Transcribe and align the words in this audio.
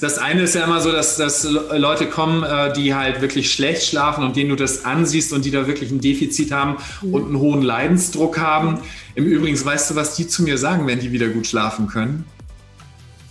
Das 0.00 0.16
eine 0.16 0.42
ist 0.42 0.54
ja 0.54 0.62
immer 0.62 0.80
so, 0.80 0.92
dass, 0.92 1.16
dass 1.16 1.42
Leute 1.42 2.08
kommen, 2.08 2.44
äh, 2.44 2.72
die 2.72 2.94
halt 2.94 3.20
wirklich 3.20 3.52
schlecht 3.52 3.82
schlafen 3.82 4.22
und 4.22 4.36
denen 4.36 4.48
du 4.50 4.54
das 4.54 4.84
ansiehst 4.84 5.32
und 5.32 5.44
die 5.44 5.50
da 5.50 5.66
wirklich 5.66 5.90
ein 5.90 6.00
Defizit 6.00 6.52
haben 6.52 6.76
mhm. 7.02 7.14
und 7.14 7.24
einen 7.24 7.38
hohen 7.40 7.62
Leidensdruck 7.62 8.38
haben. 8.38 8.78
Im 9.16 9.24
Übrigen, 9.24 9.62
weißt 9.62 9.90
du, 9.90 9.96
was 9.96 10.14
die 10.14 10.28
zu 10.28 10.44
mir 10.44 10.56
sagen, 10.56 10.86
wenn 10.86 11.00
die 11.00 11.10
wieder 11.10 11.26
gut 11.26 11.48
schlafen 11.48 11.88
können? 11.88 12.26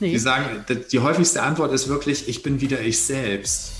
Nee. 0.01 0.11
Die 0.11 0.19
sagen, 0.19 0.43
die 0.91 0.99
häufigste 0.99 1.41
Antwort 1.41 1.71
ist 1.71 1.87
wirklich, 1.87 2.27
ich 2.27 2.43
bin 2.43 2.59
wieder 2.59 2.81
ich 2.81 2.99
selbst. 2.99 3.71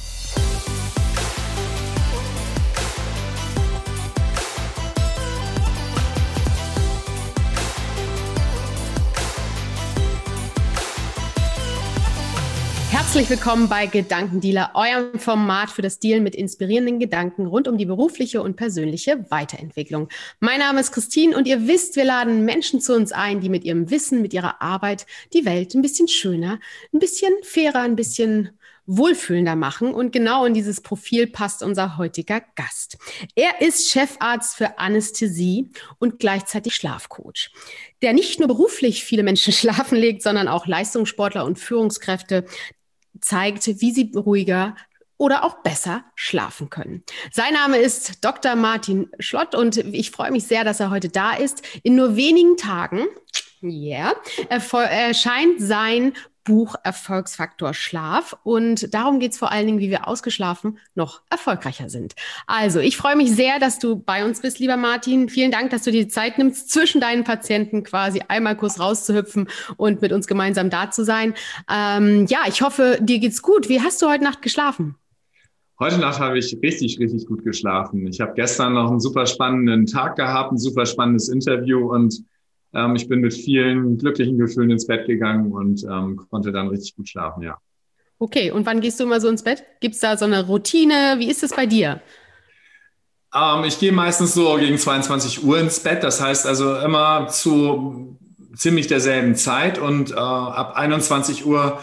Herzlich 13.18 13.40
willkommen 13.40 13.68
bei 13.68 13.88
Gedankendealer, 13.88 14.74
eurem 14.76 15.18
Format 15.18 15.72
für 15.72 15.82
das 15.82 15.98
Deal 15.98 16.22
mit 16.22 16.36
inspirierenden 16.36 17.00
Gedanken 17.00 17.48
rund 17.48 17.68
um 17.68 17.76
die 17.76 17.88
berufliche 17.88 18.44
und 18.44 18.58
persönliche 18.58 19.26
Weiterentwicklung. 19.32 20.08
Mein 20.40 20.60
Name 20.60 20.82
ist 20.82 20.92
Christine 20.92 21.36
und 21.36 21.48
ihr 21.48 21.68
wisst, 21.68 21.96
wir 21.96 22.06
laden 22.06 22.46
Menschen 22.46 22.80
zu 22.80 22.94
uns 22.94 23.12
ein, 23.12 23.42
die 23.42 23.50
mit 23.50 23.64
ihrem 23.64 23.90
Wissen, 23.90 24.22
mit 24.22 24.36
ihrer 24.36 24.62
Arbeit 24.62 25.08
die 25.34 25.46
Welt 25.46 25.74
ein 25.74 25.82
bisschen 25.82 26.08
schöner, 26.08 26.60
ein 26.94 27.00
bisschen 27.00 27.34
fairer, 27.42 27.82
ein 27.82 27.96
bisschen 27.96 28.52
wohlfühlender 28.88 29.56
machen. 29.56 29.94
Und 29.94 30.12
genau 30.12 30.46
in 30.46 30.54
dieses 30.54 30.82
Profil 30.82 31.28
passt 31.28 31.62
unser 31.62 31.98
heutiger 31.98 32.42
Gast. 32.56 32.98
Er 33.36 33.62
ist 33.62 33.90
Chefarzt 33.92 34.56
für 34.56 34.80
Anästhesie 34.80 35.70
und 36.00 36.20
gleichzeitig 36.20 36.74
Schlafcoach, 36.76 37.52
der 38.02 38.14
nicht 38.14 38.40
nur 38.40 38.48
beruflich 38.48 39.04
viele 39.04 39.24
Menschen 39.24 39.54
schlafen 39.54 39.98
legt, 39.98 40.24
sondern 40.24 40.48
auch 40.48 40.66
Leistungssportler 40.66 41.46
und 41.46 41.60
Führungskräfte 41.60 42.46
zeigt, 43.22 43.68
wie 43.68 43.92
sie 43.92 44.12
ruhiger 44.16 44.76
oder 45.18 45.44
auch 45.44 45.64
besser 45.64 46.04
schlafen 46.16 46.70
können. 46.70 47.04
Sein 47.32 47.54
Name 47.54 47.78
ist 47.78 48.24
Dr. 48.24 48.56
Martin 48.56 49.10
Schlott 49.20 49.56
und 49.56 49.78
ich 49.78 50.12
freue 50.12 50.32
mich 50.32 50.44
sehr, 50.46 50.64
dass 50.64 50.80
er 50.80 50.92
heute 50.92 51.10
da 51.10 51.34
ist. 51.34 51.64
In 51.84 51.96
nur 51.96 52.16
wenigen 52.16 52.56
Tagen, 52.56 53.08
yeah, 53.64 54.14
erscheint 54.50 55.60
sein 55.60 56.14
Buch 56.48 56.76
Erfolgsfaktor 56.84 57.74
Schlaf. 57.74 58.38
Und 58.44 58.94
darum 58.94 59.20
geht 59.20 59.34
es 59.34 59.38
vor 59.38 59.52
allen 59.52 59.68
Dingen, 59.68 59.80
wie 59.80 59.90
wir 59.90 60.08
ausgeschlafen 60.08 60.80
noch 60.96 61.22
erfolgreicher 61.30 61.90
sind. 61.90 62.16
Also, 62.48 62.80
ich 62.80 62.96
freue 62.96 63.18
mich 63.18 63.32
sehr, 63.32 63.60
dass 63.60 63.80
du 63.80 63.98
bei 63.98 64.24
uns 64.24 64.42
bist, 64.42 64.60
lieber 64.60 64.78
Martin. 64.78 65.28
Vielen 65.28 65.52
Dank, 65.52 65.72
dass 65.72 65.84
du 65.84 65.92
dir 65.92 66.06
die 66.06 66.08
Zeit 66.08 66.38
nimmst, 66.38 66.72
zwischen 66.72 67.02
deinen 67.02 67.26
Patienten 67.26 67.84
quasi 67.84 68.22
einmal 68.28 68.56
kurz 68.56 68.80
rauszuhüpfen 68.80 69.50
und 69.76 70.02
mit 70.02 70.14
uns 70.14 70.26
gemeinsam 70.26 70.70
da 70.70 70.90
zu 70.90 71.04
sein. 71.04 71.34
Ähm, 71.70 72.26
ja, 72.28 72.40
ich 72.48 72.62
hoffe, 72.62 72.98
dir 73.02 73.20
geht's 73.20 73.42
gut. 73.42 73.68
Wie 73.68 73.82
hast 73.82 74.02
du 74.02 74.10
heute 74.10 74.24
Nacht 74.24 74.42
geschlafen? 74.42 74.96
Heute 75.80 76.00
Nacht 76.00 76.20
habe 76.20 76.40
ich 76.40 76.58
richtig, 76.64 76.98
richtig 76.98 77.28
gut 77.28 77.44
geschlafen. 77.44 78.08
Ich 78.08 78.22
habe 78.22 78.34
gestern 78.36 78.74
noch 78.74 78.90
einen 78.90 79.02
super 79.02 79.26
spannenden 79.26 79.86
Tag 79.86 80.16
gehabt, 80.16 80.54
ein 80.54 80.58
super 80.58 80.86
spannendes 80.86 81.30
Interview 81.30 81.94
und 81.94 82.24
ähm, 82.74 82.96
ich 82.96 83.08
bin 83.08 83.22
mit 83.22 83.34
vielen 83.34 83.98
glücklichen 83.98 84.38
Gefühlen 84.38 84.72
ins 84.72 84.88
Bett 84.88 85.06
gegangen 85.08 85.52
und 85.52 85.84
ähm, 85.84 86.22
konnte 86.30 86.52
dann 86.52 86.68
richtig 86.68 86.96
gut 86.96 87.10
schlafen, 87.10 87.44
ja. 87.44 87.58
Okay, 88.20 88.52
und 88.52 88.66
wann 88.66 88.82
gehst 88.82 89.00
du 89.00 89.04
immer 89.04 89.22
so 89.22 89.28
ins 89.28 89.44
Bett? 89.44 89.64
Gibt 89.80 89.96
es 89.96 90.02
da 90.02 90.18
so 90.18 90.26
eine 90.26 90.48
Routine? 90.48 91.16
Wie 91.20 91.30
ist 91.30 91.44
es 91.44 91.54
bei 91.54 91.68
dir? 91.68 92.02
Ähm, 93.34 93.64
ich 93.66 93.80
gehe 93.80 93.92
meistens 93.92 94.34
so 94.34 94.56
gegen 94.56 94.78
22 94.78 95.44
Uhr 95.44 95.60
ins 95.60 95.80
Bett. 95.80 96.04
Das 96.04 96.22
heißt 96.22 96.48
also 96.48 96.78
immer 96.78 97.28
zu 97.28 98.18
ziemlich 98.56 98.88
derselben 98.88 99.36
Zeit 99.36 99.78
und 99.78 100.12
äh, 100.12 100.16
ab 100.16 100.76
21 100.76 101.46
Uhr 101.46 101.80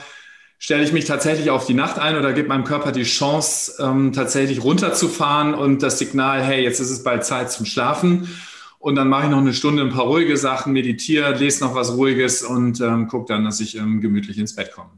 stelle 0.58 0.82
ich 0.82 0.92
mich 0.92 1.04
tatsächlich 1.04 1.50
auf 1.50 1.66
die 1.66 1.74
Nacht 1.74 1.98
ein 1.98 2.16
oder 2.16 2.32
gebe 2.32 2.48
meinem 2.48 2.64
Körper 2.64 2.90
die 2.90 3.04
Chance, 3.04 3.74
ähm, 3.80 4.12
tatsächlich 4.12 4.64
runterzufahren 4.64 5.54
und 5.54 5.82
das 5.82 5.98
Signal, 5.98 6.42
hey, 6.42 6.62
jetzt 6.62 6.80
ist 6.80 6.90
es 6.90 7.04
bald 7.04 7.24
Zeit 7.24 7.52
zum 7.52 7.66
Schlafen. 7.66 8.28
Und 8.84 8.96
dann 8.96 9.08
mache 9.08 9.24
ich 9.24 9.30
noch 9.30 9.38
eine 9.38 9.54
Stunde 9.54 9.80
ein 9.80 9.88
paar 9.88 10.04
ruhige 10.04 10.36
Sachen, 10.36 10.74
meditiere, 10.74 11.34
lese 11.38 11.64
noch 11.64 11.74
was 11.74 11.96
Ruhiges 11.96 12.42
und 12.42 12.82
ähm, 12.82 13.08
gucke 13.08 13.32
dann, 13.32 13.42
dass 13.42 13.58
ich 13.60 13.78
ähm, 13.78 14.02
gemütlich 14.02 14.36
ins 14.36 14.54
Bett 14.54 14.72
komme. 14.72 14.90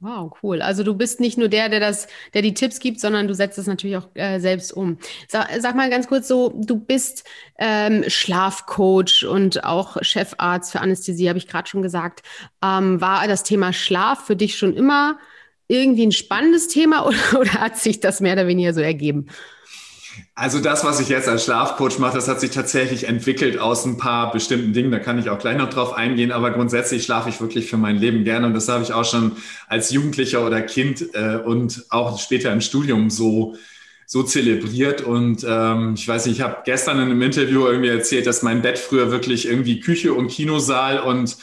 Wow, 0.00 0.32
cool. 0.42 0.62
Also 0.62 0.82
du 0.82 0.94
bist 0.94 1.20
nicht 1.20 1.36
nur 1.36 1.48
der, 1.48 1.68
der 1.68 1.78
das, 1.78 2.06
der 2.32 2.40
die 2.40 2.54
Tipps 2.54 2.80
gibt, 2.80 3.00
sondern 3.00 3.28
du 3.28 3.34
setzt 3.34 3.58
es 3.58 3.66
natürlich 3.66 3.98
auch 3.98 4.08
äh, 4.14 4.38
selbst 4.40 4.72
um. 4.72 4.96
Sag, 5.28 5.50
sag, 5.60 5.76
mal 5.76 5.90
ganz 5.90 6.08
kurz 6.08 6.26
so, 6.26 6.54
du 6.56 6.76
bist 6.76 7.24
ähm, 7.58 8.02
Schlafcoach 8.08 9.26
und 9.28 9.62
auch 9.62 9.98
Chefarzt 10.00 10.72
für 10.72 10.80
Anästhesie, 10.80 11.28
habe 11.28 11.38
ich 11.38 11.48
gerade 11.48 11.68
schon 11.68 11.82
gesagt. 11.82 12.22
Ähm, 12.64 12.98
war 13.02 13.28
das 13.28 13.42
Thema 13.42 13.74
Schlaf 13.74 14.24
für 14.24 14.36
dich 14.36 14.56
schon 14.56 14.72
immer 14.72 15.18
irgendwie 15.66 16.06
ein 16.06 16.12
spannendes 16.12 16.68
Thema 16.68 17.04
oder, 17.06 17.40
oder 17.40 17.52
hat 17.60 17.76
sich 17.76 18.00
das 18.00 18.22
mehr 18.22 18.32
oder 18.32 18.46
weniger 18.46 18.72
so 18.72 18.80
ergeben? 18.80 19.26
Also 20.40 20.60
das, 20.60 20.84
was 20.84 21.00
ich 21.00 21.08
jetzt 21.08 21.26
als 21.26 21.46
Schlafcoach 21.46 21.98
mache, 21.98 22.14
das 22.14 22.28
hat 22.28 22.38
sich 22.38 22.52
tatsächlich 22.52 23.08
entwickelt 23.08 23.58
aus 23.58 23.84
ein 23.84 23.96
paar 23.96 24.30
bestimmten 24.30 24.72
Dingen. 24.72 24.92
Da 24.92 25.00
kann 25.00 25.18
ich 25.18 25.30
auch 25.30 25.40
gleich 25.40 25.58
noch 25.58 25.68
drauf 25.68 25.94
eingehen. 25.94 26.30
Aber 26.30 26.52
grundsätzlich 26.52 27.02
schlafe 27.02 27.28
ich 27.28 27.40
wirklich 27.40 27.68
für 27.68 27.76
mein 27.76 27.96
Leben 27.96 28.22
gerne. 28.22 28.46
Und 28.46 28.54
das 28.54 28.68
habe 28.68 28.84
ich 28.84 28.92
auch 28.92 29.04
schon 29.04 29.32
als 29.66 29.90
Jugendlicher 29.90 30.46
oder 30.46 30.62
Kind 30.62 31.12
äh, 31.14 31.38
und 31.44 31.86
auch 31.88 32.20
später 32.20 32.52
im 32.52 32.60
Studium 32.60 33.10
so 33.10 33.56
so 34.06 34.22
zelebriert. 34.22 35.00
Und 35.00 35.44
ähm, 35.46 35.94
ich 35.96 36.06
weiß 36.06 36.26
nicht, 36.26 36.36
ich 36.36 36.44
habe 36.44 36.58
gestern 36.64 36.98
in 36.98 37.10
einem 37.10 37.20
Interview 37.20 37.66
irgendwie 37.66 37.90
erzählt, 37.90 38.28
dass 38.28 38.42
mein 38.42 38.62
Bett 38.62 38.78
früher 38.78 39.10
wirklich 39.10 39.48
irgendwie 39.48 39.80
Küche 39.80 40.14
und 40.14 40.28
Kinosaal 40.28 41.00
und 41.00 41.36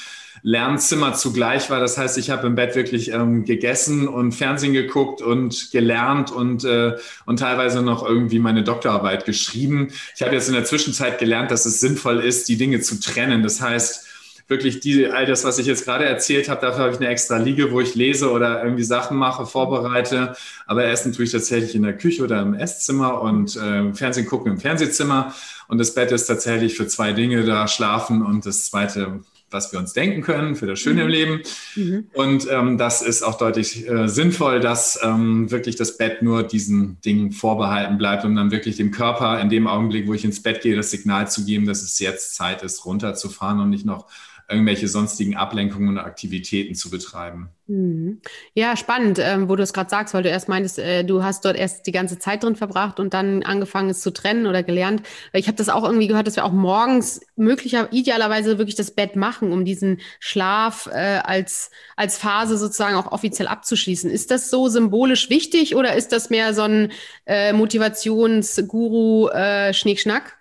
Lernzimmer 0.46 1.16
zugleich 1.16 1.72
war. 1.72 1.80
Das 1.80 1.98
heißt, 1.98 2.20
ich 2.20 2.30
habe 2.30 2.46
im 2.46 2.54
Bett 2.54 2.76
wirklich 2.76 3.12
ähm, 3.12 3.46
gegessen 3.46 4.08
und 4.08 4.32
Fernsehen 4.32 4.74
geguckt 4.74 5.24
und 5.24 5.72
gelernt 5.72 6.32
und, 6.32 6.64
äh, 6.64 6.98
und 7.26 7.40
teilweise 7.40 7.82
noch 7.82 8.08
irgendwie 8.08 8.38
meine 8.38 8.64
Doktorarbeit 8.64 9.26
geschrieben. 9.26 9.88
Ich 10.16 10.22
habe 10.22 10.36
jetzt 10.36 10.48
in 10.48 10.54
der 10.54 10.64
Zwischenzeit 10.64 11.18
gelernt, 11.18 11.50
dass 11.50 11.66
es 11.66 11.80
sinnvoll 11.80 12.20
ist, 12.20 12.48
die 12.48 12.58
Dinge 12.58 12.80
zu 12.82 13.00
trennen. 13.00 13.42
Das 13.42 13.60
heißt, 13.60 14.06
wirklich 14.48 14.82
die, 14.82 15.08
all 15.08 15.26
das, 15.26 15.46
was 15.46 15.58
ich 15.58 15.66
jetzt 15.66 15.84
gerade 15.84 16.06
erzählt 16.06 16.48
habe, 16.48 16.62
dafür 16.62 16.84
habe 16.84 16.94
ich 16.94 17.00
eine 17.00 17.10
extra 17.10 17.38
Liege, 17.38 17.72
wo 17.72 17.82
ich 17.82 17.96
lese 17.96 18.30
oder 18.30 18.64
irgendwie 18.64 18.84
Sachen 18.84 19.18
mache, 19.18 19.48
vorbereite. 19.48 20.36
Aber 20.68 20.86
Essen 20.86 21.12
tue 21.12 21.26
ich 21.26 21.32
tatsächlich 21.32 21.74
in 21.74 21.82
der 21.82 21.98
Küche 21.98 22.24
oder 22.24 22.44
im 22.44 22.54
Esszimmer 22.54 23.20
und 23.20 23.56
äh, 23.56 23.92
Fernsehen 23.96 24.28
gucken 24.28 24.52
im 24.52 24.60
Fernsehzimmer. 24.60 25.34
Und 25.68 25.80
das 25.80 25.96
Bett 25.96 26.12
ist 26.12 26.28
tatsächlich 26.28 26.78
für 26.78 26.86
zwei 26.86 27.14
Dinge 27.14 27.44
da, 27.46 27.68
schlafen 27.68 28.24
und 28.24 28.46
das 28.46 28.66
zweite 28.66 29.22
was 29.52 29.72
wir 29.72 29.80
uns 29.80 29.94
denken 29.94 30.22
können 30.22 30.56
für 30.56 30.68
das 30.68 30.80
Schöne 30.80 30.96
mhm. 30.96 31.02
im 31.02 31.08
Leben. 31.08 31.42
Mhm. 31.76 32.08
Und 32.14 32.48
ähm, 32.50 32.78
das 32.78 33.02
ist 33.02 33.24
auch 33.24 33.38
deutlich 33.38 33.88
äh, 33.88 34.08
sinnvoll, 34.08 34.60
dass 34.60 35.00
ähm, 35.04 35.50
wirklich 35.52 35.76
das 35.76 35.98
Bett 35.98 36.22
nur 36.22 36.44
diesen 36.44 37.00
Dingen 37.02 37.32
vorbehalten 37.32 37.98
bleibt, 37.98 38.26
um 38.26 38.36
dann 38.36 38.52
wirklich 38.52 38.78
dem 38.78 38.92
Körper 38.92 39.40
in 39.40 39.50
dem 39.50 39.68
Augenblick, 39.68 40.08
wo 40.08 40.14
ich 40.14 40.26
ins 40.26 40.42
Bett 40.42 40.62
gehe, 40.62 40.76
das 40.76 40.92
Signal 40.92 41.30
zu 41.30 41.46
geben, 41.46 41.66
dass 41.66 41.82
es 41.82 42.00
jetzt 42.00 42.36
Zeit 42.36 42.64
ist, 42.64 42.86
runterzufahren 42.86 43.60
und 43.60 43.70
nicht 43.70 43.86
noch 43.86 44.08
irgendwelche 44.48 44.88
sonstigen 44.88 45.36
Ablenkungen 45.36 45.90
und 45.90 45.98
Aktivitäten 45.98 46.76
zu 46.76 46.92
betreiben. 46.92 47.50
Mhm. 47.68 48.22
Ja, 48.54 48.78
spannend, 48.78 49.18
ähm, 49.20 49.50
wo 49.50 49.56
du 49.56 49.64
es 49.64 49.74
gerade 49.74 49.90
sagst, 49.90 50.14
weil 50.14 50.22
du 50.22 50.30
erst 50.30 50.48
meintest, 50.48 50.78
äh, 50.78 51.04
du 51.04 51.24
hast 51.24 51.46
dort 51.46 51.58
erst 51.58 51.88
die 51.88 51.92
ganze 51.92 52.20
Zeit 52.20 52.44
drin 52.44 52.56
verbracht 52.56 53.00
und 53.00 53.16
dann 53.16 53.42
angefangen 53.42 53.90
es 53.90 54.02
zu 54.02 54.14
trennen 54.14 54.46
oder 54.46 54.62
gelernt. 54.62 55.02
Ich 55.34 55.48
habe 55.48 55.58
das 55.58 55.70
auch 55.70 55.84
irgendwie 55.84 56.06
gehört, 56.06 56.28
dass 56.28 56.36
wir 56.36 56.46
auch 56.46 56.52
morgens 56.52 57.22
möglicher, 57.36 57.92
idealerweise 57.92 58.60
wirklich 58.60 58.76
das 58.76 58.92
Bett 58.92 59.16
machen, 59.16 59.52
um 59.52 59.66
diesen 59.66 60.00
Schlaf 60.20 60.88
äh, 60.92 61.22
als, 61.24 61.72
als 61.96 62.20
Phase 62.20 62.60
sozusagen 62.60 62.98
auch 62.98 63.12
offiziell 63.12 63.48
abzuschließen. 63.48 64.12
Ist 64.12 64.30
das 64.30 64.52
so 64.52 64.68
symbolisch 64.68 65.32
wichtig 65.32 65.76
oder 65.76 65.96
ist 65.96 66.12
das 66.12 66.30
mehr 66.30 66.54
so 66.54 66.62
ein 66.62 66.92
äh, 67.26 67.52
Motivationsguru-Schnickschnack? 67.54 70.38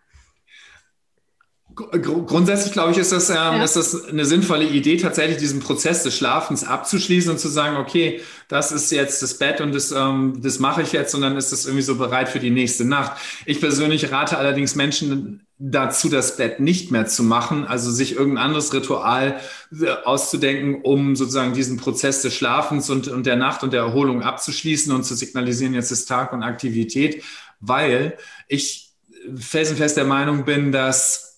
Äh, 1.92 1.98
Grundsätzlich 1.98 2.72
glaube 2.72 2.92
ich, 2.92 2.98
ist 2.98 3.12
das, 3.12 3.30
ähm, 3.30 3.36
ja. 3.36 3.64
ist 3.64 3.76
das 3.76 4.06
eine 4.06 4.24
sinnvolle 4.24 4.64
Idee, 4.64 4.96
tatsächlich 4.96 5.38
diesen 5.38 5.60
Prozess 5.60 6.02
des 6.02 6.16
Schlafens 6.16 6.64
abzuschließen 6.64 7.30
und 7.30 7.38
zu 7.38 7.48
sagen, 7.48 7.76
okay, 7.76 8.20
das 8.48 8.72
ist 8.72 8.90
jetzt 8.90 9.22
das 9.22 9.38
Bett 9.38 9.60
und 9.60 9.75
das, 9.75 9.93
ähm, 9.93 10.40
das 10.43 10.58
mache 10.58 10.82
ich 10.82 10.93
jetzt 10.93 11.14
und 11.14 11.22
dann 11.22 11.37
ist 11.37 11.52
das 11.52 11.66
irgendwie 11.66 11.82
so 11.82 11.96
bereit 11.96 12.28
für 12.28 12.40
die 12.40 12.50
nächste 12.50 12.84
Nacht. 12.84 13.20
Ich 13.46 13.60
persönlich 13.60 14.10
rate 14.12 14.38
allerdings 14.38 14.75
Menschen 14.75 15.46
dazu, 15.58 16.08
das 16.08 16.37
Bett 16.37 16.60
nicht 16.60 16.90
mehr 16.90 17.06
zu 17.06 17.22
machen, 17.22 17.64
also 17.64 17.90
sich 17.90 18.16
irgendein 18.16 18.46
anderes 18.46 18.72
Ritual 18.72 19.40
äh, 19.81 19.90
auszudenken, 20.04 20.82
um 20.82 21.16
sozusagen 21.16 21.54
diesen 21.54 21.78
Prozess 21.78 22.22
des 22.22 22.34
Schlafens 22.34 22.90
und, 22.90 23.08
und 23.08 23.26
der 23.26 23.37
Nacht 23.37 23.62
und 23.62 23.72
der 23.72 23.82
Erholung 23.82 24.22
abzuschließen 24.22 24.93
und 24.93 25.04
zu 25.04 25.14
signalisieren, 25.14 25.75
jetzt 25.75 25.90
ist 25.90 26.06
Tag 26.06 26.32
und 26.32 26.43
Aktivität, 26.43 27.22
weil 27.60 28.19
ich 28.49 28.93
felsenfest 29.37 29.96
der 29.96 30.04
Meinung 30.04 30.44
bin, 30.44 30.70
dass 30.70 31.33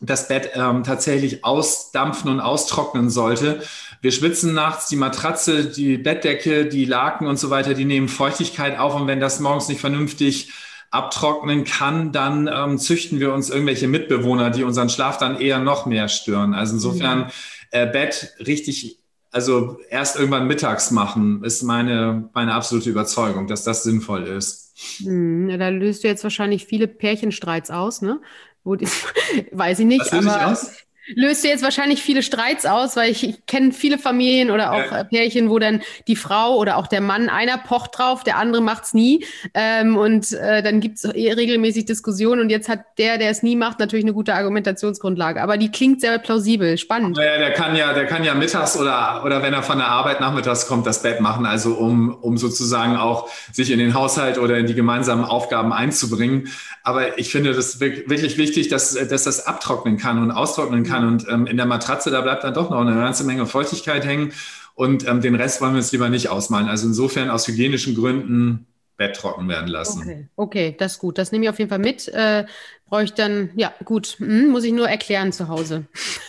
das 0.00 0.28
Bett 0.28 0.50
ähm, 0.54 0.84
tatsächlich 0.84 1.44
ausdampfen 1.44 2.30
und 2.30 2.40
austrocknen 2.40 3.10
sollte. 3.10 3.62
Wir 4.00 4.12
schwitzen 4.12 4.54
nachts, 4.54 4.88
die 4.88 4.96
Matratze, 4.96 5.64
die 5.64 5.98
Bettdecke, 5.98 6.66
die 6.66 6.84
Laken 6.84 7.26
und 7.26 7.38
so 7.38 7.50
weiter, 7.50 7.74
die 7.74 7.84
nehmen 7.84 8.08
Feuchtigkeit 8.08 8.78
auf 8.78 8.94
und 8.94 9.06
wenn 9.06 9.20
das 9.20 9.40
morgens 9.40 9.68
nicht 9.68 9.80
vernünftig 9.80 10.52
abtrocknen 10.90 11.64
kann, 11.64 12.12
dann 12.12 12.48
ähm, 12.52 12.78
züchten 12.78 13.20
wir 13.20 13.34
uns 13.34 13.50
irgendwelche 13.50 13.88
Mitbewohner, 13.88 14.50
die 14.50 14.64
unseren 14.64 14.88
Schlaf 14.88 15.18
dann 15.18 15.38
eher 15.40 15.58
noch 15.58 15.84
mehr 15.84 16.08
stören. 16.08 16.54
Also 16.54 16.74
insofern 16.74 17.18
mhm. 17.18 17.30
äh, 17.72 17.86
Bett 17.86 18.34
richtig 18.46 18.98
also 19.30 19.78
erst 19.90 20.16
irgendwann 20.16 20.46
mittags 20.46 20.90
machen, 20.90 21.44
ist 21.44 21.62
meine, 21.62 22.30
meine 22.32 22.54
absolute 22.54 22.88
Überzeugung, 22.90 23.46
dass 23.46 23.62
das 23.62 23.82
sinnvoll 23.82 24.24
ist. 24.24 24.72
Hm, 25.02 25.58
da 25.58 25.68
löst 25.68 26.04
du 26.04 26.08
jetzt 26.08 26.22
wahrscheinlich 26.22 26.64
viele 26.66 26.86
Pärchenstreits 26.86 27.70
aus, 27.70 28.00
ne? 28.00 28.20
Wo 28.64 28.74
die, 28.74 28.86
weiß 29.52 29.80
ich 29.80 29.86
nicht. 29.86 30.00
Was 30.00 30.10
löse 30.12 30.28
ich 30.28 30.44
aus? 30.44 30.87
Löst 31.14 31.44
jetzt 31.44 31.62
wahrscheinlich 31.62 32.02
viele 32.02 32.22
Streits 32.22 32.66
aus, 32.66 32.96
weil 32.96 33.10
ich, 33.10 33.28
ich 33.28 33.46
kenne 33.46 33.72
viele 33.72 33.98
Familien 33.98 34.50
oder 34.50 34.72
auch 34.72 34.92
ja. 34.92 35.04
Pärchen, 35.04 35.50
wo 35.50 35.58
dann 35.58 35.82
die 36.06 36.16
Frau 36.16 36.56
oder 36.56 36.76
auch 36.76 36.86
der 36.86 37.00
Mann, 37.00 37.28
einer 37.28 37.58
pocht 37.58 37.98
drauf, 37.98 38.24
der 38.24 38.36
andere 38.36 38.62
macht's 38.62 38.94
nie. 38.94 39.24
Ähm, 39.54 39.96
und 39.96 40.32
äh, 40.32 40.62
dann 40.62 40.80
gibt's 40.80 41.04
regelmäßig 41.06 41.86
Diskussionen 41.86 42.40
und 42.40 42.50
jetzt 42.50 42.68
hat 42.68 42.80
der, 42.98 43.18
der 43.18 43.30
es 43.30 43.42
nie 43.42 43.56
macht, 43.56 43.78
natürlich 43.78 44.04
eine 44.04 44.14
gute 44.14 44.34
Argumentationsgrundlage. 44.34 45.42
Aber 45.42 45.56
die 45.56 45.70
klingt 45.70 46.00
sehr 46.00 46.18
plausibel, 46.18 46.78
spannend. 46.78 47.16
Ja, 47.16 47.38
der 47.38 47.52
kann 47.52 47.76
ja, 47.76 47.92
der 47.92 48.06
kann 48.06 48.24
ja 48.24 48.34
mittags 48.34 48.76
oder, 48.76 49.22
oder 49.24 49.42
wenn 49.42 49.54
er 49.54 49.62
von 49.62 49.78
der 49.78 49.88
Arbeit 49.88 50.20
nachmittags 50.20 50.66
kommt, 50.66 50.86
das 50.86 51.02
Bett 51.02 51.20
machen, 51.20 51.46
also 51.46 51.74
um, 51.74 52.14
um 52.14 52.38
sozusagen 52.38 52.96
auch 52.96 53.28
sich 53.52 53.70
in 53.70 53.78
den 53.78 53.94
Haushalt 53.94 54.38
oder 54.38 54.58
in 54.58 54.66
die 54.66 54.74
gemeinsamen 54.74 55.24
Aufgaben 55.24 55.72
einzubringen. 55.72 56.48
Aber 56.82 57.18
ich 57.18 57.30
finde 57.30 57.52
das 57.52 57.80
wirklich 57.80 58.38
wichtig, 58.38 58.68
dass, 58.68 58.94
dass 58.94 59.24
das 59.24 59.46
abtrocknen 59.46 59.98
kann 59.98 60.22
und 60.22 60.30
austrocknen 60.30 60.84
kann. 60.84 60.97
Und 61.06 61.26
ähm, 61.28 61.46
in 61.46 61.56
der 61.56 61.66
Matratze, 61.66 62.10
da 62.10 62.20
bleibt 62.20 62.44
dann 62.44 62.54
doch 62.54 62.70
noch 62.70 62.80
eine 62.80 62.94
ganze 62.94 63.24
Menge 63.24 63.46
Feuchtigkeit 63.46 64.04
hängen. 64.04 64.32
Und 64.74 65.06
ähm, 65.06 65.20
den 65.20 65.34
Rest 65.34 65.60
wollen 65.60 65.72
wir 65.72 65.78
uns 65.78 65.92
lieber 65.92 66.08
nicht 66.08 66.28
ausmalen. 66.28 66.68
Also 66.68 66.86
insofern 66.86 67.30
aus 67.30 67.46
hygienischen 67.48 67.94
Gründen 67.94 68.66
Bett 68.96 69.16
trocken 69.16 69.48
werden 69.48 69.68
lassen. 69.68 70.02
Okay, 70.02 70.28
okay 70.36 70.76
das 70.78 70.92
ist 70.92 70.98
gut. 70.98 71.18
Das 71.18 71.32
nehme 71.32 71.44
ich 71.44 71.50
auf 71.50 71.58
jeden 71.58 71.70
Fall 71.70 71.78
mit. 71.78 72.08
Äh, 72.08 72.46
Brauche 72.86 73.04
ich 73.04 73.12
dann, 73.12 73.50
ja, 73.54 73.72
gut, 73.84 74.16
hm, 74.18 74.48
muss 74.48 74.64
ich 74.64 74.72
nur 74.72 74.88
erklären 74.88 75.30
zu 75.30 75.48
Hause. 75.48 75.84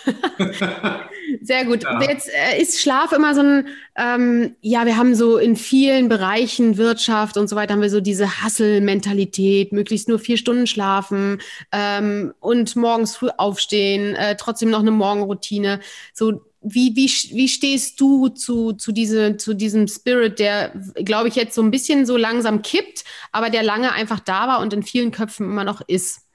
Sehr 1.41 1.65
gut. 1.65 1.83
Ja. 1.83 2.01
Jetzt 2.01 2.29
äh, 2.29 2.61
ist 2.61 2.81
Schlaf 2.81 3.11
immer 3.11 3.33
so 3.33 3.41
ein, 3.41 3.67
ähm, 3.95 4.55
ja, 4.61 4.85
wir 4.85 4.97
haben 4.97 5.15
so 5.15 5.37
in 5.37 5.55
vielen 5.55 6.09
Bereichen 6.09 6.77
Wirtschaft 6.77 7.37
und 7.37 7.47
so 7.47 7.55
weiter, 7.55 7.73
haben 7.73 7.81
wir 7.81 7.89
so 7.89 8.01
diese 8.01 8.43
Hustle-Mentalität, 8.43 9.71
möglichst 9.71 10.09
nur 10.09 10.19
vier 10.19 10.37
Stunden 10.37 10.67
schlafen 10.67 11.39
ähm, 11.71 12.33
und 12.39 12.75
morgens 12.75 13.15
früh 13.15 13.29
aufstehen, 13.37 14.15
äh, 14.15 14.35
trotzdem 14.37 14.69
noch 14.69 14.79
eine 14.79 14.91
Morgenroutine. 14.91 15.79
So 16.13 16.41
wie, 16.61 16.95
wie, 16.95 17.07
wie 17.35 17.47
stehst 17.47 17.99
du 18.01 18.27
zu, 18.29 18.73
zu, 18.73 18.91
diese, 18.91 19.37
zu 19.37 19.53
diesem 19.53 19.87
Spirit, 19.87 20.39
der, 20.39 20.73
glaube 20.95 21.29
ich, 21.29 21.35
jetzt 21.35 21.55
so 21.55 21.61
ein 21.61 21.71
bisschen 21.71 22.05
so 22.05 22.17
langsam 22.17 22.61
kippt, 22.61 23.05
aber 23.31 23.49
der 23.49 23.63
lange 23.63 23.93
einfach 23.93 24.19
da 24.19 24.47
war 24.47 24.59
und 24.59 24.73
in 24.73 24.83
vielen 24.83 25.11
Köpfen 25.11 25.45
immer 25.45 25.63
noch 25.63 25.81
ist? 25.87 26.28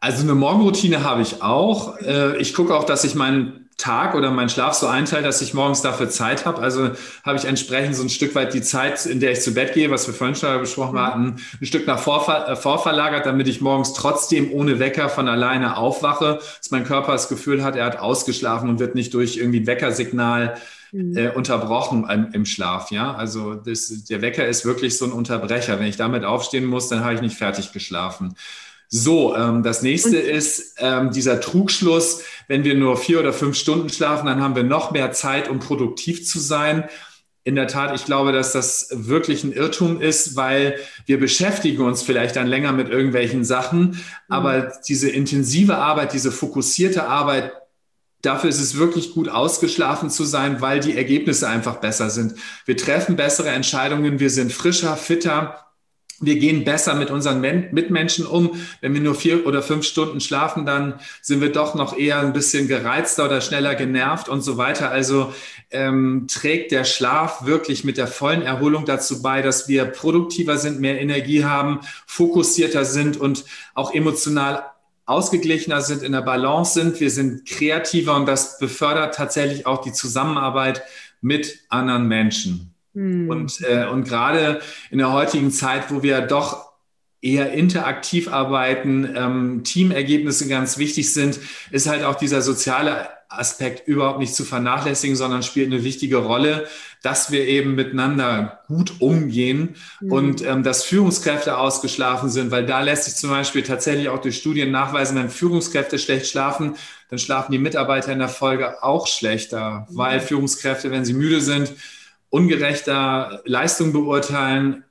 Also 0.00 0.22
eine 0.22 0.34
Morgenroutine 0.34 1.02
habe 1.02 1.22
ich 1.22 1.42
auch. 1.42 1.98
Äh, 1.98 2.36
ich 2.38 2.54
gucke 2.54 2.74
auch, 2.74 2.84
dass 2.84 3.04
ich 3.04 3.14
meinen 3.14 3.64
Tag 3.76 4.14
oder 4.14 4.30
meinen 4.30 4.48
Schlaf 4.48 4.74
so 4.74 4.86
einteile, 4.86 5.24
dass 5.24 5.42
ich 5.42 5.52
morgens 5.52 5.82
dafür 5.82 6.08
Zeit 6.08 6.46
habe. 6.46 6.62
Also 6.62 6.90
habe 7.24 7.38
ich 7.38 7.44
entsprechend 7.44 7.96
so 7.96 8.04
ein 8.04 8.08
Stück 8.08 8.34
weit 8.34 8.54
die 8.54 8.62
Zeit, 8.62 9.04
in 9.04 9.18
der 9.18 9.32
ich 9.32 9.40
zu 9.40 9.52
Bett 9.52 9.74
gehe, 9.74 9.90
was 9.90 10.06
wir 10.06 10.14
vorhin 10.14 10.36
schon 10.36 10.60
besprochen 10.60 10.94
mhm. 10.94 11.00
hatten, 11.00 11.36
ein 11.60 11.66
Stück 11.66 11.86
nach 11.86 11.98
vorver 11.98 12.48
äh, 12.48 12.56
vorverlagert, 12.56 13.26
damit 13.26 13.48
ich 13.48 13.60
morgens 13.60 13.92
trotzdem 13.92 14.52
ohne 14.52 14.78
Wecker 14.78 15.08
von 15.08 15.28
alleine 15.28 15.76
aufwache, 15.76 16.38
dass 16.58 16.70
mein 16.70 16.84
Körper 16.84 17.12
das 17.12 17.28
Gefühl 17.28 17.64
hat, 17.64 17.74
er 17.74 17.86
hat 17.86 17.98
ausgeschlafen 17.98 18.68
und 18.68 18.78
wird 18.78 18.94
nicht 18.94 19.12
durch 19.12 19.38
irgendwie 19.38 19.66
Weckersignal 19.66 20.56
mhm. 20.92 21.16
äh, 21.16 21.28
unterbrochen 21.30 22.08
im, 22.08 22.28
im, 22.32 22.46
Schlaf. 22.46 22.92
Ja, 22.92 23.14
also 23.14 23.54
das, 23.54 24.04
der 24.04 24.22
Wecker 24.22 24.46
ist 24.46 24.64
wirklich 24.64 24.96
so 24.96 25.04
ein 25.04 25.12
Unterbrecher. 25.12 25.80
Wenn 25.80 25.88
ich 25.88 25.96
damit 25.96 26.24
aufstehen 26.24 26.64
muss, 26.64 26.88
dann 26.88 27.02
habe 27.02 27.14
ich 27.14 27.20
nicht 27.20 27.36
fertig 27.36 27.72
geschlafen. 27.72 28.36
So, 28.88 29.34
ähm, 29.34 29.62
das 29.62 29.82
nächste 29.82 30.18
und 30.20 30.28
ist 30.28 30.76
ähm, 30.78 31.10
dieser 31.10 31.40
Trugschluss, 31.40 32.22
wenn 32.48 32.64
wir 32.64 32.74
nur 32.74 32.96
vier 32.96 33.20
oder 33.20 33.32
fünf 33.32 33.56
Stunden 33.56 33.88
schlafen, 33.88 34.26
dann 34.26 34.42
haben 34.42 34.56
wir 34.56 34.62
noch 34.62 34.90
mehr 34.90 35.12
Zeit, 35.12 35.48
um 35.48 35.58
produktiv 35.58 36.26
zu 36.26 36.38
sein. 36.38 36.84
In 37.42 37.56
der 37.56 37.66
Tat, 37.66 37.94
ich 37.94 38.06
glaube, 38.06 38.32
dass 38.32 38.52
das 38.52 38.88
wirklich 38.90 39.44
ein 39.44 39.52
Irrtum 39.52 40.00
ist, 40.00 40.36
weil 40.36 40.78
wir 41.06 41.20
beschäftigen 41.20 41.82
uns 41.82 42.02
vielleicht 42.02 42.36
dann 42.36 42.46
länger 42.46 42.72
mit 42.72 42.88
irgendwelchen 42.88 43.44
Sachen, 43.44 43.80
mhm. 43.80 44.00
aber 44.28 44.72
diese 44.88 45.10
intensive 45.10 45.76
Arbeit, 45.76 46.12
diese 46.12 46.32
fokussierte 46.32 47.06
Arbeit, 47.06 47.52
Dafür 48.24 48.48
ist 48.48 48.60
es 48.60 48.78
wirklich 48.78 49.12
gut 49.12 49.28
ausgeschlafen 49.28 50.08
zu 50.08 50.24
sein, 50.24 50.62
weil 50.62 50.80
die 50.80 50.96
Ergebnisse 50.96 51.46
einfach 51.46 51.76
besser 51.76 52.08
sind. 52.08 52.36
Wir 52.64 52.74
treffen 52.74 53.16
bessere 53.16 53.50
Entscheidungen, 53.50 54.18
wir 54.18 54.30
sind 54.30 54.50
frischer, 54.50 54.96
fitter, 54.96 55.58
wir 56.20 56.36
gehen 56.38 56.64
besser 56.64 56.94
mit 56.94 57.10
unseren 57.10 57.40
Mitmenschen 57.40 58.26
um. 58.26 58.60
Wenn 58.80 58.94
wir 58.94 59.00
nur 59.00 59.14
vier 59.14 59.46
oder 59.46 59.62
fünf 59.62 59.84
Stunden 59.84 60.20
schlafen, 60.20 60.64
dann 60.64 61.00
sind 61.20 61.40
wir 61.40 61.52
doch 61.52 61.74
noch 61.74 61.96
eher 61.96 62.20
ein 62.20 62.32
bisschen 62.32 62.68
gereizter 62.68 63.26
oder 63.26 63.40
schneller 63.40 63.74
genervt 63.74 64.28
und 64.28 64.42
so 64.42 64.56
weiter. 64.56 64.90
Also 64.90 65.32
ähm, 65.70 66.26
trägt 66.28 66.72
der 66.72 66.84
Schlaf 66.84 67.44
wirklich 67.46 67.84
mit 67.84 67.96
der 67.96 68.06
vollen 68.06 68.42
Erholung 68.42 68.84
dazu 68.84 69.22
bei, 69.22 69.42
dass 69.42 69.68
wir 69.68 69.84
produktiver 69.86 70.56
sind, 70.56 70.80
mehr 70.80 71.00
Energie 71.00 71.44
haben, 71.44 71.80
fokussierter 72.06 72.84
sind 72.84 73.16
und 73.16 73.44
auch 73.74 73.92
emotional 73.92 74.64
ausgeglichener 75.06 75.82
sind, 75.82 76.02
in 76.02 76.12
der 76.12 76.22
Balance 76.22 76.74
sind. 76.74 77.00
Wir 77.00 77.10
sind 77.10 77.46
kreativer 77.46 78.16
und 78.16 78.26
das 78.26 78.58
befördert 78.58 79.14
tatsächlich 79.14 79.66
auch 79.66 79.82
die 79.82 79.92
Zusammenarbeit 79.92 80.82
mit 81.20 81.60
anderen 81.68 82.08
Menschen. 82.08 82.73
Mhm. 82.94 83.28
Und, 83.28 83.60
äh, 83.62 83.86
und 83.86 84.04
gerade 84.04 84.60
in 84.90 84.98
der 84.98 85.12
heutigen 85.12 85.50
Zeit, 85.50 85.90
wo 85.90 86.02
wir 86.02 86.20
doch 86.22 86.72
eher 87.20 87.52
interaktiv 87.52 88.28
arbeiten, 88.28 89.14
ähm, 89.16 89.64
Teamergebnisse 89.64 90.46
ganz 90.46 90.78
wichtig 90.78 91.12
sind, 91.12 91.40
ist 91.70 91.88
halt 91.88 92.04
auch 92.04 92.16
dieser 92.16 92.42
soziale 92.42 93.08
Aspekt 93.28 93.88
überhaupt 93.88 94.18
nicht 94.18 94.34
zu 94.34 94.44
vernachlässigen, 94.44 95.16
sondern 95.16 95.42
spielt 95.42 95.72
eine 95.72 95.82
wichtige 95.82 96.18
Rolle, 96.18 96.66
dass 97.02 97.30
wir 97.32 97.46
eben 97.46 97.74
miteinander 97.74 98.60
gut 98.68 99.00
umgehen 99.00 99.76
mhm. 100.00 100.12
und 100.12 100.46
ähm, 100.46 100.62
dass 100.62 100.84
Führungskräfte 100.84 101.58
ausgeschlafen 101.58 102.30
sind, 102.30 102.50
weil 102.50 102.66
da 102.66 102.82
lässt 102.82 103.04
sich 103.04 103.16
zum 103.16 103.30
Beispiel 103.30 103.62
tatsächlich 103.62 104.08
auch 104.08 104.20
durch 104.20 104.36
Studien 104.36 104.70
nachweisen, 104.70 105.16
wenn 105.16 105.30
Führungskräfte 105.30 105.98
schlecht 105.98 106.26
schlafen, 106.26 106.76
dann 107.10 107.18
schlafen 107.18 107.52
die 107.52 107.58
Mitarbeiter 107.58 108.12
in 108.12 108.18
der 108.18 108.28
Folge 108.28 108.82
auch 108.82 109.06
schlechter, 109.06 109.86
mhm. 109.88 109.96
weil 109.96 110.20
Führungskräfte, 110.20 110.90
wenn 110.90 111.04
sie 111.04 111.14
müde 111.14 111.40
sind, 111.40 111.72
ungerechter 112.34 113.42
Leistung 113.44 113.92
beurteilen, 113.92 114.82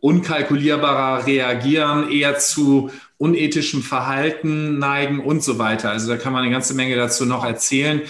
unkalkulierbarer 0.00 1.26
reagieren, 1.26 2.10
eher 2.10 2.38
zu 2.38 2.90
unethischem 3.18 3.82
Verhalten 3.82 4.78
neigen 4.78 5.20
und 5.20 5.42
so 5.42 5.58
weiter. 5.58 5.90
Also 5.90 6.08
da 6.08 6.16
kann 6.16 6.32
man 6.32 6.42
eine 6.42 6.50
ganze 6.50 6.72
Menge 6.72 6.96
dazu 6.96 7.26
noch 7.26 7.44
erzählen. 7.44 8.00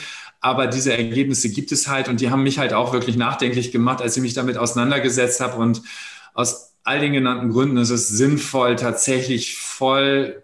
Aber 0.41 0.69
diese 0.69 0.97
Ergebnisse 0.97 1.51
gibt 1.51 1.73
es 1.73 1.89
halt 1.89 2.09
und 2.09 2.21
die 2.21 2.31
haben 2.31 2.45
mich 2.45 2.61
halt 2.61 2.73
auch 2.73 2.93
wirklich 2.93 3.17
nachdenklich 3.17 3.73
gemacht, 3.73 4.01
als 4.01 4.17
ich 4.17 4.23
mich 4.23 4.35
damit 4.35 4.57
auseinandergesetzt 4.57 5.41
habe. 5.41 5.57
Und 5.57 5.83
aus 6.33 6.75
all 6.85 7.01
den 7.01 7.15
genannten 7.15 7.51
Gründen 7.51 7.79
ist 7.79 7.91
es 7.91 8.07
sinnvoll, 8.07 8.77
tatsächlich 8.77 9.57
voll 9.57 10.41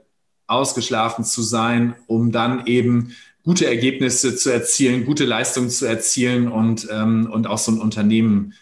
ausgeschlafen 0.48 1.24
zu 1.24 1.42
sein, 1.42 1.94
um 2.08 2.32
dann 2.32 2.66
eben 2.66 3.14
gute 3.48 3.66
Ergebnisse 3.66 4.36
zu 4.36 4.50
erzielen, 4.50 5.06
gute 5.06 5.24
Leistungen 5.24 5.70
zu 5.70 5.86
erzielen 5.86 6.48
und, 6.48 6.86
ähm, 6.90 7.30
und 7.32 7.46
auch 7.46 7.56
so 7.56 7.72
ein 7.72 7.78
Unternehmen 7.78 8.52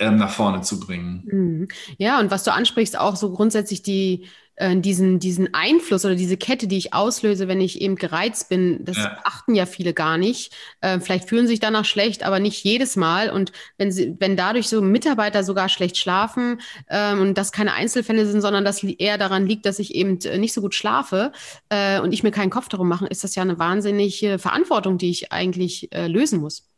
ähm, 0.00 0.16
nach 0.16 0.30
vorne 0.30 0.62
zu 0.62 0.80
bringen. 0.80 1.22
Mhm. 1.30 1.68
Ja, 1.96 2.18
und 2.18 2.32
was 2.32 2.42
du 2.42 2.52
ansprichst, 2.52 2.98
auch 2.98 3.14
so 3.14 3.30
grundsätzlich 3.30 3.82
die, 3.82 4.24
äh, 4.56 4.76
diesen, 4.76 5.18
diesen 5.18 5.54
Einfluss 5.54 6.04
oder 6.04 6.14
diese 6.14 6.36
Kette, 6.36 6.66
die 6.66 6.76
ich 6.76 6.92
auslöse, 6.92 7.48
wenn 7.48 7.60
ich 7.60 7.80
eben 7.80 7.96
gereizt 7.96 8.48
bin, 8.48 8.84
das 8.84 8.96
ja. 8.96 9.18
achten 9.24 9.54
ja 9.54 9.66
viele 9.66 9.94
gar 9.94 10.18
nicht. 10.18 10.52
Äh, 10.80 11.00
vielleicht 11.00 11.28
fühlen 11.28 11.46
sich 11.46 11.60
danach 11.60 11.84
schlecht, 11.84 12.22
aber 12.22 12.38
nicht 12.38 12.62
jedes 12.64 12.96
Mal. 12.96 13.30
Und 13.30 13.52
wenn 13.78 13.90
sie, 13.90 14.14
wenn 14.18 14.36
dadurch 14.36 14.68
so 14.68 14.82
Mitarbeiter 14.82 15.42
sogar 15.44 15.68
schlecht 15.68 15.96
schlafen 15.96 16.60
ähm, 16.88 17.20
und 17.20 17.38
das 17.38 17.52
keine 17.52 17.74
Einzelfälle 17.74 18.26
sind, 18.26 18.40
sondern 18.40 18.64
das 18.64 18.82
eher 18.82 19.18
daran 19.18 19.46
liegt, 19.46 19.66
dass 19.66 19.78
ich 19.78 19.94
eben 19.94 20.18
äh, 20.20 20.38
nicht 20.38 20.52
so 20.52 20.60
gut 20.60 20.74
schlafe 20.74 21.32
äh, 21.68 22.00
und 22.00 22.12
ich 22.12 22.22
mir 22.22 22.30
keinen 22.30 22.50
Kopf 22.50 22.68
darum 22.68 22.88
mache, 22.88 23.06
ist 23.06 23.24
das 23.24 23.34
ja 23.34 23.42
eine 23.42 23.58
wahnsinnige 23.58 24.38
Verantwortung, 24.38 24.98
die 24.98 25.10
ich 25.10 25.32
eigentlich 25.32 25.92
äh, 25.92 26.06
lösen 26.06 26.40
muss. 26.40 26.68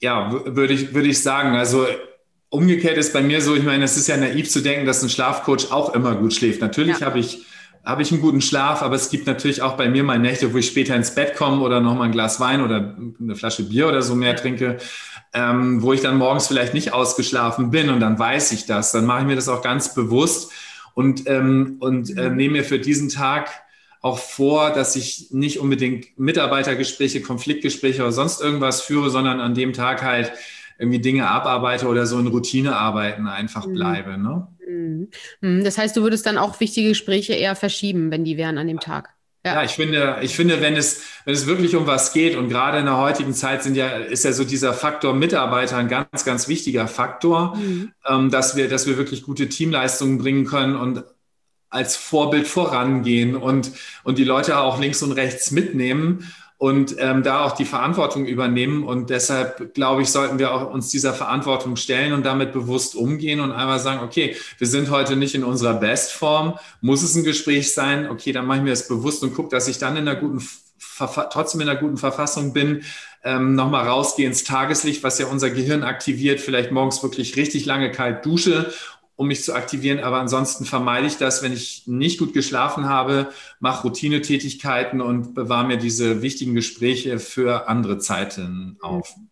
Ja, 0.00 0.30
würde 0.44 0.74
ich, 0.74 0.94
würde 0.94 1.08
ich 1.08 1.22
sagen. 1.22 1.56
Also 1.56 1.86
Umgekehrt 2.48 2.96
ist 2.96 3.12
bei 3.12 3.22
mir 3.22 3.40
so, 3.40 3.56
ich 3.56 3.64
meine, 3.64 3.84
es 3.84 3.96
ist 3.96 4.06
ja 4.06 4.16
naiv 4.16 4.48
zu 4.48 4.60
denken, 4.60 4.86
dass 4.86 5.02
ein 5.02 5.08
Schlafcoach 5.08 5.72
auch 5.72 5.94
immer 5.94 6.14
gut 6.14 6.32
schläft. 6.32 6.60
Natürlich 6.60 7.00
ja. 7.00 7.06
habe 7.06 7.18
ich, 7.18 7.44
habe 7.84 8.02
ich 8.02 8.12
einen 8.12 8.20
guten 8.20 8.40
Schlaf, 8.40 8.82
aber 8.82 8.94
es 8.94 9.10
gibt 9.10 9.26
natürlich 9.26 9.62
auch 9.62 9.76
bei 9.76 9.88
mir 9.88 10.04
mal 10.04 10.18
Nächte, 10.18 10.52
wo 10.52 10.58
ich 10.58 10.66
später 10.66 10.94
ins 10.94 11.14
Bett 11.14 11.36
komme 11.36 11.60
oder 11.62 11.80
noch 11.80 11.96
mal 11.96 12.04
ein 12.04 12.12
Glas 12.12 12.38
Wein 12.38 12.62
oder 12.62 12.96
eine 13.20 13.34
Flasche 13.34 13.64
Bier 13.64 13.88
oder 13.88 14.02
so 14.02 14.14
mehr 14.14 14.36
trinke, 14.36 14.78
ähm, 15.34 15.82
wo 15.82 15.92
ich 15.92 16.02
dann 16.02 16.16
morgens 16.18 16.46
vielleicht 16.46 16.72
nicht 16.72 16.92
ausgeschlafen 16.92 17.70
bin 17.70 17.90
und 17.90 18.00
dann 18.00 18.18
weiß 18.18 18.52
ich 18.52 18.66
das. 18.66 18.92
Dann 18.92 19.06
mache 19.06 19.20
ich 19.20 19.26
mir 19.26 19.36
das 19.36 19.48
auch 19.48 19.62
ganz 19.62 19.94
bewusst 19.94 20.52
und, 20.94 21.28
ähm, 21.28 21.76
und 21.80 22.16
äh, 22.16 22.30
mhm. 22.30 22.36
nehme 22.36 22.52
mir 22.58 22.64
für 22.64 22.78
diesen 22.78 23.08
Tag 23.08 23.50
auch 24.02 24.18
vor, 24.18 24.70
dass 24.70 24.94
ich 24.94 25.28
nicht 25.30 25.58
unbedingt 25.58 26.18
Mitarbeitergespräche, 26.18 27.22
Konfliktgespräche 27.22 28.02
oder 28.02 28.12
sonst 28.12 28.40
irgendwas 28.40 28.80
führe, 28.82 29.10
sondern 29.10 29.40
an 29.40 29.54
dem 29.54 29.72
Tag 29.72 30.02
halt 30.02 30.32
irgendwie 30.78 31.00
Dinge 31.00 31.28
abarbeite 31.28 31.86
oder 31.86 32.06
so 32.06 32.18
in 32.18 32.26
Routinearbeiten 32.26 33.26
einfach 33.26 33.66
mhm. 33.66 33.74
bleibe. 33.74 34.18
Ne? 34.18 34.48
Mhm. 34.66 35.08
Mhm. 35.40 35.64
Das 35.64 35.78
heißt, 35.78 35.96
du 35.96 36.02
würdest 36.02 36.26
dann 36.26 36.38
auch 36.38 36.60
wichtige 36.60 36.90
Gespräche 36.90 37.34
eher 37.34 37.56
verschieben, 37.56 38.10
wenn 38.10 38.24
die 38.24 38.36
wären 38.36 38.58
an 38.58 38.68
dem 38.68 38.80
Tag. 38.80 39.10
Ja. 39.44 39.54
ja, 39.54 39.62
ich 39.62 39.72
finde, 39.72 40.16
ich 40.22 40.34
finde, 40.34 40.60
wenn 40.60 40.74
es, 40.74 41.02
wenn 41.24 41.32
es 41.32 41.46
wirklich 41.46 41.76
um 41.76 41.86
was 41.86 42.12
geht 42.12 42.36
und 42.36 42.48
gerade 42.48 42.78
in 42.78 42.86
der 42.86 42.96
heutigen 42.96 43.32
Zeit 43.32 43.62
sind 43.62 43.76
ja, 43.76 43.90
ist 43.90 44.24
ja 44.24 44.32
so 44.32 44.42
dieser 44.42 44.74
Faktor 44.74 45.14
Mitarbeiter 45.14 45.76
ein 45.76 45.86
ganz, 45.86 46.24
ganz 46.24 46.48
wichtiger 46.48 46.88
Faktor, 46.88 47.54
mhm. 47.54 47.92
ähm, 48.08 48.30
dass 48.30 48.56
wir, 48.56 48.68
dass 48.68 48.88
wir 48.88 48.98
wirklich 48.98 49.22
gute 49.22 49.48
Teamleistungen 49.48 50.18
bringen 50.18 50.46
können 50.46 50.74
und 50.74 51.04
als 51.68 51.94
Vorbild 51.94 52.48
vorangehen 52.48 53.36
und, 53.36 53.70
und 54.02 54.18
die 54.18 54.24
Leute 54.24 54.58
auch 54.58 54.80
links 54.80 55.02
und 55.02 55.12
rechts 55.12 55.52
mitnehmen 55.52 56.32
und 56.58 56.96
ähm, 56.98 57.22
da 57.22 57.44
auch 57.44 57.52
die 57.52 57.66
Verantwortung 57.66 58.24
übernehmen. 58.26 58.84
Und 58.84 59.10
deshalb, 59.10 59.74
glaube 59.74 60.02
ich, 60.02 60.10
sollten 60.10 60.38
wir 60.38 60.54
auch 60.54 60.72
uns 60.72 60.88
dieser 60.88 61.12
Verantwortung 61.12 61.76
stellen 61.76 62.12
und 62.12 62.24
damit 62.24 62.52
bewusst 62.52 62.94
umgehen 62.94 63.40
und 63.40 63.52
einmal 63.52 63.78
sagen, 63.78 64.00
okay, 64.02 64.36
wir 64.58 64.66
sind 64.66 64.90
heute 64.90 65.16
nicht 65.16 65.34
in 65.34 65.44
unserer 65.44 65.74
Bestform. 65.74 66.58
Muss 66.80 67.02
es 67.02 67.14
ein 67.14 67.24
Gespräch 67.24 67.74
sein? 67.74 68.08
Okay, 68.08 68.32
dann 68.32 68.46
mache 68.46 68.58
ich 68.58 68.64
mir 68.64 68.70
das 68.70 68.88
bewusst 68.88 69.22
und 69.22 69.34
gucke, 69.34 69.50
dass 69.50 69.68
ich 69.68 69.78
dann 69.78 69.96
in 69.96 70.08
einer 70.08 70.18
guten 70.18 70.40
trotzdem 70.98 71.60
in 71.60 71.68
einer 71.68 71.78
guten 71.78 71.96
Verfassung 71.96 72.52
bin, 72.52 72.82
ähm, 73.24 73.54
nochmal 73.54 73.88
rausgehe 73.88 74.26
ins 74.26 74.44
Tageslicht, 74.44 75.02
was 75.02 75.18
ja 75.18 75.26
unser 75.26 75.50
Gehirn 75.50 75.82
aktiviert, 75.82 76.40
vielleicht 76.40 76.70
morgens 76.70 77.02
wirklich 77.02 77.36
richtig 77.36 77.66
lange 77.66 77.90
kalt 77.90 78.24
dusche 78.24 78.72
um 79.16 79.28
mich 79.28 79.42
zu 79.42 79.54
aktivieren. 79.54 80.00
Aber 80.00 80.18
ansonsten 80.18 80.64
vermeide 80.64 81.06
ich 81.06 81.16
das, 81.16 81.42
wenn 81.42 81.52
ich 81.52 81.84
nicht 81.86 82.18
gut 82.18 82.32
geschlafen 82.32 82.88
habe, 82.88 83.30
mache 83.58 83.82
Routinetätigkeiten 83.82 85.00
und 85.00 85.34
bewahre 85.34 85.66
mir 85.66 85.78
diese 85.78 86.22
wichtigen 86.22 86.54
Gespräche 86.54 87.18
für 87.18 87.68
andere 87.68 87.98
Zeiten 87.98 88.76
auf. 88.80 89.16
Mhm. 89.16 89.28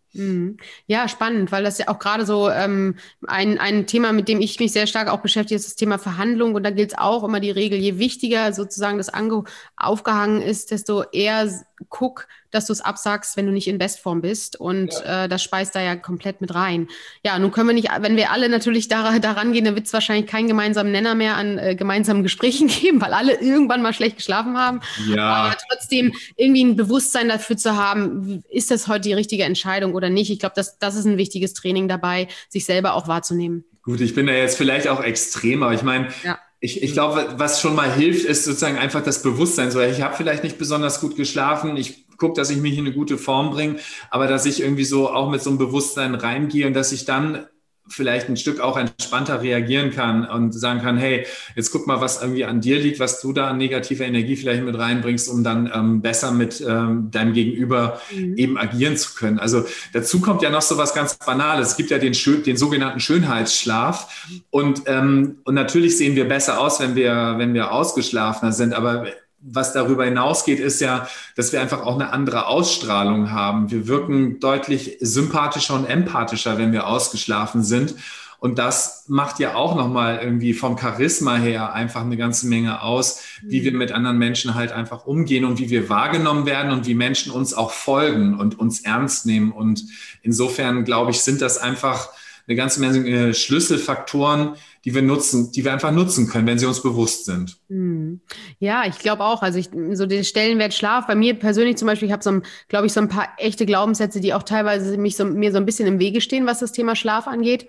Ja, 0.87 1.07
spannend, 1.07 1.51
weil 1.51 1.63
das 1.63 1.77
ja 1.77 1.87
auch 1.89 1.99
gerade 1.99 2.25
so 2.25 2.49
ähm, 2.49 2.95
ein, 3.27 3.59
ein 3.59 3.85
Thema, 3.87 4.11
mit 4.11 4.27
dem 4.27 4.41
ich 4.41 4.59
mich 4.59 4.71
sehr 4.71 4.87
stark 4.87 5.09
auch 5.09 5.19
beschäftige, 5.19 5.55
ist 5.55 5.67
das 5.67 5.75
Thema 5.75 5.97
Verhandlung. 5.97 6.55
Und 6.55 6.63
da 6.63 6.69
gilt 6.69 6.93
es 6.93 6.97
auch 6.97 7.23
immer 7.23 7.39
die 7.39 7.51
Regel, 7.51 7.77
je 7.79 7.99
wichtiger 7.99 8.53
sozusagen 8.53 8.97
das 8.97 9.09
Ange 9.09 9.43
aufgehangen 9.75 10.41
ist, 10.41 10.71
desto 10.71 11.03
eher 11.03 11.49
guck, 11.89 12.27
dass 12.51 12.67
du 12.67 12.73
es 12.73 12.81
absagst, 12.81 13.35
wenn 13.35 13.45
du 13.45 13.51
nicht 13.51 13.67
in 13.67 13.77
Bestform 13.77 14.21
bist. 14.21 14.59
Und 14.59 14.93
ja. 14.93 15.25
äh, 15.25 15.29
das 15.29 15.43
speist 15.43 15.75
da 15.75 15.81
ja 15.81 15.95
komplett 15.95 16.41
mit 16.41 16.55
rein. 16.55 16.87
Ja, 17.23 17.37
nun 17.37 17.51
können 17.51 17.67
wir 17.67 17.73
nicht, 17.73 17.89
wenn 17.99 18.15
wir 18.15 18.31
alle 18.31 18.49
natürlich 18.49 18.87
daran, 18.87 19.21
daran 19.21 19.51
gehen, 19.51 19.65
dann 19.65 19.75
wird 19.75 19.87
es 19.87 19.93
wahrscheinlich 19.93 20.27
keinen 20.27 20.47
gemeinsamen 20.47 20.91
Nenner 20.91 21.15
mehr 21.15 21.35
an 21.35 21.57
äh, 21.57 21.75
gemeinsamen 21.75 22.23
Gesprächen 22.23 22.67
geben, 22.81 23.01
weil 23.01 23.13
alle 23.13 23.39
irgendwann 23.41 23.81
mal 23.81 23.93
schlecht 23.93 24.17
geschlafen 24.17 24.57
haben. 24.57 24.79
Ja. 25.07 25.25
Aber 25.25 25.57
trotzdem 25.69 26.13
irgendwie 26.37 26.63
ein 26.63 26.75
Bewusstsein 26.75 27.27
dafür 27.27 27.57
zu 27.57 27.75
haben, 27.75 28.43
ist 28.49 28.71
das 28.71 28.87
heute 28.87 29.01
die 29.01 29.13
richtige 29.13 29.43
Entscheidung 29.43 29.93
oder 29.93 30.04
nicht? 30.09 30.31
Ich 30.31 30.39
glaube, 30.39 30.53
das, 30.55 30.79
das 30.79 30.95
ist 30.95 31.05
ein 31.05 31.17
wichtiges 31.17 31.53
Training 31.53 31.87
dabei, 31.87 32.27
sich 32.49 32.65
selber 32.65 32.93
auch 32.93 33.07
wahrzunehmen. 33.07 33.65
Gut, 33.83 34.01
ich 34.01 34.15
bin 34.15 34.27
da 34.27 34.33
jetzt 34.33 34.57
vielleicht 34.57 34.87
auch 34.87 35.03
extrem, 35.03 35.63
aber 35.63 35.73
ich 35.73 35.83
meine, 35.83 36.09
ja. 36.23 36.39
Ich, 36.61 36.81
ich 36.81 36.93
glaube, 36.93 37.35
was 37.37 37.61
schon 37.61 37.75
mal 37.75 37.93
hilft, 37.93 38.25
ist 38.25 38.43
sozusagen 38.43 38.77
einfach 38.77 39.03
das 39.03 39.21
Bewusstsein. 39.21 39.69
So, 39.69 39.81
ich 39.81 40.01
habe 40.01 40.15
vielleicht 40.15 40.43
nicht 40.43 40.57
besonders 40.57 40.99
gut 40.99 41.15
geschlafen. 41.15 41.77
Ich 41.77 42.07
gucke, 42.17 42.33
dass 42.33 42.49
ich 42.49 42.57
mich 42.57 42.73
in 42.73 42.87
eine 42.87 42.95
gute 42.95 43.19
Form 43.19 43.51
bringe, 43.51 43.75
aber 44.09 44.25
dass 44.25 44.47
ich 44.47 44.61
irgendwie 44.61 44.85
so 44.85 45.09
auch 45.09 45.29
mit 45.29 45.43
so 45.43 45.51
einem 45.51 45.59
Bewusstsein 45.59 46.15
reingehe 46.15 46.65
und 46.65 46.73
dass 46.73 46.91
ich 46.91 47.05
dann 47.05 47.45
vielleicht 47.87 48.29
ein 48.29 48.37
Stück 48.37 48.59
auch 48.59 48.77
entspannter 48.77 49.41
reagieren 49.41 49.91
kann 49.91 50.25
und 50.25 50.53
sagen 50.53 50.81
kann, 50.81 50.97
hey, 50.97 51.25
jetzt 51.55 51.71
guck 51.71 51.85
mal, 51.85 52.01
was 52.01 52.21
irgendwie 52.21 52.45
an 52.45 52.61
dir 52.61 52.79
liegt, 52.79 52.99
was 52.99 53.21
du 53.21 53.31
da 53.31 53.47
an 53.47 53.57
negativer 53.57 54.05
Energie 54.05 54.35
vielleicht 54.35 54.63
mit 54.63 54.77
reinbringst, 54.77 55.29
um 55.29 55.43
dann 55.43 55.71
ähm, 55.73 56.01
besser 56.01 56.31
mit 56.31 56.63
ähm, 56.67 57.11
deinem 57.11 57.33
Gegenüber 57.33 58.01
mhm. 58.11 58.37
eben 58.37 58.57
agieren 58.57 58.97
zu 58.97 59.13
können. 59.13 59.39
Also 59.39 59.65
dazu 59.93 60.19
kommt 60.19 60.41
ja 60.41 60.49
noch 60.49 60.63
so 60.63 60.77
was 60.77 60.93
ganz 60.93 61.17
Banales. 61.17 61.69
Es 61.69 61.77
gibt 61.77 61.91
ja 61.91 61.99
den, 61.99 62.13
den 62.13 62.57
sogenannten 62.57 62.99
Schönheitsschlaf 62.99 64.27
und, 64.49 64.83
ähm, 64.87 65.37
und 65.43 65.53
natürlich 65.53 65.97
sehen 65.97 66.15
wir 66.15 66.27
besser 66.27 66.59
aus, 66.59 66.79
wenn 66.79 66.95
wir, 66.95 67.35
wenn 67.37 67.53
wir 67.53 67.71
ausgeschlafener 67.71 68.51
sind, 68.51 68.73
aber 68.73 69.05
was 69.47 69.73
darüber 69.73 70.05
hinausgeht, 70.05 70.59
ist 70.59 70.81
ja, 70.81 71.07
dass 71.35 71.53
wir 71.53 71.61
einfach 71.61 71.85
auch 71.85 71.95
eine 71.95 72.11
andere 72.11 72.47
Ausstrahlung 72.47 73.31
haben. 73.31 73.69
Wir 73.71 73.87
wirken 73.87 74.39
deutlich 74.39 74.97
sympathischer 75.01 75.75
und 75.75 75.85
empathischer, 75.85 76.57
wenn 76.57 76.71
wir 76.71 76.87
ausgeschlafen 76.87 77.63
sind. 77.63 77.95
Und 78.39 78.59
das 78.59 79.05
macht 79.07 79.39
ja 79.39 79.55
auch 79.55 79.75
nochmal 79.75 80.19
irgendwie 80.21 80.53
vom 80.53 80.77
Charisma 80.77 81.35
her 81.35 81.73
einfach 81.73 82.01
eine 82.01 82.17
ganze 82.17 82.47
Menge 82.47 82.81
aus, 82.81 83.23
wie 83.41 83.63
wir 83.63 83.71
mit 83.71 83.91
anderen 83.91 84.17
Menschen 84.17 84.55
halt 84.55 84.71
einfach 84.71 85.05
umgehen 85.05 85.45
und 85.45 85.57
wie 85.57 85.69
wir 85.69 85.89
wahrgenommen 85.89 86.45
werden 86.45 86.71
und 86.71 86.85
wie 86.85 86.95
Menschen 86.95 87.31
uns 87.31 87.53
auch 87.53 87.71
folgen 87.71 88.37
und 88.37 88.59
uns 88.59 88.81
ernst 88.81 89.25
nehmen. 89.25 89.51
Und 89.51 89.85
insofern, 90.21 90.83
glaube 90.83 91.11
ich, 91.11 91.21
sind 91.21 91.41
das 91.41 91.57
einfach 91.57 92.09
eine 92.47 92.55
ganze 92.55 92.79
Menge 92.79 93.33
Schlüsselfaktoren, 93.33 94.55
die 94.83 94.93
wir 94.93 95.01
nutzen, 95.01 95.51
die 95.51 95.65
wir 95.65 95.73
einfach 95.73 95.91
nutzen 95.91 96.27
können, 96.27 96.45
wenn 96.45 96.59
sie 96.59 96.67
uns 96.67 96.81
bewusst 96.81 97.25
sind. 97.25 97.57
Hm. 97.69 98.21
Ja, 98.59 98.85
ich 98.85 98.99
glaube 98.99 99.23
auch. 99.23 99.41
Also 99.41 99.57
ich, 99.57 99.69
so 99.93 100.05
den 100.05 100.23
Stellenwert 100.23 100.73
Schlaf, 100.73 101.07
bei 101.07 101.15
mir 101.15 101.33
persönlich 101.33 101.77
zum 101.77 101.87
Beispiel, 101.87 102.07
ich 102.07 102.13
habe 102.13 102.23
so, 102.23 102.41
glaube 102.67 102.85
ich, 102.85 102.93
so 102.93 103.01
ein 103.01 103.09
paar 103.09 103.29
echte 103.37 103.65
Glaubenssätze, 103.65 104.19
die 104.19 104.33
auch 104.33 104.43
teilweise 104.43 104.97
mich 104.97 105.15
so, 105.15 105.25
mir 105.25 105.51
so 105.51 105.57
ein 105.57 105.65
bisschen 105.65 105.87
im 105.87 105.99
Wege 105.99 106.21
stehen, 106.21 106.45
was 106.45 106.59
das 106.59 106.71
Thema 106.71 106.95
Schlaf 106.95 107.27
angeht. 107.27 107.67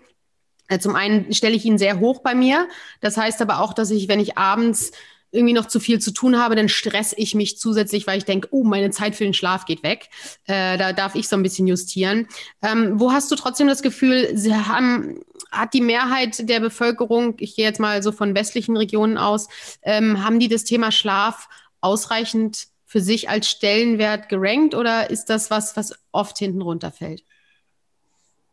Äh, 0.68 0.78
zum 0.78 0.94
einen 0.94 1.32
stelle 1.32 1.54
ich 1.54 1.64
ihn 1.64 1.78
sehr 1.78 2.00
hoch 2.00 2.20
bei 2.20 2.34
mir. 2.34 2.68
Das 3.00 3.16
heißt 3.16 3.40
aber 3.40 3.60
auch, 3.60 3.72
dass 3.72 3.90
ich, 3.90 4.08
wenn 4.08 4.20
ich 4.20 4.36
abends 4.36 4.92
irgendwie 5.30 5.54
noch 5.54 5.66
zu 5.66 5.80
viel 5.80 5.98
zu 6.00 6.12
tun 6.12 6.38
habe, 6.38 6.56
dann 6.56 6.68
stress 6.68 7.14
ich 7.16 7.34
mich 7.34 7.58
zusätzlich, 7.58 8.06
weil 8.06 8.18
ich 8.18 8.24
denke, 8.24 8.48
oh, 8.50 8.64
meine 8.64 8.90
Zeit 8.90 9.14
für 9.14 9.24
den 9.24 9.34
Schlaf 9.34 9.64
geht 9.64 9.82
weg. 9.82 10.08
Äh, 10.46 10.78
da 10.78 10.92
darf 10.92 11.14
ich 11.14 11.28
so 11.28 11.36
ein 11.36 11.42
bisschen 11.42 11.66
justieren. 11.66 12.26
Ähm, 12.62 12.98
wo 12.98 13.12
hast 13.12 13.30
du 13.30 13.36
trotzdem 13.36 13.66
das 13.66 13.82
Gefühl, 13.82 14.36
sie 14.36 14.54
haben, 14.54 15.20
hat 15.50 15.74
die 15.74 15.80
Mehrheit 15.80 16.48
der 16.48 16.60
Bevölkerung, 16.60 17.36
ich 17.38 17.56
gehe 17.56 17.64
jetzt 17.64 17.80
mal 17.80 18.02
so 18.02 18.12
von 18.12 18.34
westlichen 18.34 18.76
Regionen 18.76 19.18
aus, 19.18 19.48
ähm, 19.82 20.24
haben 20.24 20.38
die 20.38 20.48
das 20.48 20.64
Thema 20.64 20.92
Schlaf 20.92 21.48
ausreichend 21.80 22.68
für 22.84 23.00
sich 23.00 23.28
als 23.28 23.48
Stellenwert 23.48 24.28
gerankt 24.28 24.74
oder 24.74 25.10
ist 25.10 25.26
das 25.26 25.50
was, 25.50 25.76
was 25.76 25.92
oft 26.12 26.38
hinten 26.38 26.62
runterfällt? 26.62 27.24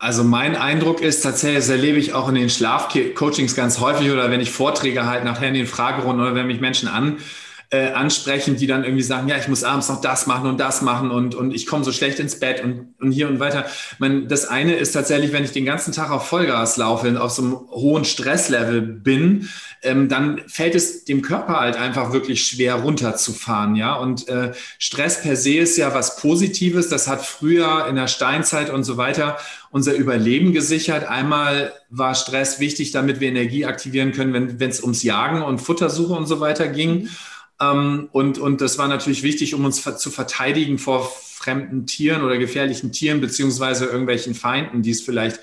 Also 0.03 0.25
mein 0.25 0.57
Eindruck 0.57 0.99
ist 0.99 1.21
tatsächlich, 1.21 1.59
das 1.59 1.69
erlebe 1.69 1.97
ich 1.97 2.11
auch 2.13 2.27
in 2.27 2.35
den 2.35 2.49
Schlafcoachings 2.49 3.55
ganz 3.55 3.79
häufig 3.79 4.11
oder 4.11 4.29
wenn 4.29 4.41
ich 4.41 4.51
Vorträge 4.51 5.05
halt 5.05 5.23
nachher 5.23 5.47
in 5.47 5.53
den 5.53 5.65
Fragerunden 5.65 6.21
oder 6.21 6.35
wenn 6.35 6.47
mich 6.47 6.59
Menschen 6.59 6.89
an, 6.89 7.19
äh, 7.73 7.91
ansprechen, 7.91 8.55
die 8.55 8.67
dann 8.67 8.83
irgendwie 8.83 9.01
sagen, 9.01 9.27
ja, 9.27 9.35
ich 9.37 9.47
muss 9.47 9.63
abends 9.63 9.89
noch 9.89 9.99
das 9.99 10.27
machen 10.27 10.47
und 10.47 10.59
das 10.59 10.83
machen 10.83 11.09
und, 11.09 11.33
und 11.33 11.55
ich 11.55 11.65
komme 11.65 11.83
so 11.83 11.91
schlecht 11.91 12.19
ins 12.19 12.39
Bett 12.39 12.63
und, 12.63 12.93
und 13.01 13.11
hier 13.11 13.27
und 13.27 13.39
weiter. 13.39 13.65
meine, 13.97 14.27
das 14.27 14.45
eine 14.45 14.75
ist 14.75 14.91
tatsächlich, 14.91 15.33
wenn 15.33 15.43
ich 15.43 15.53
den 15.53 15.65
ganzen 15.65 15.91
Tag 15.91 16.11
auf 16.11 16.27
Vollgas 16.27 16.77
laufe, 16.77 17.19
auf 17.19 17.31
so 17.31 17.41
einem 17.41 17.53
hohen 17.71 18.05
Stresslevel 18.05 18.81
bin, 18.81 19.49
ähm, 19.81 20.07
dann 20.07 20.41
fällt 20.45 20.75
es 20.75 21.03
dem 21.05 21.23
Körper 21.23 21.59
halt 21.59 21.75
einfach 21.75 22.13
wirklich 22.13 22.45
schwer 22.45 22.75
runterzufahren, 22.75 23.75
ja. 23.75 23.95
Und 23.95 24.27
äh, 24.27 24.51
Stress 24.77 25.23
per 25.23 25.35
se 25.35 25.55
ist 25.55 25.75
ja 25.75 25.95
was 25.95 26.17
Positives. 26.17 26.89
Das 26.89 27.07
hat 27.07 27.25
früher 27.25 27.87
in 27.87 27.95
der 27.95 28.07
Steinzeit 28.07 28.69
und 28.69 28.83
so 28.83 28.97
weiter 28.97 29.37
unser 29.71 29.95
Überleben 29.95 30.53
gesichert. 30.53 31.05
Einmal 31.05 31.73
war 31.89 32.13
Stress 32.13 32.59
wichtig, 32.59 32.91
damit 32.91 33.19
wir 33.19 33.29
Energie 33.29 33.65
aktivieren 33.65 34.11
können, 34.11 34.59
wenn 34.59 34.69
es 34.69 34.81
ums 34.81 35.01
Jagen 35.01 35.41
und 35.41 35.57
Futtersuche 35.57 36.13
und 36.13 36.27
so 36.27 36.39
weiter 36.39 36.67
ging. 36.67 37.09
Ähm, 37.61 38.09
und, 38.11 38.37
und 38.37 38.61
das 38.61 38.77
war 38.77 38.87
natürlich 38.87 39.23
wichtig, 39.23 39.53
um 39.53 39.65
uns 39.65 39.83
zu 39.97 40.11
verteidigen 40.11 40.77
vor 40.77 41.09
fremden 41.43 41.85
Tieren 41.85 42.23
oder 42.23 42.37
gefährlichen 42.37 42.91
Tieren, 42.91 43.21
beziehungsweise 43.21 43.85
irgendwelchen 43.85 44.33
Feinden, 44.33 44.81
die 44.81 44.91
es 44.91 45.01
vielleicht 45.01 45.39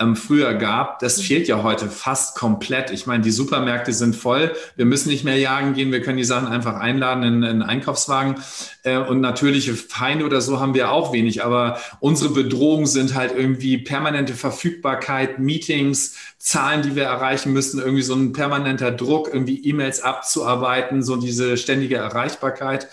ähm, 0.00 0.16
früher 0.16 0.54
gab, 0.54 0.98
das 0.98 1.18
mhm. 1.18 1.22
fehlt 1.22 1.48
ja 1.48 1.62
heute 1.62 1.88
fast 1.88 2.36
komplett. 2.36 2.90
Ich 2.90 3.06
meine, 3.06 3.22
die 3.22 3.30
Supermärkte 3.30 3.92
sind 3.92 4.16
voll. 4.16 4.52
Wir 4.74 4.86
müssen 4.86 5.08
nicht 5.08 5.24
mehr 5.24 5.38
jagen 5.38 5.74
gehen. 5.74 5.92
Wir 5.92 6.02
können 6.02 6.18
die 6.18 6.24
Sachen 6.24 6.48
einfach 6.48 6.74
einladen 6.74 7.22
in, 7.22 7.34
in 7.36 7.44
einen 7.44 7.62
Einkaufswagen. 7.62 8.36
Äh, 8.82 8.98
und 8.98 9.20
natürliche 9.20 9.74
Feinde 9.74 10.24
oder 10.24 10.40
so 10.40 10.58
haben 10.58 10.74
wir 10.74 10.90
auch 10.90 11.12
wenig. 11.12 11.44
Aber 11.44 11.78
unsere 12.00 12.30
Bedrohungen 12.30 12.86
sind 12.86 13.14
halt 13.14 13.32
irgendwie 13.36 13.78
permanente 13.78 14.34
Verfügbarkeit, 14.34 15.38
Meetings, 15.38 16.16
Zahlen, 16.38 16.82
die 16.82 16.96
wir 16.96 17.04
erreichen 17.04 17.52
müssen, 17.52 17.78
irgendwie 17.78 18.02
so 18.02 18.14
ein 18.14 18.32
permanenter 18.32 18.90
Druck, 18.90 19.28
irgendwie 19.32 19.64
E-Mails 19.64 20.02
abzuarbeiten, 20.02 21.02
so 21.02 21.16
diese 21.16 21.56
ständige 21.56 21.96
Erreichbarkeit. 21.96 22.88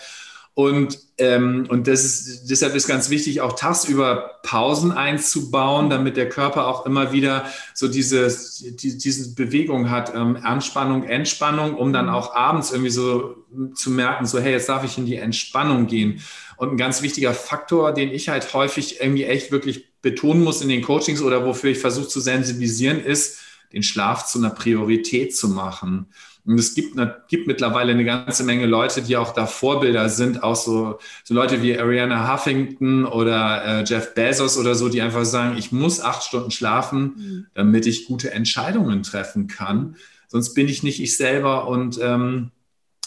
Und, 0.54 0.98
ähm, 1.22 1.66
und 1.68 1.86
das 1.86 2.02
ist, 2.02 2.50
deshalb 2.50 2.74
ist 2.74 2.88
ganz 2.88 3.08
wichtig, 3.08 3.40
auch 3.42 3.52
tagsüber 3.52 4.40
Pausen 4.42 4.90
einzubauen, 4.90 5.88
damit 5.88 6.16
der 6.16 6.28
Körper 6.28 6.66
auch 6.66 6.84
immer 6.84 7.12
wieder 7.12 7.46
so 7.74 7.86
diese, 7.86 8.28
die, 8.74 8.98
diese 8.98 9.32
Bewegung 9.36 9.88
hat, 9.88 10.12
ähm, 10.16 10.36
Anspannung, 10.42 11.04
Entspannung, 11.04 11.76
um 11.76 11.92
dann 11.92 12.08
auch 12.08 12.34
abends 12.34 12.72
irgendwie 12.72 12.90
so 12.90 13.36
zu 13.76 13.90
merken, 13.90 14.26
so, 14.26 14.40
hey, 14.40 14.50
jetzt 14.50 14.68
darf 14.68 14.82
ich 14.82 14.98
in 14.98 15.06
die 15.06 15.14
Entspannung 15.14 15.86
gehen. 15.86 16.20
Und 16.56 16.72
ein 16.72 16.76
ganz 16.76 17.02
wichtiger 17.02 17.34
Faktor, 17.34 17.92
den 17.92 18.10
ich 18.10 18.28
halt 18.28 18.52
häufig 18.52 19.00
irgendwie 19.00 19.24
echt 19.24 19.52
wirklich 19.52 20.00
betonen 20.02 20.42
muss 20.42 20.60
in 20.60 20.68
den 20.68 20.82
Coachings 20.82 21.22
oder 21.22 21.46
wofür 21.46 21.70
ich 21.70 21.78
versuche 21.78 22.08
zu 22.08 22.20
sensibilisieren, 22.20 22.98
ist, 22.98 23.38
den 23.72 23.84
Schlaf 23.84 24.26
zu 24.26 24.38
einer 24.38 24.50
Priorität 24.50 25.36
zu 25.36 25.48
machen. 25.48 26.06
Und 26.44 26.58
es 26.58 26.74
gibt, 26.74 26.96
gibt 27.28 27.46
mittlerweile 27.46 27.92
eine 27.92 28.04
ganze 28.04 28.42
Menge 28.42 28.66
Leute, 28.66 29.02
die 29.02 29.16
auch 29.16 29.32
da 29.32 29.46
Vorbilder 29.46 30.08
sind, 30.08 30.42
auch 30.42 30.56
so, 30.56 30.98
so 31.22 31.34
Leute 31.34 31.62
wie 31.62 31.78
Ariana 31.78 32.32
Huffington 32.32 33.04
oder 33.04 33.64
äh, 33.64 33.84
Jeff 33.84 34.14
Bezos 34.14 34.58
oder 34.58 34.74
so, 34.74 34.88
die 34.88 35.02
einfach 35.02 35.24
sagen, 35.24 35.56
ich 35.56 35.70
muss 35.70 36.00
acht 36.00 36.24
Stunden 36.24 36.50
schlafen, 36.50 37.02
mhm. 37.02 37.46
damit 37.54 37.86
ich 37.86 38.06
gute 38.06 38.32
Entscheidungen 38.32 39.04
treffen 39.04 39.46
kann. 39.46 39.96
Sonst 40.26 40.54
bin 40.54 40.68
ich 40.68 40.82
nicht 40.82 41.00
ich 41.00 41.16
selber 41.16 41.68
und 41.68 42.00
ähm, 42.02 42.50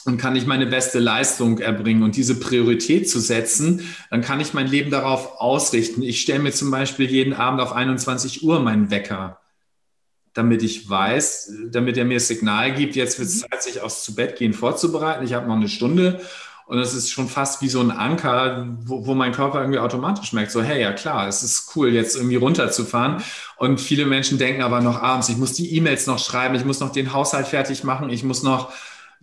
und 0.06 0.18
kann 0.18 0.36
ich 0.36 0.46
meine 0.46 0.68
beste 0.68 1.00
Leistung 1.00 1.58
erbringen 1.58 2.04
und 2.04 2.16
diese 2.16 2.40
Priorität 2.40 3.10
zu 3.10 3.20
setzen, 3.20 3.82
dann 4.12 4.22
kann 4.22 4.40
ich 4.40 4.54
mein 4.54 4.68
Leben 4.68 4.92
darauf 4.92 5.42
ausrichten. 5.42 6.04
Ich 6.04 6.22
stelle 6.22 6.44
mir 6.44 6.52
zum 6.52 6.70
Beispiel 6.70 7.10
jeden 7.10 7.34
Abend 7.34 7.60
auf 7.60 7.74
21 7.74 8.44
Uhr 8.44 8.60
meinen 8.60 8.92
Wecker, 8.92 9.40
damit 10.36 10.62
ich 10.62 10.88
weiß, 10.88 11.52
damit 11.72 11.98
er 11.98 12.06
mir 12.06 12.16
das 12.16 12.28
Signal 12.28 12.74
gibt, 12.74 12.96
jetzt 12.96 13.18
wird 13.18 13.30
es 13.30 13.42
mhm. 13.42 13.48
Zeit, 13.50 13.64
sich 13.64 13.82
aufs 13.82 14.04
zu 14.04 14.14
Bett 14.14 14.38
gehen 14.38 14.54
vorzubereiten. 14.54 15.26
Ich 15.26 15.34
habe 15.34 15.48
noch 15.48 15.56
eine 15.56 15.70
Stunde 15.70 16.22
und 16.68 16.78
es 16.78 16.94
ist 16.94 17.12
schon 17.12 17.30
fast 17.30 17.62
wie 17.62 17.70
so 17.70 17.80
ein 17.80 17.92
Anker, 17.92 18.68
wo, 18.84 19.06
wo 19.06 19.14
mein 19.14 19.32
Körper 19.32 19.62
irgendwie 19.62 19.80
automatisch 19.80 20.34
merkt, 20.34 20.52
so, 20.52 20.62
hey, 20.62 20.82
ja 20.82 20.92
klar, 20.92 21.28
es 21.28 21.42
ist 21.42 21.72
cool, 21.76 21.94
jetzt 21.94 22.16
irgendwie 22.16 22.36
runterzufahren. 22.36 23.24
Und 23.58 23.80
viele 23.80 24.06
Menschen 24.06 24.38
denken 24.38 24.62
aber 24.62 24.82
noch 24.82 25.02
abends, 25.02 25.30
ich 25.30 25.38
muss 25.38 25.54
die 25.54 25.76
E-Mails 25.76 26.06
noch 26.06 26.20
schreiben, 26.20 26.56
ich 26.56 26.66
muss 26.66 26.80
noch 26.80 26.92
den 26.92 27.14
Haushalt 27.14 27.48
fertig 27.48 27.84
machen, 27.84 28.10
ich 28.10 28.24
muss 28.24 28.44
noch 28.44 28.74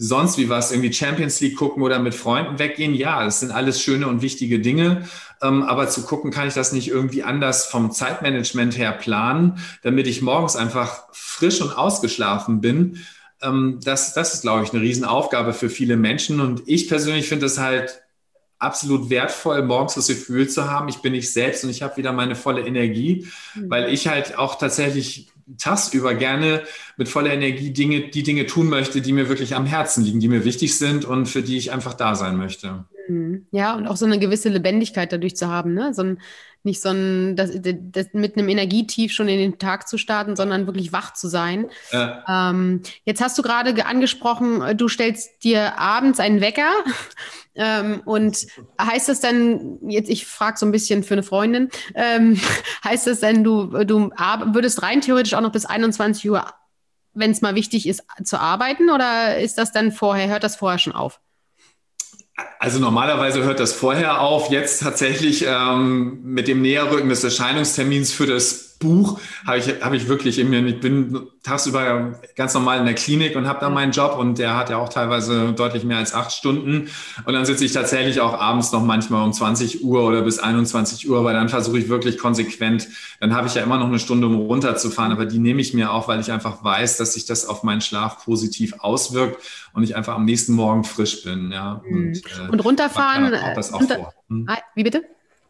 sonst 0.02 0.36
wie 0.36 0.48
was, 0.48 0.72
irgendwie 0.72 0.92
Champions 0.92 1.40
League 1.40 1.56
gucken 1.56 1.82
oder 1.82 1.98
mit 1.98 2.14
Freunden 2.14 2.58
weggehen. 2.58 2.94
Ja, 2.94 3.24
das 3.24 3.40
sind 3.40 3.52
alles 3.52 3.80
schöne 3.80 4.08
und 4.08 4.20
wichtige 4.20 4.58
Dinge. 4.58 5.08
Ähm, 5.40 5.62
aber 5.62 5.88
zu 5.88 6.02
gucken, 6.02 6.30
kann 6.30 6.48
ich 6.48 6.54
das 6.54 6.72
nicht 6.72 6.88
irgendwie 6.88 7.22
anders 7.22 7.66
vom 7.66 7.92
Zeitmanagement 7.92 8.76
her 8.76 8.92
planen, 8.92 9.58
damit 9.82 10.06
ich 10.06 10.22
morgens 10.22 10.56
einfach 10.56 11.04
frisch 11.12 11.60
und 11.60 11.76
ausgeschlafen 11.76 12.60
bin 12.60 12.98
ähm, 13.42 13.80
das, 13.82 14.14
das 14.14 14.34
ist, 14.34 14.42
glaube 14.42 14.64
ich, 14.64 14.72
eine 14.72 14.82
Riesenaufgabe 14.82 15.52
für 15.52 15.68
viele 15.68 15.96
Menschen. 15.96 16.40
Und 16.40 16.62
ich 16.66 16.88
persönlich 16.88 17.28
finde 17.28 17.46
es 17.46 17.58
halt 17.58 18.02
absolut 18.62 19.10
wertvoll, 19.10 19.62
morgens 19.62 19.94
das 19.94 20.06
Gefühl 20.06 20.48
zu 20.48 20.70
haben, 20.70 20.88
ich 20.88 20.98
bin 20.98 21.14
ich 21.14 21.32
selbst 21.32 21.64
und 21.64 21.70
ich 21.70 21.82
habe 21.82 21.96
wieder 21.96 22.12
meine 22.12 22.36
volle 22.36 22.64
Energie, 22.64 23.26
mhm. 23.54 23.70
weil 23.70 23.92
ich 23.92 24.06
halt 24.06 24.38
auch 24.38 24.54
tatsächlich 24.54 25.31
tagsüber 25.58 26.14
gerne 26.14 26.62
mit 26.96 27.08
voller 27.08 27.32
Energie 27.32 27.72
Dinge, 27.72 28.08
die 28.08 28.22
Dinge 28.22 28.46
tun 28.46 28.68
möchte, 28.68 29.00
die 29.00 29.12
mir 29.12 29.28
wirklich 29.28 29.54
am 29.54 29.66
Herzen 29.66 30.04
liegen, 30.04 30.20
die 30.20 30.28
mir 30.28 30.44
wichtig 30.44 30.76
sind 30.78 31.04
und 31.04 31.26
für 31.26 31.42
die 31.42 31.56
ich 31.56 31.72
einfach 31.72 31.94
da 31.94 32.14
sein 32.14 32.36
möchte. 32.36 32.84
Mhm. 33.08 33.46
Ja, 33.50 33.74
und 33.74 33.86
auch 33.86 33.96
so 33.96 34.06
eine 34.06 34.18
gewisse 34.18 34.48
Lebendigkeit 34.48 35.12
dadurch 35.12 35.36
zu 35.36 35.48
haben, 35.48 35.74
ne? 35.74 35.92
So 35.94 36.02
ein, 36.02 36.18
nicht 36.64 36.80
so 36.80 36.90
ein, 36.90 37.34
das, 37.34 37.50
das 37.54 38.08
mit 38.12 38.36
einem 38.36 38.48
Energietief 38.48 39.12
schon 39.12 39.28
in 39.28 39.38
den 39.38 39.58
Tag 39.58 39.88
zu 39.88 39.98
starten, 39.98 40.36
sondern 40.36 40.66
wirklich 40.66 40.92
wach 40.92 41.12
zu 41.12 41.28
sein. 41.28 41.68
Ja. 41.90 42.50
Ähm, 42.50 42.82
jetzt 43.04 43.20
hast 43.20 43.36
du 43.36 43.42
gerade 43.42 43.84
angesprochen, 43.84 44.76
du 44.76 44.88
stellst 44.88 45.42
dir 45.42 45.78
abends 45.78 46.20
einen 46.20 46.40
Wecker. 46.40 46.70
Ähm, 47.54 48.00
und 48.06 48.46
heißt 48.80 49.10
das 49.10 49.20
dann, 49.20 49.78
jetzt 49.86 50.08
ich 50.08 50.24
frage 50.24 50.56
so 50.56 50.64
ein 50.64 50.72
bisschen 50.72 51.02
für 51.02 51.12
eine 51.12 51.22
Freundin, 51.22 51.68
ähm, 51.94 52.40
heißt 52.82 53.06
das 53.06 53.20
denn, 53.20 53.44
du, 53.44 53.84
du 53.84 54.08
würdest 54.08 54.82
rein 54.82 55.02
theoretisch 55.02 55.34
auch 55.34 55.42
noch 55.42 55.52
bis 55.52 55.66
21 55.66 56.30
Uhr, 56.30 56.46
wenn 57.12 57.30
es 57.30 57.42
mal 57.42 57.54
wichtig 57.54 57.86
ist, 57.86 58.04
zu 58.24 58.40
arbeiten 58.40 58.88
oder 58.88 59.36
ist 59.36 59.58
das 59.58 59.70
dann 59.70 59.92
vorher, 59.92 60.28
hört 60.28 60.44
das 60.44 60.56
vorher 60.56 60.78
schon 60.78 60.94
auf? 60.94 61.20
Also 62.58 62.78
normalerweise 62.78 63.42
hört 63.42 63.60
das 63.60 63.72
vorher 63.72 64.20
auf. 64.20 64.50
Jetzt 64.50 64.82
tatsächlich 64.82 65.44
ähm, 65.46 66.20
mit 66.22 66.48
dem 66.48 66.62
Näherrücken 66.62 67.08
des 67.08 67.24
Erscheinungstermins 67.24 68.12
für 68.12 68.26
das 68.26 68.71
Buch 68.82 69.20
habe 69.46 69.58
ich, 69.58 69.82
habe 69.82 69.96
ich 69.96 70.08
wirklich 70.08 70.38
in 70.38 70.50
mir, 70.50 70.64
ich 70.66 70.80
bin 70.80 71.20
tagsüber 71.42 72.20
ganz 72.36 72.52
normal 72.54 72.78
in 72.78 72.84
der 72.84 72.94
Klinik 72.94 73.36
und 73.36 73.46
habe 73.46 73.60
da 73.60 73.70
meinen 73.70 73.92
Job 73.92 74.16
und 74.18 74.38
der 74.38 74.56
hat 74.56 74.70
ja 74.70 74.76
auch 74.76 74.88
teilweise 74.88 75.52
deutlich 75.52 75.84
mehr 75.84 75.98
als 75.98 76.14
acht 76.14 76.32
Stunden. 76.32 76.88
Und 77.24 77.32
dann 77.32 77.44
sitze 77.44 77.64
ich 77.64 77.72
tatsächlich 77.72 78.20
auch 78.20 78.38
abends 78.38 78.72
noch 78.72 78.84
manchmal 78.84 79.24
um 79.24 79.32
20 79.32 79.84
Uhr 79.84 80.04
oder 80.04 80.22
bis 80.22 80.38
21 80.38 81.08
Uhr, 81.08 81.24
weil 81.24 81.34
dann 81.34 81.48
versuche 81.48 81.78
ich 81.78 81.88
wirklich 81.88 82.18
konsequent, 82.18 82.88
dann 83.20 83.34
habe 83.34 83.46
ich 83.46 83.54
ja 83.54 83.62
immer 83.62 83.78
noch 83.78 83.86
eine 83.86 83.98
Stunde, 83.98 84.26
um 84.26 84.36
runterzufahren, 84.36 85.12
aber 85.12 85.26
die 85.26 85.38
nehme 85.38 85.60
ich 85.60 85.74
mir 85.74 85.92
auch, 85.92 86.08
weil 86.08 86.20
ich 86.20 86.32
einfach 86.32 86.62
weiß, 86.62 86.96
dass 86.96 87.14
sich 87.14 87.24
das 87.24 87.46
auf 87.46 87.62
meinen 87.62 87.80
Schlaf 87.80 88.24
positiv 88.24 88.74
auswirkt 88.80 89.42
und 89.72 89.82
ich 89.82 89.96
einfach 89.96 90.14
am 90.14 90.24
nächsten 90.24 90.52
Morgen 90.52 90.84
frisch 90.84 91.22
bin. 91.22 91.52
Ja. 91.52 91.82
Mhm. 91.84 92.08
Und, 92.08 92.16
äh, 92.16 92.50
und 92.50 92.60
runterfahren. 92.60 93.34
Auch 93.34 93.54
das 93.54 93.72
auch 93.72 93.80
runter 93.80 93.96
vor. 93.96 94.14
Hm? 94.28 94.48
Wie 94.74 94.82
bitte? 94.82 95.02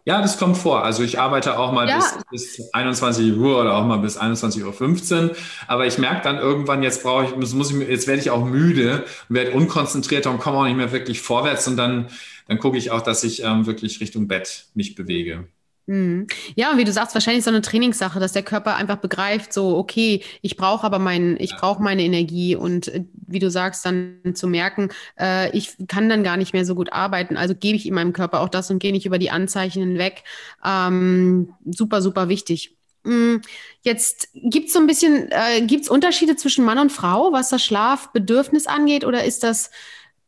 Ja, 0.05 0.21
das 0.21 0.37
kommt 0.37 0.57
vor. 0.57 0.85
Also 0.85 1.05
ich 1.05 1.21
arbeite 1.21 1.59
auch 1.59 1.73
mal 1.73 1.89
ja. 1.89 1.97
bis, 1.97 2.57
bis 2.57 2.73
21 2.73 3.37
Uhr 3.37 3.61
oder 3.61 3.77
auch 3.77 3.85
mal 3.85 3.99
bis 3.99 4.19
21.15 4.19 5.31
Uhr. 5.31 5.37
Aber 5.69 5.87
ich 5.87 5.99
merke 5.99 6.23
dann 6.23 6.39
irgendwann, 6.39 6.83
jetzt 6.83 7.05
brauche 7.05 7.27
ich, 7.27 7.37
muss 7.37 7.71
ich, 7.71 7.89
jetzt 7.89 8.09
werde 8.09 8.21
ich 8.21 8.31
auch 8.31 8.45
müde 8.45 9.05
und 9.29 9.37
werde 9.37 9.53
unkonzentrierter 9.53 10.31
und 10.31 10.41
komme 10.41 10.59
auch 10.59 10.65
nicht 10.65 10.77
mehr 10.77 10.91
wirklich 10.91 11.21
vorwärts. 11.21 11.69
Und 11.69 11.77
dann, 11.77 12.09
dann 12.49 12.59
gucke 12.59 12.79
ich 12.79 12.91
auch, 12.91 13.01
dass 13.01 13.23
ich 13.23 13.45
ähm, 13.45 13.67
wirklich 13.67 14.01
Richtung 14.01 14.27
Bett 14.27 14.67
mich 14.75 14.97
bewege. 14.97 15.47
Mhm. 15.93 16.27
Ja, 16.55 16.79
wie 16.79 16.85
du 16.85 16.93
sagst, 16.93 17.13
wahrscheinlich 17.13 17.45
so 17.45 17.51
eine 17.51 17.61
Trainingssache, 17.61 18.19
dass 18.19 18.33
der 18.33 18.43
Körper 18.43 18.77
einfach 18.77 18.97
begreift, 18.97 19.53
so, 19.53 19.77
okay, 19.77 20.23
ich 20.41 20.57
brauche 20.57 20.87
aber 20.87 20.99
meinen, 20.99 21.39
ich 21.39 21.55
brauche 21.55 21.83
meine 21.83 22.03
Energie 22.03 22.57
und 22.57 22.89
äh, 22.89 23.05
wie 23.27 23.41
du 23.41 23.51
sagst, 23.51 23.85
dann 23.85 24.17
zu 24.33 24.49
merken, 24.49 24.89
äh, 25.21 25.55
ich 25.55 25.77
kann 25.89 26.09
dann 26.09 26.25
gar 26.25 26.39
nicht 26.39 26.55
mehr 26.55 26.65
so 26.65 26.75
gut 26.75 26.95
arbeiten, 26.95 27.37
also 27.37 27.55
gebe 27.55 27.77
ich 27.77 27.87
in 27.87 27.93
meinem 27.93 28.15
Körper 28.15 28.41
auch 28.41 28.49
das 28.49 28.71
und 28.71 28.79
gehe 28.79 28.91
nicht 28.93 29.05
über 29.05 29.19
die 29.19 29.31
Anzeichen 29.31 29.83
hinweg. 29.83 30.25
Ähm, 30.65 31.53
super, 31.67 32.01
super 32.01 32.31
wichtig. 32.31 32.75
Mhm. 33.05 33.43
Jetzt 33.83 34.29
gibt 34.33 34.69
es 34.69 34.73
so 34.73 34.79
ein 34.79 34.87
bisschen, 34.87 35.31
äh, 35.31 35.61
gibt 35.61 35.83
es 35.83 35.91
Unterschiede 35.91 36.37
zwischen 36.37 36.65
Mann 36.65 36.79
und 36.79 36.91
Frau, 36.91 37.33
was 37.33 37.51
das 37.51 37.63
Schlafbedürfnis 37.63 38.67
angeht, 38.67 39.05
oder 39.05 39.25
ist 39.25 39.43
das 39.43 39.71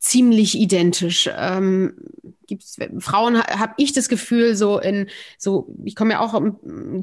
ziemlich 0.05 0.59
identisch. 0.59 1.27
Ähm, 1.35 1.95
gibt's, 2.45 2.77
Frauen 2.99 3.41
habe 3.41 3.73
ich 3.77 3.91
das 3.91 4.07
Gefühl, 4.07 4.55
so 4.55 4.77
in 4.77 5.07
so, 5.39 5.73
ich 5.83 5.95
komme 5.95 6.11
ja 6.11 6.19
auch 6.19 6.33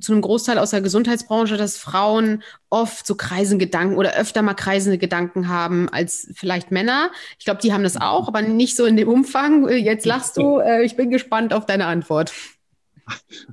zu 0.00 0.12
einem 0.12 0.22
Großteil 0.22 0.56
aus 0.56 0.70
der 0.70 0.82
Gesundheitsbranche, 0.82 1.56
dass 1.56 1.78
Frauen 1.78 2.44
oft 2.70 3.04
so 3.04 3.16
kreisende 3.16 3.64
Gedanken 3.64 3.96
oder 3.96 4.14
öfter 4.14 4.42
mal 4.42 4.54
kreisende 4.54 4.98
Gedanken 4.98 5.48
haben 5.48 5.88
als 5.88 6.30
vielleicht 6.34 6.70
Männer. 6.70 7.10
Ich 7.40 7.44
glaube, 7.44 7.60
die 7.60 7.72
haben 7.72 7.82
das 7.82 8.00
auch, 8.00 8.28
aber 8.28 8.40
nicht 8.40 8.76
so 8.76 8.84
in 8.84 8.96
dem 8.96 9.08
Umfang. 9.08 9.68
Jetzt 9.68 10.06
lachst 10.06 10.36
du, 10.36 10.58
äh, 10.58 10.84
ich 10.84 10.94
bin 10.94 11.10
gespannt 11.10 11.52
auf 11.52 11.66
deine 11.66 11.86
Antwort. 11.86 12.32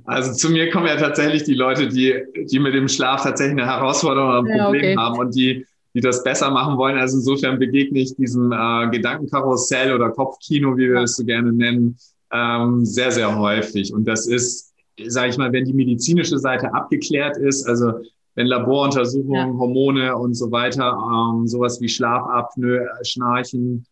Also 0.04 0.32
zu 0.32 0.48
mir 0.50 0.70
kommen 0.70 0.86
ja 0.86 0.96
tatsächlich 0.96 1.42
die 1.42 1.54
Leute, 1.54 1.88
die, 1.88 2.14
die 2.44 2.60
mit 2.60 2.72
dem 2.72 2.86
Schlaf 2.86 3.24
tatsächlich 3.24 3.60
eine 3.60 3.66
Herausforderung 3.66 4.28
oder 4.28 4.38
ein 4.38 4.64
Problem 4.64 4.84
ja, 4.84 4.90
okay. 4.90 4.96
haben 4.96 5.18
und 5.18 5.34
die 5.34 5.66
die 5.94 6.00
das 6.00 6.22
besser 6.22 6.50
machen 6.50 6.76
wollen. 6.78 6.98
Also 6.98 7.18
insofern 7.18 7.58
begegne 7.58 8.00
ich 8.00 8.14
diesem 8.16 8.52
äh, 8.52 8.88
Gedankenkarussell 8.90 9.94
oder 9.94 10.10
Kopfkino, 10.10 10.76
wie 10.76 10.88
wir 10.88 11.02
es 11.02 11.16
so 11.16 11.24
gerne 11.24 11.52
nennen, 11.52 11.96
ähm, 12.32 12.84
sehr, 12.84 13.10
sehr 13.10 13.38
häufig. 13.38 13.92
Und 13.92 14.06
das 14.06 14.26
ist, 14.26 14.72
sage 15.06 15.30
ich 15.30 15.38
mal, 15.38 15.52
wenn 15.52 15.64
die 15.64 15.72
medizinische 15.72 16.38
Seite 16.38 16.72
abgeklärt 16.72 17.36
ist, 17.36 17.66
also 17.66 17.92
wenn 18.36 18.46
Laboruntersuchungen, 18.46 19.52
ja. 19.52 19.58
Hormone 19.58 20.16
und 20.16 20.34
so 20.34 20.50
weiter, 20.52 20.96
ähm, 20.96 21.48
sowas 21.48 21.80
wie 21.80 21.88
Schlafapnoe, 21.88 22.86
Schnarchen, 23.02 23.84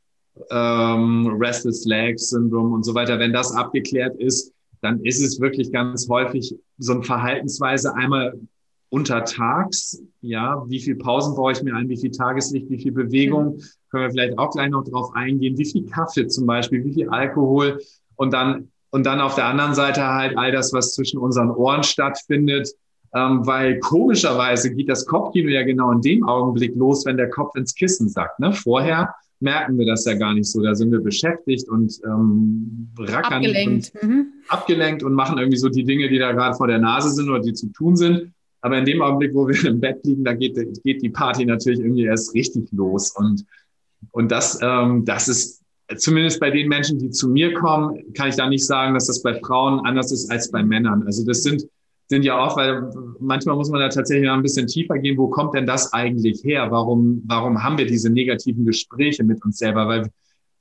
ähm, 0.50 1.36
Restless 1.40 1.84
Legs 1.84 2.30
Syndrom 2.30 2.72
und 2.72 2.84
so 2.84 2.94
weiter, 2.94 3.18
wenn 3.18 3.32
das 3.32 3.52
abgeklärt 3.52 4.16
ist, 4.16 4.52
dann 4.80 5.04
ist 5.04 5.20
es 5.20 5.40
wirklich 5.40 5.72
ganz 5.72 6.08
häufig 6.08 6.54
so 6.78 6.92
eine 6.92 7.02
Verhaltensweise 7.02 7.94
einmal 7.94 8.38
untertags, 8.90 10.02
ja, 10.22 10.64
wie 10.66 10.80
viel 10.80 10.96
Pausen 10.96 11.34
brauche 11.34 11.52
ich 11.52 11.62
mir 11.62 11.74
ein, 11.74 11.88
wie 11.88 11.98
viel 11.98 12.10
Tageslicht, 12.10 12.70
wie 12.70 12.78
viel 12.78 12.92
Bewegung, 12.92 13.56
mhm. 13.56 13.62
können 13.90 14.04
wir 14.04 14.10
vielleicht 14.10 14.38
auch 14.38 14.50
gleich 14.50 14.70
noch 14.70 14.84
drauf 14.84 15.10
eingehen, 15.14 15.58
wie 15.58 15.66
viel 15.66 15.86
Kaffee 15.86 16.26
zum 16.26 16.46
Beispiel, 16.46 16.84
wie 16.84 16.94
viel 16.94 17.08
Alkohol 17.10 17.80
und 18.16 18.32
dann, 18.32 18.68
und 18.90 19.04
dann 19.04 19.20
auf 19.20 19.34
der 19.34 19.46
anderen 19.46 19.74
Seite 19.74 20.06
halt 20.06 20.36
all 20.38 20.52
das, 20.52 20.72
was 20.72 20.94
zwischen 20.94 21.18
unseren 21.18 21.50
Ohren 21.50 21.82
stattfindet, 21.82 22.70
ähm, 23.14 23.46
weil 23.46 23.78
komischerweise 23.80 24.74
geht 24.74 24.88
das 24.88 25.06
Kopfkino 25.06 25.48
ja 25.48 25.62
genau 25.62 25.90
in 25.92 26.00
dem 26.00 26.26
Augenblick 26.26 26.74
los, 26.74 27.04
wenn 27.06 27.16
der 27.16 27.30
Kopf 27.30 27.54
ins 27.56 27.74
Kissen 27.74 28.08
sackt. 28.08 28.38
Ne? 28.38 28.52
Vorher 28.52 29.14
merken 29.40 29.78
wir 29.78 29.86
das 29.86 30.04
ja 30.04 30.14
gar 30.14 30.34
nicht 30.34 30.50
so. 30.50 30.62
Da 30.62 30.74
sind 30.74 30.90
wir 30.90 31.00
beschäftigt 31.00 31.68
und 31.68 31.98
ähm, 32.04 32.88
rackern 32.98 33.34
abgelenkt. 33.34 33.92
Und 34.02 34.08
mhm. 34.08 34.26
abgelenkt 34.48 35.02
und 35.02 35.14
machen 35.14 35.38
irgendwie 35.38 35.58
so 35.58 35.68
die 35.68 35.84
Dinge, 35.84 36.08
die 36.08 36.18
da 36.18 36.32
gerade 36.32 36.56
vor 36.56 36.66
der 36.66 36.78
Nase 36.78 37.10
sind 37.10 37.28
oder 37.28 37.40
die 37.40 37.52
zu 37.52 37.68
tun 37.72 37.96
sind. 37.96 38.32
Aber 38.60 38.78
in 38.78 38.84
dem 38.84 39.02
Augenblick, 39.02 39.34
wo 39.34 39.46
wir 39.48 39.64
im 39.70 39.80
Bett 39.80 40.04
liegen, 40.04 40.24
da 40.24 40.34
geht, 40.34 40.56
geht 40.82 41.02
die 41.02 41.10
Party 41.10 41.44
natürlich 41.44 41.80
irgendwie 41.80 42.04
erst 42.04 42.34
richtig 42.34 42.68
los. 42.72 43.12
Und, 43.16 43.44
und 44.12 44.30
das, 44.30 44.58
ähm, 44.62 45.04
das 45.04 45.28
ist 45.28 45.62
zumindest 45.96 46.40
bei 46.40 46.50
den 46.50 46.68
Menschen, 46.68 46.98
die 46.98 47.10
zu 47.10 47.28
mir 47.28 47.54
kommen, 47.54 48.12
kann 48.14 48.28
ich 48.28 48.36
da 48.36 48.48
nicht 48.48 48.66
sagen, 48.66 48.94
dass 48.94 49.06
das 49.06 49.22
bei 49.22 49.34
Frauen 49.40 49.84
anders 49.86 50.12
ist 50.12 50.30
als 50.30 50.50
bei 50.50 50.62
Männern. 50.62 51.02
Also 51.04 51.24
das 51.24 51.42
sind, 51.42 51.66
sind 52.08 52.24
ja 52.24 52.38
auch, 52.38 52.56
weil 52.56 52.90
manchmal 53.20 53.56
muss 53.56 53.70
man 53.70 53.80
da 53.80 53.88
tatsächlich 53.88 54.26
noch 54.26 54.34
ein 54.34 54.42
bisschen 54.42 54.66
tiefer 54.66 54.98
gehen. 54.98 55.16
Wo 55.16 55.28
kommt 55.28 55.54
denn 55.54 55.66
das 55.66 55.92
eigentlich 55.92 56.42
her? 56.44 56.70
Warum, 56.70 57.22
warum 57.26 57.62
haben 57.62 57.78
wir 57.78 57.86
diese 57.86 58.10
negativen 58.10 58.64
Gespräche 58.64 59.24
mit 59.24 59.42
uns 59.44 59.58
selber? 59.58 59.88
Weil 59.88 60.10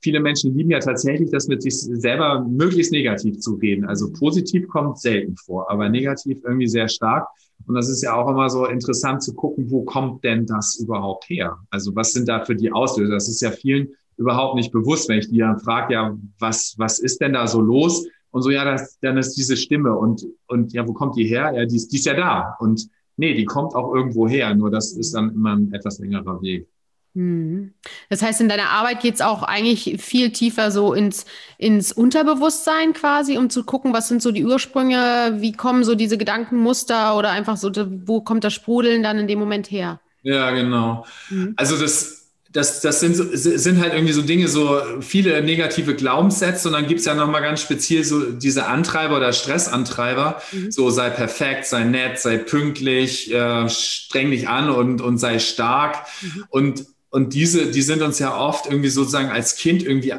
viele 0.00 0.20
Menschen 0.20 0.56
lieben 0.56 0.70
ja 0.70 0.78
tatsächlich, 0.78 1.30
das 1.30 1.48
mit 1.48 1.62
sich 1.62 1.74
selber 1.78 2.40
möglichst 2.48 2.92
negativ 2.92 3.38
zu 3.40 3.54
reden. 3.54 3.84
Also 3.84 4.12
positiv 4.12 4.68
kommt 4.68 4.98
selten 4.98 5.36
vor, 5.36 5.70
aber 5.70 5.88
negativ 5.88 6.38
irgendwie 6.44 6.68
sehr 6.68 6.88
stark. 6.88 7.26
Und 7.66 7.74
das 7.74 7.88
ist 7.88 8.02
ja 8.02 8.14
auch 8.14 8.28
immer 8.30 8.48
so 8.48 8.66
interessant 8.66 9.22
zu 9.22 9.34
gucken, 9.34 9.70
wo 9.70 9.82
kommt 9.82 10.24
denn 10.24 10.46
das 10.46 10.76
überhaupt 10.76 11.28
her? 11.28 11.58
Also 11.70 11.94
was 11.94 12.12
sind 12.12 12.28
da 12.28 12.44
für 12.44 12.56
die 12.56 12.72
Auslöser? 12.72 13.14
Das 13.14 13.28
ist 13.28 13.40
ja 13.40 13.50
vielen 13.50 13.88
überhaupt 14.16 14.56
nicht 14.56 14.72
bewusst, 14.72 15.08
wenn 15.08 15.18
ich 15.18 15.28
die 15.28 15.38
dann 15.38 15.58
frage, 15.58 15.94
ja, 15.94 16.16
was, 16.38 16.74
was 16.78 16.98
ist 16.98 17.20
denn 17.20 17.34
da 17.34 17.46
so 17.46 17.60
los? 17.60 18.06
Und 18.30 18.42
so, 18.42 18.50
ja, 18.50 18.64
das, 18.64 18.98
dann 19.00 19.16
ist 19.16 19.34
diese 19.34 19.56
Stimme 19.56 19.96
und, 19.96 20.26
und 20.48 20.72
ja, 20.72 20.86
wo 20.86 20.92
kommt 20.92 21.16
die 21.16 21.24
her? 21.24 21.52
Ja, 21.54 21.64
die 21.64 21.76
ist, 21.76 21.92
die 21.92 21.96
ist 21.96 22.06
ja 22.06 22.14
da. 22.14 22.56
Und 22.58 22.88
nee, 23.16 23.34
die 23.34 23.44
kommt 23.44 23.74
auch 23.74 23.94
irgendwo 23.94 24.28
her, 24.28 24.54
nur 24.54 24.70
das 24.70 24.92
ist 24.92 25.14
dann 25.14 25.30
immer 25.30 25.56
ein 25.56 25.72
etwas 25.72 25.98
längerer 25.98 26.40
Weg. 26.42 26.68
Mhm. 27.18 27.72
Das 28.10 28.22
heißt, 28.22 28.40
in 28.40 28.48
deiner 28.48 28.70
Arbeit 28.70 29.00
geht 29.00 29.16
es 29.16 29.20
auch 29.20 29.42
eigentlich 29.42 29.96
viel 30.00 30.30
tiefer 30.30 30.70
so 30.70 30.94
ins, 30.94 31.26
ins 31.58 31.90
Unterbewusstsein 31.90 32.92
quasi, 32.92 33.36
um 33.36 33.50
zu 33.50 33.64
gucken, 33.64 33.92
was 33.92 34.06
sind 34.06 34.22
so 34.22 34.30
die 34.30 34.44
Ursprünge, 34.44 35.38
wie 35.38 35.52
kommen 35.52 35.82
so 35.82 35.96
diese 35.96 36.16
Gedankenmuster 36.16 37.16
oder 37.16 37.30
einfach 37.30 37.56
so, 37.56 37.72
wo 38.06 38.20
kommt 38.20 38.44
das 38.44 38.54
Sprudeln 38.54 39.02
dann 39.02 39.18
in 39.18 39.26
dem 39.26 39.40
Moment 39.40 39.68
her? 39.68 40.00
Ja, 40.22 40.52
genau. 40.52 41.06
Mhm. 41.28 41.54
Also 41.56 41.76
das, 41.76 42.28
das, 42.52 42.82
das 42.82 43.00
sind, 43.00 43.16
sind 43.16 43.80
halt 43.80 43.94
irgendwie 43.94 44.12
so 44.12 44.22
Dinge, 44.22 44.46
so 44.46 44.80
viele 45.00 45.42
negative 45.42 45.96
Glaubenssätze 45.96 46.68
und 46.68 46.74
dann 46.74 46.86
gibt 46.86 47.00
es 47.00 47.06
ja 47.06 47.14
nochmal 47.14 47.42
ganz 47.42 47.62
speziell 47.62 48.04
so 48.04 48.30
diese 48.30 48.66
Antreiber 48.66 49.16
oder 49.16 49.32
Stressantreiber, 49.32 50.40
mhm. 50.52 50.70
so 50.70 50.88
sei 50.90 51.10
perfekt, 51.10 51.66
sei 51.66 51.82
nett, 51.82 52.20
sei 52.20 52.38
pünktlich, 52.38 53.34
äh, 53.34 53.68
streng 53.68 54.30
dich 54.30 54.48
an 54.48 54.70
und, 54.70 55.00
und 55.00 55.18
sei 55.18 55.40
stark. 55.40 56.06
Mhm. 56.22 56.44
Und, 56.50 56.86
und 57.10 57.34
diese, 57.34 57.70
die 57.70 57.82
sind 57.82 58.02
uns 58.02 58.18
ja 58.18 58.36
oft 58.36 58.66
irgendwie 58.66 58.90
sozusagen 58.90 59.30
als 59.30 59.56
Kind 59.56 59.82
irgendwie 59.82 60.14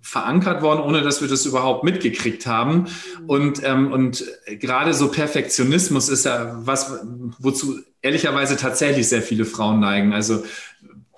verankert 0.00 0.62
worden, 0.62 0.80
ohne 0.80 1.02
dass 1.02 1.20
wir 1.20 1.28
das 1.28 1.44
überhaupt 1.44 1.82
mitgekriegt 1.82 2.46
haben. 2.46 2.86
Und, 3.26 3.64
ähm, 3.64 3.90
und 3.90 4.24
gerade 4.60 4.94
so 4.94 5.08
Perfektionismus 5.08 6.08
ist 6.08 6.24
ja 6.24 6.54
was, 6.64 6.92
wozu 7.38 7.80
ehrlicherweise 8.00 8.56
tatsächlich 8.56 9.08
sehr 9.08 9.22
viele 9.22 9.44
Frauen 9.44 9.80
neigen. 9.80 10.12
Also 10.12 10.44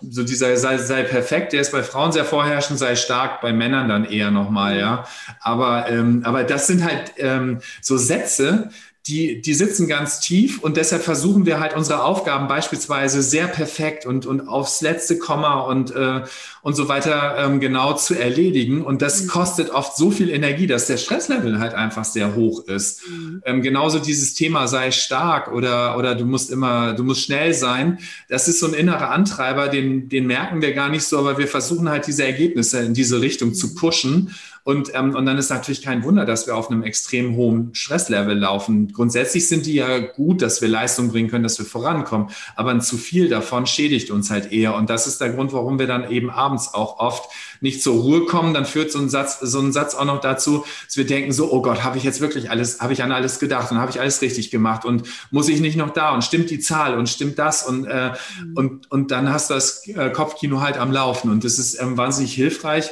so 0.00 0.22
dieser 0.22 0.56
sei, 0.56 0.78
sei 0.78 1.02
perfekt, 1.02 1.52
der 1.52 1.60
ist 1.60 1.72
bei 1.72 1.82
Frauen 1.82 2.12
sehr 2.12 2.24
vorherrschend, 2.24 2.78
sei 2.78 2.96
stark, 2.96 3.40
bei 3.40 3.52
Männern 3.52 3.88
dann 3.88 4.04
eher 4.04 4.30
nochmal, 4.30 4.78
ja. 4.78 5.04
Aber, 5.40 5.88
ähm, 5.88 6.22
aber 6.24 6.44
das 6.44 6.66
sind 6.66 6.84
halt 6.84 7.12
ähm, 7.18 7.60
so 7.82 7.96
Sätze, 7.96 8.70
die, 9.07 9.40
die 9.40 9.55
sitzen 9.55 9.87
ganz 9.87 10.19
tief 10.19 10.59
und 10.59 10.77
deshalb 10.77 11.03
versuchen 11.03 11.47
wir 11.47 11.61
halt 11.61 11.77
unsere 11.77 12.03
Aufgaben 12.03 12.49
beispielsweise 12.49 13.23
sehr 13.23 13.47
perfekt 13.47 14.05
und, 14.05 14.27
und 14.27 14.49
aufs 14.49 14.81
letzte 14.81 15.19
Komma 15.19 15.61
und, 15.61 15.95
äh, 15.95 16.23
und 16.62 16.75
so 16.75 16.88
weiter 16.88 17.37
ähm, 17.38 17.61
genau 17.61 17.92
zu 17.92 18.14
erledigen. 18.14 18.83
Und 18.83 19.03
das 19.03 19.23
mhm. 19.23 19.29
kostet 19.29 19.71
oft 19.71 19.97
so 19.97 20.11
viel 20.11 20.29
Energie, 20.29 20.66
dass 20.66 20.88
der 20.88 20.97
Stresslevel 20.97 21.61
halt 21.61 21.75
einfach 21.75 22.05
sehr 22.05 22.35
hoch 22.35 22.64
ist. 22.66 23.09
Mhm. 23.09 23.42
Ähm, 23.45 23.62
genauso 23.62 24.01
dieses 24.01 24.35
Thema 24.35 24.66
sei 24.66 24.90
stark 24.90 25.53
oder, 25.53 25.97
oder 25.97 26.16
du 26.16 26.25
musst 26.25 26.51
immer, 26.51 26.92
du 26.95 27.05
musst 27.05 27.23
schnell 27.23 27.55
sein. 27.55 28.01
Das 28.29 28.49
ist 28.49 28.59
so 28.59 28.66
ein 28.66 28.75
innerer 28.75 29.11
Antreiber, 29.11 29.69
den, 29.69 30.09
den 30.09 30.27
merken 30.27 30.62
wir 30.62 30.73
gar 30.73 30.88
nicht 30.88 31.05
so, 31.05 31.19
aber 31.19 31.38
wir 31.38 31.47
versuchen 31.47 31.88
halt 31.88 32.09
diese 32.09 32.25
Ergebnisse 32.25 32.81
in 32.81 32.92
diese 32.92 33.21
Richtung 33.21 33.51
mhm. 33.51 33.55
zu 33.55 33.75
pushen. 33.77 34.35
Und, 34.66 34.92
ähm, 34.96 35.14
und 35.14 35.26
dann 35.26 35.38
ist 35.38 35.48
natürlich 35.48 35.81
kein 35.81 36.02
Wunder, 36.02 36.24
dass 36.24 36.48
wir 36.48 36.57
auf 36.57 36.72
einem 36.72 36.83
extrem 36.83 37.37
hohen 37.37 37.72
Stresslevel 37.72 38.37
laufen. 38.37 38.92
Grundsätzlich 38.92 39.46
sind 39.46 39.64
die 39.64 39.74
ja 39.74 39.98
gut, 39.98 40.42
dass 40.42 40.61
wir 40.61 40.66
Leistung 40.66 41.12
bringen 41.12 41.31
können, 41.31 41.44
dass 41.44 41.57
wir 41.61 41.64
vorankommen. 41.64 42.31
Aber 42.57 42.72
ein 42.72 42.81
zu 42.81 42.96
viel 42.96 43.29
davon 43.29 43.66
schädigt 43.66 44.11
uns 44.11 44.29
halt 44.29 44.50
eher. 44.50 44.74
Und 44.74 44.90
das 44.90 45.07
ist 45.07 45.20
der 45.20 45.31
Grund, 45.31 45.52
warum 45.52 45.79
wir 45.79 45.87
dann 45.87 46.11
eben 46.11 46.31
abends 46.31 46.74
auch 46.74 46.98
oft 46.98 47.31
nicht 47.61 47.81
zur 47.81 48.02
Ruhe 48.02 48.26
kommen. 48.26 48.55
Dann 48.55 48.64
führt 48.64 48.90
so 48.90 48.98
ein 48.98 49.09
Satz, 49.09 49.38
so 49.38 49.61
ein 49.61 49.70
Satz 49.70 49.94
auch 49.94 50.05
noch 50.05 50.20
dazu, 50.20 50.64
dass 50.85 50.96
wir 50.96 51.07
denken 51.07 51.31
so, 51.31 51.52
oh 51.52 51.62
Gott, 51.62 51.85
habe 51.85 51.98
ich 51.98 52.02
jetzt 52.02 52.20
wirklich 52.20 52.50
alles, 52.50 52.81
habe 52.81 52.92
ich 52.92 53.05
an 53.05 53.12
alles 53.12 53.38
gedacht 53.38 53.70
und 53.70 53.79
habe 53.79 53.92
ich 53.92 54.00
alles 54.00 54.20
richtig 54.20 54.50
gemacht 54.50 54.85
und 54.85 55.05
muss 55.31 55.48
ich 55.48 55.61
nicht 55.61 55.76
noch 55.76 55.90
da 55.90 56.12
und 56.12 56.24
stimmt 56.24 56.50
die 56.50 56.59
Zahl 56.59 56.98
und 56.98 57.09
stimmt 57.09 57.38
das 57.38 57.62
und, 57.62 57.85
äh, 57.85 58.11
mhm. 58.44 58.57
und, 58.57 58.90
und 58.90 59.12
dann 59.12 59.33
hast 59.33 59.48
du 59.48 59.55
das 59.55 59.87
äh, 59.87 60.11
Kopfkino 60.11 60.61
halt 60.61 60.76
am 60.76 60.90
Laufen. 60.90 61.31
Und 61.31 61.44
das 61.44 61.61
ist 61.61 61.81
ähm, 61.81 61.96
wahnsinnig 61.96 62.35
hilfreich 62.35 62.90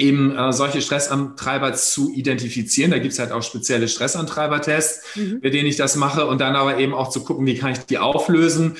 eben 0.00 0.36
äh, 0.36 0.52
solche 0.52 0.80
Stressantreiber 0.80 1.74
zu 1.74 2.12
identifizieren. 2.12 2.90
Da 2.90 2.98
gibt 2.98 3.12
es 3.12 3.18
halt 3.18 3.32
auch 3.32 3.42
spezielle 3.42 3.88
Stressantreibertests, 3.88 5.16
mhm. 5.16 5.40
mit 5.42 5.54
denen 5.54 5.68
ich 5.68 5.76
das 5.76 5.96
mache 5.96 6.26
und 6.26 6.40
dann 6.40 6.56
aber 6.56 6.78
eben 6.78 6.94
auch 6.94 7.10
zu 7.10 7.22
gucken, 7.22 7.46
wie 7.46 7.56
kann 7.56 7.72
ich 7.72 7.78
die 7.80 7.98
auflösen, 7.98 8.76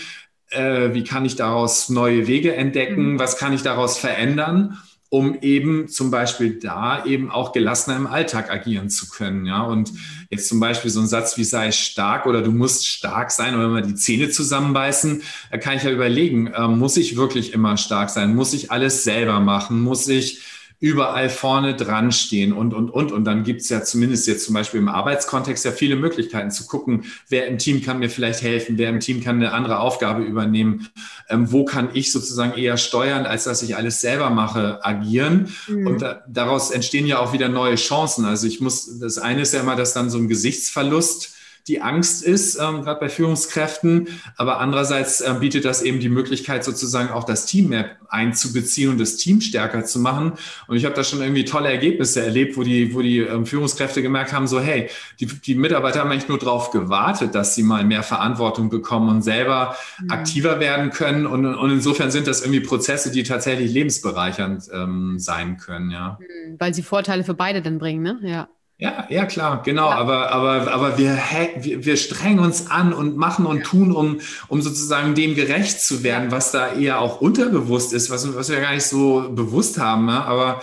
äh, 0.50 0.92
wie 0.92 1.04
kann 1.04 1.24
ich 1.24 1.36
daraus 1.36 1.88
neue 1.88 2.26
Wege 2.26 2.54
entdecken, 2.54 3.12
mhm. 3.12 3.18
was 3.18 3.36
kann 3.36 3.52
ich 3.52 3.62
daraus 3.62 3.98
verändern, 3.98 4.78
um 5.10 5.36
eben 5.40 5.88
zum 5.88 6.10
Beispiel 6.10 6.58
da 6.60 7.04
eben 7.04 7.30
auch 7.30 7.52
gelassener 7.52 7.96
im 7.96 8.06
Alltag 8.06 8.50
agieren 8.50 8.90
zu 8.90 9.08
können. 9.08 9.44
Ja, 9.44 9.62
und 9.62 9.92
jetzt 10.30 10.48
zum 10.48 10.60
Beispiel 10.60 10.90
so 10.90 11.00
ein 11.00 11.08
Satz 11.08 11.36
wie 11.36 11.44
sei 11.44 11.72
stark 11.72 12.26
oder 12.26 12.42
du 12.42 12.52
musst 12.52 12.86
stark 12.86 13.30
sein 13.32 13.54
oder 13.56 13.64
immer 13.64 13.82
die 13.82 13.96
Zähne 13.96 14.30
zusammenbeißen, 14.30 15.22
da 15.50 15.58
kann 15.58 15.76
ich 15.76 15.82
ja 15.82 15.90
überlegen, 15.90 16.46
äh, 16.46 16.68
muss 16.68 16.96
ich 16.96 17.16
wirklich 17.16 17.52
immer 17.52 17.76
stark 17.76 18.08
sein? 18.08 18.34
Muss 18.34 18.54
ich 18.54 18.70
alles 18.70 19.04
selber 19.04 19.40
machen? 19.40 19.80
Muss 19.80 20.08
ich 20.08 20.40
überall 20.80 21.28
vorne 21.28 21.76
dran 21.76 22.10
stehen 22.10 22.54
und, 22.54 22.72
und, 22.72 22.88
und. 22.88 23.12
Und 23.12 23.24
dann 23.24 23.44
gibt 23.44 23.60
es 23.60 23.68
ja 23.68 23.82
zumindest 23.82 24.26
jetzt 24.26 24.46
zum 24.46 24.54
Beispiel 24.54 24.80
im 24.80 24.88
Arbeitskontext 24.88 25.66
ja 25.66 25.72
viele 25.72 25.94
Möglichkeiten 25.94 26.50
zu 26.50 26.66
gucken, 26.66 27.04
wer 27.28 27.46
im 27.48 27.58
Team 27.58 27.82
kann 27.82 27.98
mir 27.98 28.08
vielleicht 28.08 28.40
helfen, 28.40 28.78
wer 28.78 28.88
im 28.88 28.98
Team 28.98 29.22
kann 29.22 29.36
eine 29.36 29.52
andere 29.52 29.80
Aufgabe 29.80 30.22
übernehmen, 30.22 30.88
ähm, 31.28 31.52
wo 31.52 31.66
kann 31.66 31.90
ich 31.92 32.10
sozusagen 32.10 32.58
eher 32.58 32.78
steuern, 32.78 33.26
als 33.26 33.44
dass 33.44 33.62
ich 33.62 33.76
alles 33.76 34.00
selber 34.00 34.30
mache, 34.30 34.82
agieren. 34.82 35.52
Mhm. 35.68 35.86
Und 35.86 36.02
da, 36.02 36.24
daraus 36.26 36.70
entstehen 36.70 37.06
ja 37.06 37.18
auch 37.18 37.34
wieder 37.34 37.50
neue 37.50 37.74
Chancen. 37.74 38.24
Also 38.24 38.46
ich 38.46 38.62
muss, 38.62 38.98
das 38.98 39.18
eine 39.18 39.42
ist 39.42 39.52
ja 39.52 39.60
immer, 39.60 39.76
dass 39.76 39.92
dann 39.92 40.08
so 40.08 40.16
ein 40.16 40.28
Gesichtsverlust 40.28 41.34
die 41.70 41.80
Angst 41.80 42.24
ist, 42.24 42.56
ähm, 42.56 42.82
gerade 42.82 42.98
bei 42.98 43.08
Führungskräften. 43.08 44.08
Aber 44.36 44.58
andererseits 44.58 45.20
äh, 45.20 45.32
bietet 45.38 45.64
das 45.64 45.82
eben 45.82 46.00
die 46.00 46.08
Möglichkeit, 46.08 46.64
sozusagen 46.64 47.10
auch 47.10 47.22
das 47.22 47.46
Team 47.46 47.68
mehr 47.68 47.90
einzubeziehen 48.08 48.90
und 48.90 48.98
das 48.98 49.16
Team 49.16 49.40
stärker 49.40 49.84
zu 49.84 50.00
machen. 50.00 50.32
Und 50.66 50.76
ich 50.76 50.84
habe 50.84 50.96
da 50.96 51.04
schon 51.04 51.20
irgendwie 51.20 51.44
tolle 51.44 51.70
Ergebnisse 51.70 52.22
erlebt, 52.22 52.56
wo 52.56 52.64
die, 52.64 52.92
wo 52.92 53.02
die 53.02 53.18
ähm, 53.18 53.46
Führungskräfte 53.46 54.02
gemerkt 54.02 54.32
haben, 54.32 54.48
so 54.48 54.60
hey, 54.60 54.90
die, 55.20 55.26
die 55.26 55.54
Mitarbeiter 55.54 56.00
haben 56.00 56.10
eigentlich 56.10 56.28
nur 56.28 56.38
darauf 56.38 56.72
gewartet, 56.72 57.36
dass 57.36 57.54
sie 57.54 57.62
mal 57.62 57.84
mehr 57.84 58.02
Verantwortung 58.02 58.68
bekommen 58.68 59.08
und 59.08 59.22
selber 59.22 59.76
mhm. 60.00 60.10
aktiver 60.10 60.58
werden 60.58 60.90
können. 60.90 61.24
Und, 61.24 61.46
und 61.46 61.70
insofern 61.70 62.10
sind 62.10 62.26
das 62.26 62.40
irgendwie 62.40 62.60
Prozesse, 62.60 63.12
die 63.12 63.22
tatsächlich 63.22 63.72
lebensbereichernd 63.72 64.64
ähm, 64.72 65.20
sein 65.20 65.56
können, 65.56 65.92
ja. 65.92 66.18
Mhm, 66.18 66.56
weil 66.58 66.74
sie 66.74 66.82
Vorteile 66.82 67.22
für 67.22 67.34
beide 67.34 67.62
dann 67.62 67.78
bringen, 67.78 68.02
ne? 68.02 68.18
Ja. 68.24 68.48
Ja, 68.80 69.06
ja, 69.10 69.26
klar, 69.26 69.62
genau. 69.62 69.90
Ja. 69.90 69.96
Aber, 69.96 70.32
aber, 70.32 70.72
aber 70.72 70.96
wir, 70.96 71.18
wir, 71.58 71.84
wir 71.84 71.96
strengen 71.98 72.38
uns 72.38 72.70
an 72.70 72.94
und 72.94 73.14
machen 73.14 73.44
und 73.44 73.62
tun, 73.62 73.92
um, 73.92 74.20
um 74.48 74.62
sozusagen 74.62 75.14
dem 75.14 75.34
gerecht 75.34 75.82
zu 75.82 76.02
werden, 76.02 76.30
was 76.30 76.50
da 76.50 76.72
eher 76.72 76.98
auch 76.98 77.20
unterbewusst 77.20 77.92
ist, 77.92 78.08
was, 78.08 78.34
was 78.34 78.48
wir 78.48 78.58
gar 78.58 78.72
nicht 78.72 78.86
so 78.86 79.30
bewusst 79.32 79.78
haben. 79.78 80.06
Ne? 80.06 80.24
Aber 80.24 80.62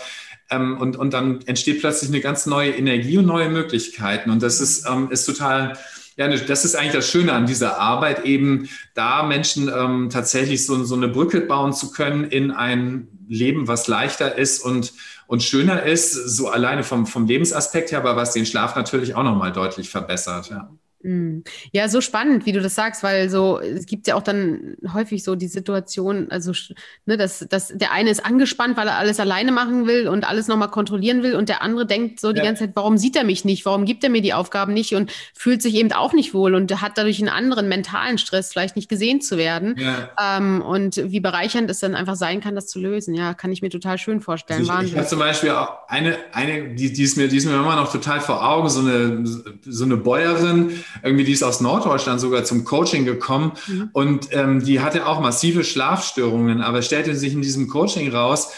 ähm, 0.50 0.78
und, 0.80 0.98
und 0.98 1.14
dann 1.14 1.42
entsteht 1.46 1.80
plötzlich 1.80 2.10
eine 2.10 2.20
ganz 2.20 2.48
neue 2.48 2.72
Energie 2.72 3.20
und 3.20 3.28
neue 3.28 3.50
Möglichkeiten. 3.50 4.32
Und 4.32 4.42
das 4.42 4.62
ist, 4.62 4.88
ähm, 4.90 5.12
ist 5.12 5.26
total, 5.26 5.78
ja, 6.16 6.28
das 6.28 6.66
ist 6.66 6.76
eigentlich 6.76 6.94
das 6.94 7.08
Schöne 7.08 7.34
an 7.34 7.46
dieser 7.46 7.78
Arbeit, 7.78 8.26
eben 8.26 8.68
da 8.96 9.22
Menschen 9.22 9.70
ähm, 9.72 10.10
tatsächlich 10.10 10.66
so, 10.66 10.84
so 10.86 10.96
eine 10.96 11.08
Brücke 11.08 11.42
bauen 11.42 11.72
zu 11.72 11.92
können 11.92 12.24
in 12.24 12.50
ein 12.50 13.10
Leben, 13.28 13.68
was 13.68 13.88
leichter 13.88 14.38
ist 14.38 14.60
und 14.62 14.94
und 15.28 15.44
schöner 15.44 15.84
ist, 15.84 16.14
so 16.14 16.48
alleine 16.48 16.84
vom, 16.84 17.06
vom 17.06 17.28
Lebensaspekt 17.28 17.92
her, 17.92 18.00
aber 18.00 18.16
was 18.16 18.32
den 18.32 18.46
Schlaf 18.46 18.76
natürlich 18.76 19.14
auch 19.14 19.24
nochmal 19.24 19.52
deutlich 19.52 19.90
verbessert. 19.90 20.50
Ja. 20.50 20.72
Mm. 21.08 21.44
Ja, 21.72 21.88
so 21.88 22.02
spannend, 22.02 22.46
wie 22.46 22.52
du 22.52 22.62
das 22.62 22.76
sagst, 22.76 23.02
weil 23.02 23.30
so, 23.30 23.60
es 23.60 23.86
gibt 23.86 24.08
ja 24.08 24.16
auch 24.16 24.22
dann 24.22 24.76
häufig 24.94 25.24
so 25.24 25.36
die 25.36 25.48
Situation, 25.48 26.30
also, 26.30 26.52
ne, 27.06 27.16
dass, 27.16 27.48
dass 27.50 27.70
der 27.70 27.94
eine 27.94 28.10
ist 28.10 28.26
angespannt, 28.26 28.76
weil 28.76 28.90
er 28.90 28.98
alles 28.98 29.22
alleine 29.22 29.54
machen 29.54 29.88
will 29.88 30.10
und 30.10 30.28
alles 30.28 30.50
nochmal 30.50 30.70
kontrollieren 30.70 31.24
will 31.24 31.36
und 31.36 31.48
der 31.48 31.62
andere 31.62 31.86
denkt 31.86 32.20
so 32.20 32.34
die 32.34 32.40
ja. 32.40 32.44
ganze 32.44 32.66
Zeit, 32.66 32.76
warum 32.76 32.98
sieht 32.98 33.16
er 33.16 33.24
mich 33.24 33.46
nicht, 33.46 33.66
warum 33.66 33.86
gibt 33.86 34.04
er 34.04 34.10
mir 34.10 34.22
die 34.22 34.34
Aufgaben 34.34 34.74
nicht 34.74 34.96
und 34.96 35.14
fühlt 35.34 35.62
sich 35.62 35.76
eben 35.76 35.94
auch 35.94 36.12
nicht 36.12 36.34
wohl 36.34 36.54
und 36.56 36.82
hat 36.82 36.98
dadurch 36.98 37.20
einen 37.20 37.30
anderen 37.30 37.70
mentalen 37.70 38.18
Stress, 38.18 38.52
vielleicht 38.52 38.76
nicht 38.76 38.90
gesehen 38.90 39.22
zu 39.22 39.38
werden. 39.38 39.76
Ja. 39.78 40.10
Ähm, 40.38 40.62
und 40.62 40.98
wie 40.98 41.22
bereichernd 41.22 41.70
es 41.70 41.80
dann 41.80 41.96
einfach 41.96 42.16
sein 42.18 42.42
kann, 42.42 42.54
das 42.54 42.68
zu 42.68 42.80
lösen. 42.80 43.14
Ja, 43.14 43.34
kann 43.34 43.54
ich 43.54 43.62
mir 43.62 43.70
total 43.70 43.98
schön 43.98 44.20
vorstellen. 44.20 44.70
Also 44.70 44.84
ich, 44.84 44.92
ich 44.92 44.98
habe 44.98 45.08
zum 45.08 45.20
Beispiel 45.20 45.52
auch 45.52 45.88
eine, 45.88 46.18
eine 46.34 46.76
die, 46.76 46.92
die, 46.92 47.04
ist 47.04 47.16
mir, 47.16 47.30
die 47.30 47.38
ist 47.38 47.46
mir 47.46 47.56
immer 47.56 47.78
noch 47.78 47.90
total 47.92 48.20
vor 48.20 48.46
Augen, 48.46 48.70
so 48.70 48.82
eine, 48.82 49.26
so 49.26 49.86
eine 49.86 49.96
Bäuerin, 49.96 50.84
irgendwie 51.04 51.24
die 51.24 51.34
ist 51.34 51.44
aus 51.44 51.62
Norddeutschland 51.62 52.20
sogar 52.20 52.44
zum 52.44 52.64
Coaching 52.64 53.06
gekommen 53.06 53.54
mhm. 53.68 53.90
und 53.94 54.28
ähm, 54.32 54.64
die 54.64 54.80
hatte 54.80 55.08
auch 55.08 55.20
massive 55.20 55.64
Schlafstörungen, 55.64 56.62
aber 56.62 56.82
stellte 56.82 57.16
sich 57.16 57.34
in 57.34 57.42
diesem 57.42 57.68
Coaching 57.68 58.12
raus, 58.12 58.52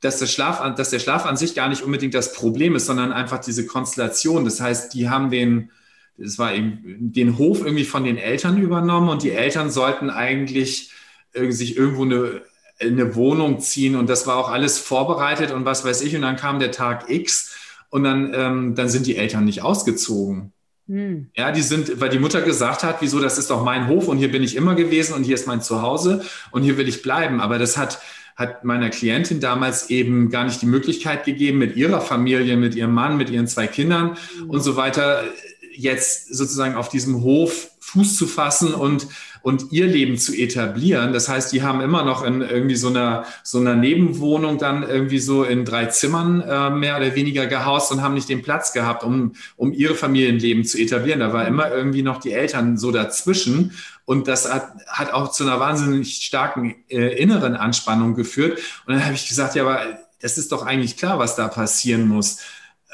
dass 0.00 0.18
der, 0.18 0.26
Schlaf, 0.26 0.74
dass 0.76 0.90
der 0.90 0.98
Schlaf 0.98 1.24
an 1.24 1.36
sich 1.36 1.54
gar 1.54 1.68
nicht 1.68 1.82
unbedingt 1.82 2.14
das 2.14 2.34
Problem 2.34 2.76
ist, 2.76 2.86
sondern 2.86 3.12
einfach 3.12 3.38
diese 3.38 3.66
Konstellation. 3.66 4.44
Das 4.44 4.60
heißt, 4.60 4.92
die 4.92 5.08
haben 5.08 5.30
den, 5.30 5.70
das 6.18 6.38
war 6.38 6.52
eben 6.52 6.80
den 7.12 7.38
Hof 7.38 7.64
irgendwie 7.64 7.84
von 7.84 8.04
den 8.04 8.18
Eltern 8.18 8.60
übernommen 8.60 9.08
und 9.08 9.22
die 9.22 9.30
Eltern 9.30 9.70
sollten 9.70 10.10
eigentlich 10.10 10.92
äh, 11.32 11.50
sich 11.50 11.76
irgendwo 11.76 12.02
eine, 12.02 12.42
eine 12.78 13.14
Wohnung 13.14 13.60
ziehen 13.60 13.96
und 13.96 14.10
das 14.10 14.26
war 14.26 14.36
auch 14.36 14.50
alles 14.50 14.78
vorbereitet 14.78 15.52
und 15.52 15.64
was 15.64 15.84
weiß 15.84 16.02
ich 16.02 16.14
und 16.14 16.22
dann 16.22 16.36
kam 16.36 16.58
der 16.58 16.70
Tag 16.70 17.08
X 17.08 17.56
und 17.88 18.04
dann, 18.04 18.32
ähm, 18.34 18.74
dann 18.74 18.88
sind 18.88 19.06
die 19.06 19.16
Eltern 19.16 19.44
nicht 19.44 19.62
ausgezogen. 19.62 20.52
Hm. 20.86 21.30
Ja, 21.34 21.50
die 21.50 21.62
sind, 21.62 22.00
weil 22.00 22.10
die 22.10 22.18
Mutter 22.18 22.42
gesagt 22.42 22.82
hat, 22.82 22.96
wieso, 23.00 23.20
das 23.20 23.38
ist 23.38 23.50
doch 23.50 23.64
mein 23.64 23.88
Hof 23.88 24.08
und 24.08 24.18
hier 24.18 24.30
bin 24.30 24.42
ich 24.42 24.54
immer 24.54 24.74
gewesen 24.74 25.14
und 25.14 25.24
hier 25.24 25.34
ist 25.34 25.46
mein 25.46 25.62
Zuhause 25.62 26.24
und 26.50 26.62
hier 26.62 26.76
will 26.76 26.88
ich 26.88 27.02
bleiben. 27.02 27.40
Aber 27.40 27.58
das 27.58 27.78
hat, 27.78 28.00
hat 28.36 28.64
meiner 28.64 28.90
Klientin 28.90 29.40
damals 29.40 29.88
eben 29.88 30.28
gar 30.28 30.44
nicht 30.44 30.60
die 30.60 30.66
Möglichkeit 30.66 31.24
gegeben, 31.24 31.58
mit 31.58 31.76
ihrer 31.76 32.00
Familie, 32.00 32.56
mit 32.56 32.74
ihrem 32.74 32.92
Mann, 32.92 33.16
mit 33.16 33.30
ihren 33.30 33.46
zwei 33.46 33.66
Kindern 33.66 34.18
mhm. 34.38 34.50
und 34.50 34.60
so 34.62 34.76
weiter, 34.76 35.24
jetzt 35.72 36.34
sozusagen 36.34 36.74
auf 36.74 36.88
diesem 36.88 37.22
Hof 37.22 37.70
Fuß 37.80 38.16
zu 38.16 38.26
fassen 38.26 38.74
und, 38.74 39.06
und 39.44 39.72
ihr 39.72 39.86
Leben 39.86 40.16
zu 40.16 40.34
etablieren. 40.34 41.12
Das 41.12 41.28
heißt, 41.28 41.52
die 41.52 41.62
haben 41.62 41.82
immer 41.82 42.02
noch 42.02 42.24
in 42.24 42.40
irgendwie 42.40 42.76
so 42.76 42.88
einer, 42.88 43.26
so 43.42 43.58
einer 43.58 43.76
Nebenwohnung 43.76 44.56
dann 44.56 44.82
irgendwie 44.82 45.18
so 45.18 45.44
in 45.44 45.66
drei 45.66 45.84
Zimmern 45.84 46.40
äh, 46.40 46.70
mehr 46.70 46.96
oder 46.96 47.14
weniger 47.14 47.46
gehaust 47.46 47.92
und 47.92 48.00
haben 48.00 48.14
nicht 48.14 48.30
den 48.30 48.40
Platz 48.40 48.72
gehabt, 48.72 49.04
um, 49.04 49.34
um 49.56 49.74
ihre 49.74 49.94
Familienleben 49.96 50.64
zu 50.64 50.78
etablieren. 50.78 51.20
Da 51.20 51.34
war 51.34 51.46
immer 51.46 51.70
irgendwie 51.70 52.00
noch 52.00 52.20
die 52.20 52.32
Eltern 52.32 52.78
so 52.78 52.90
dazwischen. 52.90 53.72
Und 54.06 54.28
das 54.28 54.50
hat, 54.50 54.66
hat 54.86 55.12
auch 55.12 55.30
zu 55.30 55.44
einer 55.44 55.60
wahnsinnig 55.60 56.24
starken 56.24 56.76
äh, 56.88 57.14
inneren 57.18 57.54
Anspannung 57.54 58.14
geführt. 58.14 58.58
Und 58.86 58.94
dann 58.94 59.04
habe 59.04 59.14
ich 59.14 59.28
gesagt, 59.28 59.56
ja, 59.56 59.64
aber 59.64 59.78
das 60.22 60.38
ist 60.38 60.52
doch 60.52 60.64
eigentlich 60.64 60.96
klar, 60.96 61.18
was 61.18 61.36
da 61.36 61.48
passieren 61.48 62.08
muss 62.08 62.38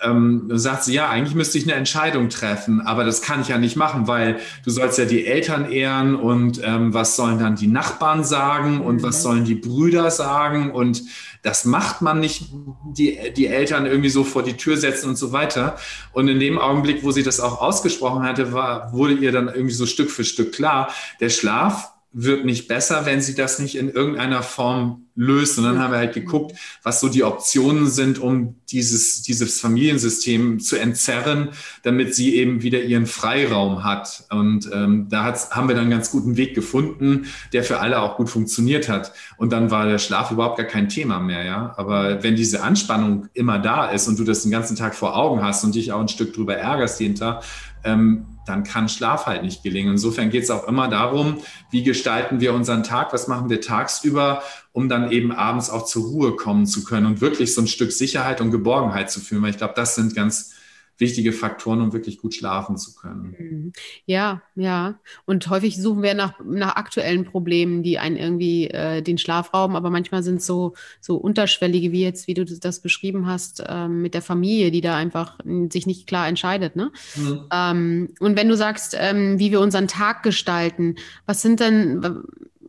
ähm, 0.03 0.49
sagt 0.53 0.85
sie, 0.85 0.95
ja, 0.95 1.09
eigentlich 1.09 1.35
müsste 1.35 1.59
ich 1.59 1.65
eine 1.65 1.75
Entscheidung 1.75 2.29
treffen, 2.29 2.81
aber 2.81 3.05
das 3.05 3.23
kann 3.23 3.41
ich 3.41 3.49
ja 3.49 3.59
nicht 3.59 3.77
machen, 3.77 4.07
weil 4.07 4.39
du 4.65 4.71
sollst 4.71 4.99
ja 4.99 5.05
die 5.05 5.27
Eltern 5.27 5.71
ehren 5.71 6.15
und 6.15 6.61
ähm, 6.65 6.95
was 6.95 7.17
sollen 7.17 7.39
dann 7.39 7.57
die 7.57 7.67
Nachbarn 7.67 8.25
sagen 8.25 8.81
und 8.81 9.03
was 9.03 9.19
mhm. 9.19 9.23
sollen 9.23 9.45
die 9.45 9.55
Brüder 9.55 10.11
sagen 10.11 10.71
und 10.71 11.03
das 11.43 11.65
macht 11.65 12.03
man 12.03 12.21
nicht, 12.21 12.51
die, 12.85 13.19
die 13.35 13.47
Eltern 13.47 13.87
irgendwie 13.87 14.11
so 14.11 14.25
vor 14.25 14.43
die 14.43 14.57
Tür 14.57 14.77
setzen 14.77 15.09
und 15.09 15.17
so 15.17 15.33
weiter. 15.33 15.79
Und 16.13 16.29
in 16.29 16.39
dem 16.39 16.59
Augenblick, 16.59 17.03
wo 17.03 17.13
sie 17.13 17.23
das 17.23 17.41
auch 17.41 17.63
ausgesprochen 17.63 18.25
hatte, 18.25 18.53
war, 18.53 18.93
wurde 18.93 19.15
ihr 19.15 19.33
dann 19.33 19.49
irgendwie 19.49 19.75
so 19.75 19.87
Stück 19.87 20.11
für 20.11 20.25
Stück 20.25 20.53
klar, 20.53 20.93
der 21.19 21.31
Schlaf 21.31 21.93
wird 22.13 22.45
nicht 22.45 22.67
besser, 22.67 23.07
wenn 23.07 23.21
sie 23.21 23.37
das 23.37 23.61
nicht 23.61 23.77
in 23.77 23.89
irgendeiner 23.89 24.43
Form 24.43 25.07
löst. 25.15 25.59
Und 25.59 25.65
dann 25.65 25.79
haben 25.79 25.93
wir 25.93 25.99
halt 25.99 26.15
geguckt, 26.15 26.57
was 26.83 27.01
so 27.01 27.09
die 27.09 27.23
Optionen 27.23 27.89
sind, 27.89 28.19
um 28.19 28.57
dieses, 28.71 29.23
dieses 29.23 29.61
Familiensystem 29.61 30.59
zu 30.59 30.77
entzerren, 30.77 31.51
damit 31.85 32.15
sie 32.15 32.35
eben 32.35 32.63
wieder 32.63 32.83
ihren 32.83 33.07
Freiraum 33.07 33.85
hat. 33.85 34.25
Und 34.31 34.69
ähm, 34.73 35.07
da 35.09 35.25
hat's, 35.25 35.51
haben 35.51 35.69
wir 35.69 35.75
dann 35.77 35.83
einen 35.83 35.93
ganz 35.93 36.11
guten 36.11 36.37
Weg 36.37 36.55
gefunden, 36.55 37.27
der 37.53 37.63
für 37.63 37.79
alle 37.79 38.01
auch 38.01 38.17
gut 38.17 38.29
funktioniert 38.29 38.89
hat. 38.89 39.13
Und 39.37 39.53
dann 39.53 39.71
war 39.71 39.87
der 39.87 39.99
Schlaf 39.99 40.33
überhaupt 40.33 40.57
gar 40.57 40.67
kein 40.67 40.89
Thema 40.89 41.21
mehr, 41.21 41.45
ja. 41.45 41.75
Aber 41.77 42.25
wenn 42.25 42.35
diese 42.35 42.63
Anspannung 42.63 43.29
immer 43.35 43.61
da 43.61 43.89
ist 43.89 44.09
und 44.09 44.19
du 44.19 44.25
das 44.25 44.43
den 44.43 44.51
ganzen 44.51 44.75
Tag 44.75 44.97
vor 44.97 45.17
Augen 45.17 45.43
hast 45.43 45.63
und 45.63 45.77
dich 45.77 45.93
auch 45.93 46.01
ein 46.01 46.09
Stück 46.09 46.33
drüber 46.33 46.57
ärgerst 46.57 46.99
jeden 46.99 47.15
Tag, 47.15 47.45
ähm, 47.85 48.27
dann 48.51 48.65
kann 48.65 48.89
Schlaf 48.89 49.27
halt 49.27 49.43
nicht 49.43 49.63
gelingen. 49.63 49.93
Insofern 49.93 50.31
geht 50.31 50.43
es 50.43 50.51
auch 50.51 50.67
immer 50.67 50.89
darum, 50.89 51.39
wie 51.71 51.83
gestalten 51.83 52.41
wir 52.41 52.53
unseren 52.53 52.83
Tag, 52.83 53.13
was 53.13 53.29
machen 53.29 53.49
wir 53.49 53.61
tagsüber, 53.61 54.43
um 54.73 54.89
dann 54.89 55.11
eben 55.11 55.33
abends 55.33 55.71
auch 55.71 55.85
zur 55.85 56.05
Ruhe 56.05 56.37
kommen 56.37 56.67
zu 56.67 56.85
können 56.85 57.07
und 57.07 57.21
wirklich 57.21 57.55
so 57.55 57.61
ein 57.63 57.69
Stück 57.69 57.93
Sicherheit 57.93 58.41
und 58.41 58.51
Geborgenheit 58.51 59.11
zu 59.11 59.21
fühlen. 59.21 59.43
Weil 59.43 59.51
ich 59.51 59.59
glaube, 59.59 59.75
das 59.77 59.95
sind 59.95 60.15
ganz 60.15 60.53
wichtige 61.01 61.33
Faktoren, 61.33 61.81
um 61.81 61.93
wirklich 61.93 62.19
gut 62.19 62.35
schlafen 62.35 62.77
zu 62.77 62.95
können. 62.95 63.35
Mhm. 63.39 63.73
Ja, 64.07 64.43
ja. 64.55 65.01
Und 65.25 65.49
häufig 65.49 65.81
suchen 65.81 66.03
wir 66.03 66.15
nach, 66.15 66.35
nach 66.45 66.77
aktuellen 66.77 67.25
Problemen, 67.25 67.83
die 67.83 67.99
einen 67.99 68.17
irgendwie 68.17 68.69
äh, 68.69 69.03
den 69.03 69.19
Schlaf 69.19 69.55
rauben, 69.55 69.77
aber 69.77 69.91
manchmal 69.91 70.23
sind 70.23 70.37
es 70.37 70.47
so, 70.47 70.75
so 71.01 71.17
unterschwellige, 71.17 71.93
wie 71.93 72.03
jetzt, 72.03 72.27
wie 72.27 72.35
du 72.35 72.45
das 72.45 72.81
beschrieben 72.81 73.27
hast, 73.27 73.65
äh, 73.67 73.89
mit 73.89 74.15
der 74.15 74.23
Familie, 74.23 74.71
die 74.71 74.81
da 74.81 74.97
einfach 74.97 75.39
sich 75.71 75.87
nicht 75.87 76.07
klar 76.07 76.29
entscheidet. 76.29 76.77
Ne? 76.77 76.93
Mhm. 77.17 77.41
Ähm, 77.53 78.15
und 78.21 78.37
wenn 78.37 78.49
du 78.49 78.57
sagst, 78.57 78.97
ähm, 78.99 79.39
wie 79.39 79.51
wir 79.51 79.61
unseren 79.61 79.89
Tag 79.89 80.23
gestalten, 80.23 80.97
was 81.27 81.43
sind 81.43 81.61
denn 81.61 82.03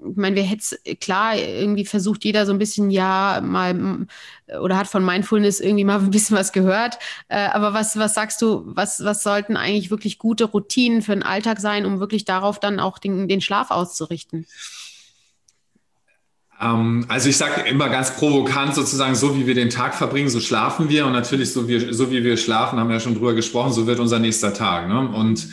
ich 0.09 0.17
meine, 0.17 0.35
wir 0.35 0.43
hätten 0.43 0.99
klar 0.99 1.37
irgendwie 1.37 1.85
versucht, 1.85 2.23
jeder 2.25 2.45
so 2.45 2.51
ein 2.51 2.57
bisschen 2.57 2.89
ja 2.89 3.41
mal 3.43 4.07
oder 4.59 4.77
hat 4.77 4.87
von 4.87 5.05
Mindfulness 5.05 5.59
irgendwie 5.59 5.83
mal 5.85 5.99
ein 5.99 6.11
bisschen 6.11 6.37
was 6.37 6.51
gehört. 6.51 6.97
Äh, 7.27 7.47
aber 7.47 7.73
was, 7.73 7.97
was 7.97 8.13
sagst 8.13 8.41
du, 8.41 8.63
was, 8.65 9.03
was 9.03 9.23
sollten 9.23 9.57
eigentlich 9.57 9.91
wirklich 9.91 10.17
gute 10.17 10.45
Routinen 10.45 11.01
für 11.01 11.13
den 11.13 11.23
Alltag 11.23 11.59
sein, 11.59 11.85
um 11.85 11.99
wirklich 11.99 12.25
darauf 12.25 12.59
dann 12.59 12.79
auch 12.79 12.97
den, 12.97 13.27
den 13.27 13.41
Schlaf 13.41 13.71
auszurichten? 13.71 14.45
Ähm, 16.59 17.05
also 17.07 17.29
ich 17.29 17.37
sage 17.37 17.61
immer 17.61 17.89
ganz 17.89 18.15
provokant 18.15 18.75
sozusagen, 18.75 19.15
so 19.15 19.35
wie 19.35 19.47
wir 19.47 19.55
den 19.55 19.69
Tag 19.69 19.95
verbringen, 19.95 20.29
so 20.29 20.39
schlafen 20.39 20.89
wir. 20.89 21.05
Und 21.05 21.13
natürlich, 21.13 21.51
so 21.51 21.67
wie, 21.67 21.93
so 21.93 22.11
wie 22.11 22.23
wir 22.23 22.37
schlafen, 22.37 22.79
haben 22.79 22.87
wir 22.87 22.95
ja 22.95 22.99
schon 22.99 23.15
drüber 23.15 23.33
gesprochen, 23.33 23.73
so 23.73 23.87
wird 23.87 23.99
unser 23.99 24.19
nächster 24.19 24.53
Tag. 24.53 24.87
Ne? 24.87 24.99
Und 25.09 25.47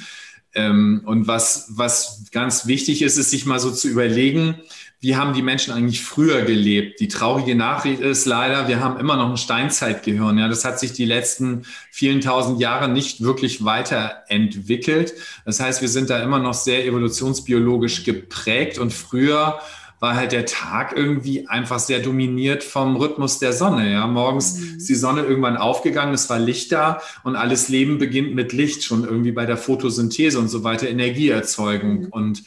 und 0.57 1.27
was, 1.27 1.67
was 1.71 2.25
ganz 2.33 2.67
wichtig 2.67 3.03
ist, 3.03 3.17
ist 3.17 3.31
sich 3.31 3.47
mal 3.47 3.61
so 3.61 3.71
zu 3.71 3.89
überlegen, 3.89 4.57
wie 5.01 5.15
haben 5.15 5.33
die 5.33 5.43
Menschen 5.43 5.73
eigentlich 5.73 6.03
früher 6.03 6.43
gelebt? 6.43 6.99
Die 6.99 7.07
traurige 7.07 7.55
Nachricht 7.55 8.01
ist 8.01 8.27
leider, 8.27 8.67
wir 8.67 8.81
haben 8.81 8.99
immer 8.99 9.17
noch 9.17 9.31
ein 9.31 9.37
Steinzeitgehirn. 9.37 10.39
Ja, 10.39 10.49
das 10.49 10.65
hat 10.65 10.81
sich 10.81 10.93
die 10.93 11.05
letzten 11.05 11.63
vielen 11.93 12.21
tausend 12.21 12.61
Jahre 12.61 12.89
nicht 12.89 13.23
wirklich 13.23 13.65
weiterentwickelt. 13.65 15.15
Das 15.45 15.61
heißt, 15.61 15.83
wir 15.83 15.89
sind 15.89 16.11
da 16.11 16.21
immer 16.21 16.41
noch 16.41 16.55
sehr 16.55 16.85
evolutionsbiologisch 16.85 18.03
geprägt 18.03 18.79
und 18.79 18.93
früher 18.93 19.61
war 20.01 20.15
halt 20.15 20.33
der 20.33 20.47
Tag 20.47 20.97
irgendwie 20.97 21.49
einfach 21.49 21.79
sehr 21.79 22.01
dominiert 22.01 22.63
vom 22.63 22.97
Rhythmus 22.97 23.39
der 23.39 23.53
Sonne. 23.53 23.91
Ja, 23.91 24.07
morgens 24.07 24.59
mhm. 24.59 24.77
ist 24.77 24.89
die 24.89 24.95
Sonne 24.95 25.23
irgendwann 25.23 25.57
aufgegangen, 25.57 26.15
es 26.15 26.31
war 26.31 26.39
Licht 26.39 26.71
da 26.73 27.01
und 27.25 27.37
alles 27.37 27.69
Leben 27.69 27.99
beginnt 27.99 28.35
mit 28.35 28.53
Licht, 28.53 28.85
schon 28.85 29.05
irgendwie 29.05 29.33
bei 29.33 29.47
der 29.47 29.57
Photosynthese 29.57 30.39
und 30.39 30.49
so 30.49 30.63
weiter, 30.63 30.89
Energieerzeugung. 30.89 32.03
Mhm. 32.03 32.09
Und, 32.09 32.45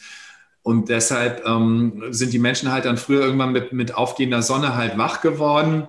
und 0.62 0.88
deshalb 0.88 1.46
ähm, 1.46 2.04
sind 2.10 2.32
die 2.32 2.38
Menschen 2.38 2.72
halt 2.72 2.86
dann 2.86 2.96
früher 2.96 3.22
irgendwann 3.22 3.52
mit, 3.52 3.72
mit 3.72 3.94
aufgehender 3.94 4.42
Sonne 4.42 4.74
halt 4.74 4.96
wach 4.96 5.20
geworden 5.20 5.88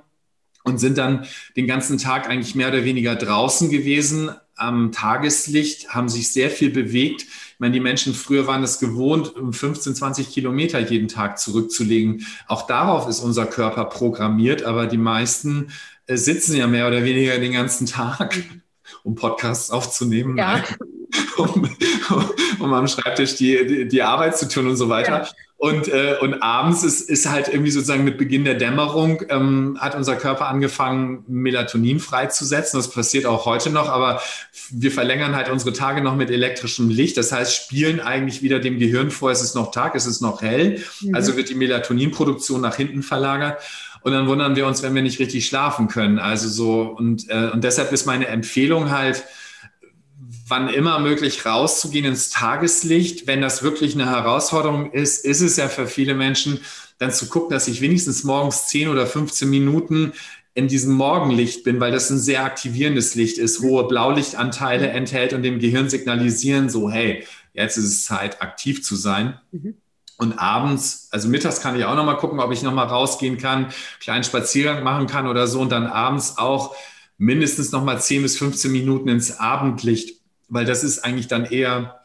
und 0.64 0.80
sind 0.80 0.98
dann 0.98 1.26
den 1.56 1.68
ganzen 1.68 1.98
Tag 1.98 2.30
eigentlich 2.30 2.56
mehr 2.56 2.70
oder 2.70 2.84
weniger 2.84 3.16
draußen 3.16 3.70
gewesen 3.70 4.32
am 4.56 4.92
Tageslicht, 4.92 5.90
haben 5.90 6.10
sich 6.10 6.32
sehr 6.32 6.50
viel 6.50 6.70
bewegt 6.70 7.26
meine, 7.64 7.74
die 7.74 7.80
Menschen 7.80 8.14
früher 8.14 8.46
waren 8.46 8.62
es 8.62 8.78
gewohnt, 8.78 9.34
15, 9.52 9.96
20 9.96 10.30
Kilometer 10.30 10.80
jeden 10.80 11.08
Tag 11.08 11.40
zurückzulegen. 11.40 12.28
Auch 12.46 12.68
darauf 12.68 13.08
ist 13.08 13.22
unser 13.22 13.46
Körper 13.46 13.86
programmiert, 13.86 14.64
aber 14.64 14.86
die 14.86 14.98
meisten 14.98 15.72
äh, 16.06 16.18
sitzen 16.18 16.58
ja 16.58 16.68
mehr 16.68 16.88
oder 16.88 17.06
weniger 17.06 17.40
den 17.40 17.54
ganzen 17.54 17.88
Tag, 17.88 18.44
um 19.04 19.16
Podcasts 19.16 19.72
aufzunehmen. 19.72 20.38
Ja. 20.38 20.64
Um, 21.38 21.68
um, 22.60 22.74
am 22.74 22.88
Schreibtisch 22.88 23.36
die, 23.36 23.66
die, 23.68 23.88
die, 23.88 24.02
Arbeit 24.02 24.38
zu 24.38 24.48
tun 24.48 24.68
und 24.68 24.76
so 24.76 24.90
weiter. 24.90 25.24
Ja. 25.24 25.30
Und, 25.64 25.88
äh, 25.88 26.18
und 26.20 26.44
abends 26.44 26.84
ist, 26.84 27.10
ist 27.10 27.30
halt 27.30 27.48
irgendwie 27.48 27.72
sozusagen 27.72 28.04
mit 28.04 28.18
Beginn 28.18 28.44
der 28.44 28.56
Dämmerung, 28.56 29.24
ähm, 29.30 29.78
hat 29.80 29.96
unser 29.96 30.18
Körper 30.18 30.50
angefangen, 30.50 31.24
Melatonin 31.30 32.02
freizusetzen. 32.02 32.78
Das 32.78 32.92
passiert 32.92 33.26
auch 33.26 33.46
heute 33.46 33.70
noch, 33.70 33.88
aber 33.88 34.22
wir 34.72 34.92
verlängern 34.92 35.38
halt 35.38 35.50
unsere 35.50 35.72
Tage 35.72 36.02
noch 36.02 36.18
mit 36.18 36.30
elektrischem 36.32 36.90
Licht. 36.90 37.16
Das 37.16 37.32
heißt, 37.32 37.56
spielen 37.56 38.02
eigentlich 38.02 38.42
wieder 38.42 38.60
dem 38.60 38.78
Gehirn 38.78 39.10
vor, 39.10 39.32
es 39.32 39.42
ist 39.42 39.56
noch 39.56 39.72
Tag, 39.72 39.96
es 39.96 40.06
ist 40.06 40.20
noch 40.20 40.42
hell. 40.42 40.84
Mhm. 41.00 41.16
Also 41.16 41.38
wird 41.38 41.48
die 41.48 41.56
Melatoninproduktion 41.56 42.60
nach 42.60 42.76
hinten 42.76 43.02
verlagert. 43.02 43.62
Und 44.02 44.12
dann 44.12 44.28
wundern 44.28 44.58
wir 44.58 44.68
uns, 44.68 44.84
wenn 44.84 44.94
wir 44.94 45.02
nicht 45.02 45.20
richtig 45.20 45.46
schlafen 45.46 45.88
können. 45.88 46.20
Also 46.20 46.50
so, 46.50 46.82
und, 46.82 47.30
äh, 47.30 47.52
und 47.54 47.64
deshalb 47.64 47.94
ist 47.94 48.06
meine 48.06 48.28
Empfehlung 48.28 48.92
halt, 48.92 49.24
wann 50.48 50.70
immer 50.70 51.00
möglich 51.00 51.46
rauszugehen 51.46 52.06
ins 52.06 52.30
Tageslicht. 52.30 53.28
Wenn 53.28 53.42
das 53.42 53.64
wirklich 53.64 53.94
eine 53.96 54.10
Herausforderung 54.10 54.92
ist, 54.92 55.26
ist 55.26 55.42
es 55.42 55.58
ja 55.58 55.70
für 55.70 55.88
viele 55.88 56.14
Menschen, 56.14 56.60
dann 57.00 57.12
zu 57.12 57.28
gucken, 57.28 57.52
dass 57.52 57.68
ich 57.68 57.82
wenigstens 57.82 58.24
morgens 58.24 58.68
10 58.68 58.90
oder 58.90 59.08
15 59.08 59.50
Minuten 59.50 60.14
in 60.54 60.68
diesem 60.68 60.94
Morgenlicht 60.94 61.64
bin, 61.64 61.80
weil 61.80 61.92
das 61.92 62.10
ein 62.10 62.20
sehr 62.20 62.44
aktivierendes 62.44 63.16
Licht 63.16 63.38
ist, 63.38 63.62
hohe 63.62 63.88
Blaulichtanteile 63.88 64.90
mhm. 64.90 64.96
enthält 64.96 65.34
und 65.34 65.44
dem 65.44 65.60
Gehirn 65.60 65.90
signalisieren, 65.90 66.70
so, 66.70 66.92
hey, 66.92 67.26
jetzt 67.54 67.78
ist 67.78 67.86
es 67.86 68.04
Zeit, 68.04 68.42
aktiv 68.42 68.84
zu 68.84 68.96
sein. 68.96 69.40
Mhm. 69.52 69.76
Und 70.18 70.38
abends, 70.38 71.08
also 71.12 71.28
mittags 71.28 71.60
kann 71.60 71.78
ich 71.78 71.86
auch 71.86 71.96
noch 71.96 72.06
mal 72.06 72.18
gucken, 72.18 72.40
ob 72.40 72.52
ich 72.52 72.62
noch 72.62 72.74
mal 72.74 72.84
rausgehen 72.84 73.40
kann, 73.40 73.74
kleinen 74.00 74.24
Spaziergang 74.24 74.84
machen 74.84 75.08
kann 75.08 75.28
oder 75.28 75.48
so 75.48 75.60
und 75.60 75.72
dann 75.72 75.88
abends 75.88 76.38
auch 76.38 76.76
mindestens 77.18 77.72
noch 77.72 77.84
mal 77.84 78.00
10 78.00 78.22
bis 78.22 78.38
15 78.38 78.72
Minuten 78.72 79.10
ins 79.10 79.40
Abendlicht 79.40 80.23
weil 80.54 80.66
das 80.66 80.84
ist 80.84 81.00
eigentlich 81.00 81.28
dann 81.28 81.46
eher 81.46 82.00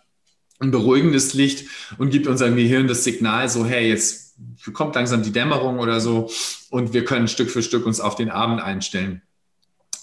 ein 0.58 0.70
beruhigendes 0.70 1.34
Licht 1.34 1.66
und 1.98 2.10
gibt 2.10 2.26
unserem 2.26 2.56
Gehirn 2.56 2.88
das 2.88 3.04
Signal 3.04 3.48
so, 3.48 3.64
hey, 3.64 3.88
jetzt 3.88 4.34
kommt 4.72 4.94
langsam 4.94 5.22
die 5.22 5.32
Dämmerung 5.32 5.78
oder 5.78 6.00
so 6.00 6.30
und 6.70 6.92
wir 6.92 7.04
können 7.04 7.28
Stück 7.28 7.50
für 7.50 7.62
Stück 7.62 7.86
uns 7.86 8.00
auf 8.00 8.16
den 8.16 8.30
Abend 8.30 8.60
einstellen. 8.60 9.22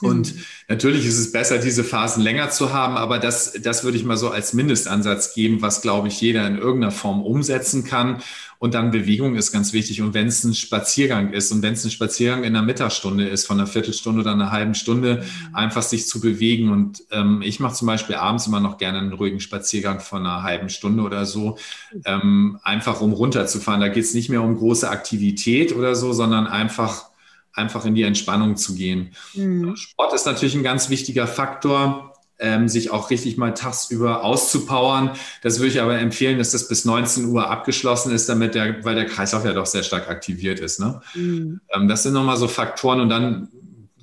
Und 0.02 0.36
mhm. 0.36 0.44
natürlich 0.68 1.06
ist 1.06 1.18
es 1.18 1.32
besser, 1.32 1.58
diese 1.58 1.84
Phasen 1.84 2.24
länger 2.24 2.50
zu 2.50 2.74
haben, 2.74 2.98
aber 2.98 3.20
das, 3.20 3.54
das 3.62 3.84
würde 3.84 3.98
ich 3.98 4.04
mal 4.04 4.18
so 4.18 4.30
als 4.30 4.54
Mindestansatz 4.54 5.34
geben, 5.34 5.62
was, 5.62 5.82
glaube 5.82 6.08
ich, 6.08 6.20
jeder 6.22 6.46
in 6.48 6.58
irgendeiner 6.58 6.92
Form 6.92 7.22
umsetzen 7.22 7.84
kann. 7.84 8.22
Und 8.58 8.74
dann 8.74 8.92
Bewegung 8.92 9.36
ist 9.36 9.52
ganz 9.52 9.74
wichtig. 9.74 10.02
Und 10.02 10.14
wenn 10.14 10.28
es 10.28 10.44
ein 10.44 10.54
Spaziergang 10.54 11.34
ist 11.34 11.52
und 11.52 11.62
wenn 11.62 11.74
es 11.74 11.84
ein 11.84 11.92
Spaziergang 11.92 12.44
in 12.44 12.54
der 12.54 12.62
Mittagsstunde 12.62 13.28
ist, 13.28 13.46
von 13.46 13.60
einer 13.60 13.68
Viertelstunde 13.68 14.22
oder 14.22 14.32
einer 14.32 14.52
halben 14.52 14.76
Stunde, 14.76 15.24
mhm. 15.50 15.56
einfach 15.56 15.82
sich 15.82 16.08
zu 16.08 16.20
bewegen. 16.20 16.72
Und 16.72 17.04
ähm, 17.12 17.42
ich 17.44 17.60
mache 17.60 17.76
zum 17.76 17.88
Beispiel 17.88 18.16
abends 18.16 18.48
immer 18.48 18.60
noch 18.62 18.78
gerne 18.78 19.00
einen 19.00 19.14
ruhigen 19.14 19.40
Spaziergang 19.40 20.00
von 20.00 20.26
einer 20.26 20.44
halben 20.44 20.70
Stunde 20.70 21.04
oder 21.04 21.26
so, 21.26 21.58
ähm, 22.06 22.58
einfach 22.64 23.02
um 23.02 23.14
runterzufahren. 23.14 23.82
Da 23.82 23.90
geht 23.90 24.06
es 24.06 24.14
nicht 24.14 24.30
mehr 24.30 24.42
um 24.42 24.58
große 24.58 24.90
Aktivität 24.90 25.76
oder 25.76 25.94
so, 25.94 26.14
sondern 26.14 26.48
einfach 26.48 27.10
einfach 27.56 27.86
in 27.86 27.96
die 27.96 28.04
Entspannung 28.04 28.58
zu 28.58 28.76
gehen. 28.76 29.12
Mhm. 29.34 29.76
Sport 29.76 30.14
ist 30.14 30.26
natürlich 30.26 30.56
ein 30.56 30.64
ganz 30.64 30.90
wichtiger 30.90 31.28
Faktor. 31.28 32.12
ähm, 32.38 32.68
sich 32.68 32.92
auch 32.92 33.12
richtig 33.12 33.38
mal 33.38 33.54
tagsüber 33.54 34.26
auszupowern. 34.26 35.12
Das 35.42 35.60
würde 35.60 35.70
ich 35.70 35.82
aber 35.82 35.98
empfehlen, 35.98 36.38
dass 36.38 36.52
das 36.52 36.68
bis 36.68 36.84
19 36.84 37.28
Uhr 37.28 37.50
abgeschlossen 37.50 38.12
ist, 38.12 38.28
damit 38.28 38.56
der, 38.56 38.84
weil 38.84 38.96
der 38.96 39.06
Kreislauf 39.06 39.46
ja 39.46 39.54
doch 39.54 39.66
sehr 39.66 39.84
stark 39.84 40.10
aktiviert 40.10 40.60
ist. 40.60 40.82
Ne? 40.82 41.00
Mhm. 41.14 41.62
Ähm, 41.74 41.88
das 41.88 42.04
sind 42.04 42.12
nochmal 42.12 42.36
so 42.36 42.50
Faktoren 42.50 43.00
und 43.00 43.08
dann, 43.08 43.48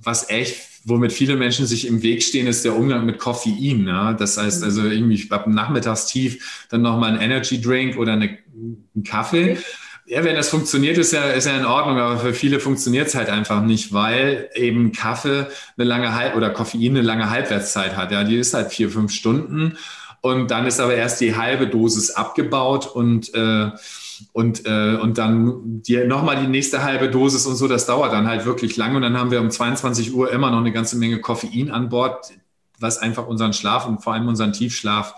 was 0.03 0.31
echt, 0.31 0.57
womit 0.85 1.13
viele 1.13 1.37
Menschen 1.37 1.67
sich 1.67 1.87
im 1.87 2.03
Weg 2.03 2.23
stehen, 2.23 2.47
ist 2.47 2.65
der 2.65 2.75
Umgang 2.75 3.05
mit 3.05 3.19
Koffein. 3.19 3.85
Ne? 3.85 4.17
Das 4.19 4.39
heißt 4.39 4.61
mhm. 4.61 4.65
also 4.65 4.85
irgendwie 4.85 5.31
ab 5.31 5.47
Nachmittagstief 5.47 6.67
dann 6.71 6.81
nochmal 6.81 7.13
ein 7.13 7.21
Energy 7.21 7.61
Drink 7.61 7.99
oder 7.99 8.15
eine, 8.15 8.39
einen 8.55 9.05
Kaffee. 9.05 9.59
Ja, 10.05 10.25
wenn 10.25 10.35
das 10.35 10.49
funktioniert, 10.49 10.99
ist 10.99 11.13
ja, 11.13 11.31
ist 11.31 11.47
ja 11.47 11.57
in 11.57 11.65
Ordnung, 11.65 11.99
aber 11.99 12.19
für 12.19 12.35
viele 12.35 12.59
funktioniert 12.59 13.07
es 13.07 13.15
halt 13.15 13.31
einfach 13.31 13.63
nicht, 13.63 13.93
weil 13.93 14.51
eben 14.55 14.93
Kaffee 14.93 15.47
eine 15.77 15.87
lange 15.87 16.15
Halb 16.15 16.37
oder 16.37 16.51
Koffein 16.51 16.91
eine 16.91 17.03
lange 17.03 17.31
Halbwertszeit 17.31 17.97
hat. 17.97 18.11
Ja, 18.11 18.25
die 18.25 18.37
ist 18.37 18.53
halt 18.53 18.73
vier, 18.73 18.91
fünf 18.91 19.13
Stunden 19.13 19.79
und 20.21 20.51
dann 20.51 20.67
ist 20.67 20.81
aber 20.81 20.95
erst 20.95 21.21
die 21.21 21.37
halbe 21.37 21.69
Dosis 21.69 22.11
abgebaut 22.11 22.87
und 22.87 23.33
äh, 23.35 23.71
und, 24.33 24.67
äh, 24.67 24.97
und 24.97 25.19
dann 25.19 25.83
nochmal 26.07 26.41
die 26.41 26.47
nächste 26.47 26.85
halbe 26.85 27.11
Dosis 27.11 27.47
und 27.47 27.57
so, 27.57 27.67
das 27.67 27.87
dauert 27.87 28.13
dann 28.13 28.29
halt 28.29 28.45
wirklich 28.45 28.77
lang. 28.77 28.95
Und 28.95 29.03
dann 29.03 29.19
haben 29.19 29.31
wir 29.31 29.41
um 29.41 29.51
22 29.51 30.15
Uhr 30.15 30.31
immer 30.31 30.51
noch 30.51 30.59
eine 30.59 30.73
ganze 30.73 30.97
Menge 30.97 31.21
Koffein 31.21 31.71
an 31.71 31.89
Bord, 31.89 32.33
was 32.79 32.99
einfach 32.99 33.27
unseren 33.27 33.53
Schlaf 33.53 33.87
und 33.87 34.03
vor 34.03 34.15
allem 34.15 34.29
unseren 34.29 34.53
Tiefschlaf 34.53 35.15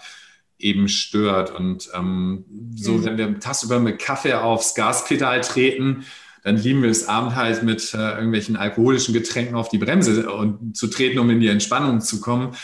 eben 0.58 0.88
stört. 0.88 1.54
Und 1.54 1.88
ähm, 1.94 2.44
so, 2.74 2.92
mhm. 2.92 3.04
wenn 3.04 3.18
wir 3.18 3.40
tagsüber 3.40 3.80
mit 3.80 3.98
Kaffee 3.98 4.34
aufs 4.34 4.74
Gaspedal 4.74 5.40
treten, 5.40 6.04
dann 6.42 6.56
lieben 6.56 6.82
wir 6.82 6.90
es 6.90 7.08
abend 7.08 7.34
halt 7.34 7.62
mit 7.62 7.94
äh, 7.94 7.96
irgendwelchen 7.96 8.56
alkoholischen 8.56 9.14
Getränken 9.14 9.54
auf 9.54 9.70
die 9.70 9.78
Bremse 9.78 10.30
und 10.30 10.76
zu 10.76 10.88
treten, 10.88 11.18
um 11.18 11.30
in 11.30 11.40
die 11.40 11.48
Entspannung 11.48 12.00
zu 12.00 12.20
kommen. 12.20 12.54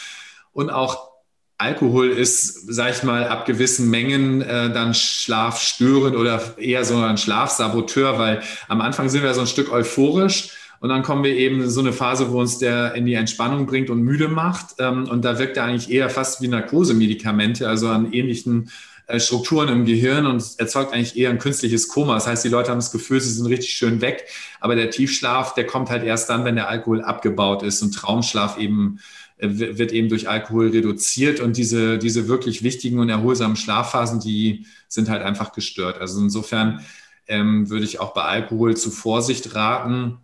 Und 0.53 0.71
auch 0.71 1.11
Alkohol 1.57 2.09
ist, 2.11 2.73
sag 2.73 2.91
ich 2.95 3.03
mal, 3.03 3.29
ab 3.29 3.45
gewissen 3.45 3.91
Mengen 3.91 4.41
äh, 4.41 4.73
dann 4.73 4.95
schlafstörend 4.95 6.17
oder 6.17 6.59
eher 6.59 6.85
so 6.85 6.97
ein 6.97 7.19
Schlafsaboteur, 7.19 8.19
weil 8.19 8.43
am 8.69 8.81
Anfang 8.81 9.09
sind 9.09 9.23
wir 9.23 9.35
so 9.35 9.43
ein 9.43 9.47
Stück 9.47 9.71
euphorisch 9.71 10.53
und 10.81 10.89
dann 10.89 11.03
kommen 11.03 11.25
wir 11.25 11.37
eben 11.37 11.61
in 11.61 11.71
so 11.71 11.81
eine 11.81 11.93
Phase, 11.93 12.33
wo 12.33 12.41
uns 12.41 12.57
der 12.57 12.95
in 12.95 13.05
die 13.05 13.13
Entspannung 13.13 13.67
bringt 13.67 13.91
und 13.91 14.01
müde 14.01 14.29
macht. 14.29 14.77
Ähm, 14.79 15.07
und 15.09 15.25
da 15.25 15.39
wirkt 15.39 15.59
er 15.59 15.65
eigentlich 15.65 15.91
eher 15.91 16.09
fast 16.09 16.41
wie 16.41 16.49
Narkosemedikamente, 16.49 17.69
also 17.69 17.89
an 17.89 18.15
ähnlichen 18.15 18.71
äh, 19.07 19.21
Strukturen 19.21 19.69
im 19.69 19.85
Gehirn 19.85 20.25
und 20.25 20.43
erzeugt 20.57 20.95
eigentlich 20.95 21.19
eher 21.19 21.29
ein 21.29 21.39
künstliches 21.39 21.89
Koma. 21.89 22.15
Das 22.15 22.27
heißt, 22.27 22.45
die 22.45 22.49
Leute 22.49 22.71
haben 22.71 22.79
das 22.79 22.93
Gefühl, 22.93 23.21
sie 23.21 23.31
sind 23.31 23.45
richtig 23.45 23.75
schön 23.75 24.01
weg. 24.01 24.25
Aber 24.59 24.75
der 24.75 24.89
Tiefschlaf, 24.89 25.53
der 25.53 25.67
kommt 25.67 25.91
halt 25.91 26.03
erst 26.03 26.31
dann, 26.31 26.47
wenn 26.47 26.57
der 26.57 26.71
Alkohol 26.71 27.03
abgebaut 27.03 27.63
ist 27.63 27.83
und 27.83 27.93
Traumschlaf 27.93 28.57
eben 28.57 29.01
äh, 29.37 29.49
wird 29.51 29.93
eben 29.93 30.09
durch 30.09 30.31
Alkohol 30.31 30.71
reduziert 30.71 31.41
und 31.41 31.59
diese, 31.59 31.99
diese 31.99 32.27
wirklich 32.27 32.63
wichtigen 32.63 33.01
und 33.01 33.11
erholsamen 33.11 33.57
Schlafphasen, 33.57 34.19
die 34.21 34.65
sind 34.89 35.11
halt 35.11 35.23
einfach 35.23 35.53
gestört. 35.53 36.01
Also 36.01 36.21
insofern 36.21 36.81
ähm, 37.29 37.69
würde 37.69 37.85
ich 37.85 38.01
auch 38.01 38.15
bei 38.15 38.23
Alkohol 38.23 38.79
zu 38.79 38.91
Vorsicht 38.91 39.55
raten 39.55 40.21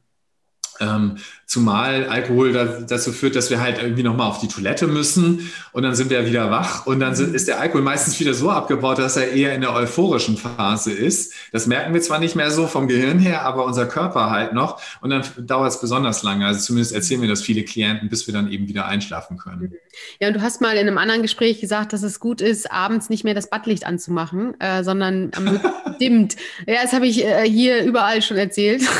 ähm, 0.80 1.18
zumal 1.46 2.06
Alkohol 2.08 2.52
da, 2.52 2.64
dazu 2.64 3.12
führt, 3.12 3.36
dass 3.36 3.50
wir 3.50 3.60
halt 3.60 3.78
irgendwie 3.80 4.02
nochmal 4.02 4.28
auf 4.28 4.40
die 4.40 4.48
Toilette 4.48 4.88
müssen 4.88 5.52
und 5.72 5.84
dann 5.84 5.94
sind 5.94 6.10
wir 6.10 6.26
wieder 6.26 6.50
wach 6.50 6.86
und 6.86 6.98
dann 6.98 7.14
sind, 7.14 7.34
ist 7.34 7.46
der 7.46 7.60
Alkohol 7.60 7.82
meistens 7.82 8.18
wieder 8.18 8.34
so 8.34 8.50
abgebaut, 8.50 8.98
dass 8.98 9.16
er 9.16 9.30
eher 9.30 9.54
in 9.54 9.60
der 9.60 9.72
euphorischen 9.72 10.36
Phase 10.36 10.92
ist. 10.92 11.32
Das 11.52 11.68
merken 11.68 11.94
wir 11.94 12.02
zwar 12.02 12.18
nicht 12.18 12.34
mehr 12.34 12.50
so 12.50 12.66
vom 12.66 12.88
Gehirn 12.88 13.20
her, 13.20 13.42
aber 13.42 13.64
unser 13.64 13.86
Körper 13.86 14.30
halt 14.30 14.54
noch 14.54 14.80
und 15.00 15.10
dann 15.10 15.22
dauert 15.38 15.70
es 15.70 15.80
besonders 15.80 16.24
lange. 16.24 16.46
Also 16.46 16.60
zumindest 16.60 16.92
erzählen 16.92 17.22
wir 17.22 17.28
das 17.28 17.42
viele 17.42 17.62
Klienten, 17.62 18.08
bis 18.08 18.26
wir 18.26 18.34
dann 18.34 18.50
eben 18.50 18.66
wieder 18.68 18.86
einschlafen 18.86 19.38
können. 19.38 19.72
Ja, 20.20 20.28
und 20.28 20.34
du 20.34 20.42
hast 20.42 20.60
mal 20.60 20.74
in 20.76 20.88
einem 20.88 20.98
anderen 20.98 21.22
Gespräch 21.22 21.60
gesagt, 21.60 21.92
dass 21.92 22.02
es 22.02 22.18
gut 22.18 22.40
ist, 22.40 22.70
abends 22.72 23.08
nicht 23.08 23.22
mehr 23.22 23.34
das 23.34 23.50
Badlicht 23.50 23.86
anzumachen, 23.86 24.60
äh, 24.60 24.82
sondern 24.82 25.30
dimmt. 26.00 26.36
Ja, 26.66 26.82
das 26.82 26.92
habe 26.92 27.06
ich 27.06 27.24
äh, 27.24 27.48
hier 27.48 27.84
überall 27.84 28.20
schon 28.20 28.36
erzählt. 28.36 28.82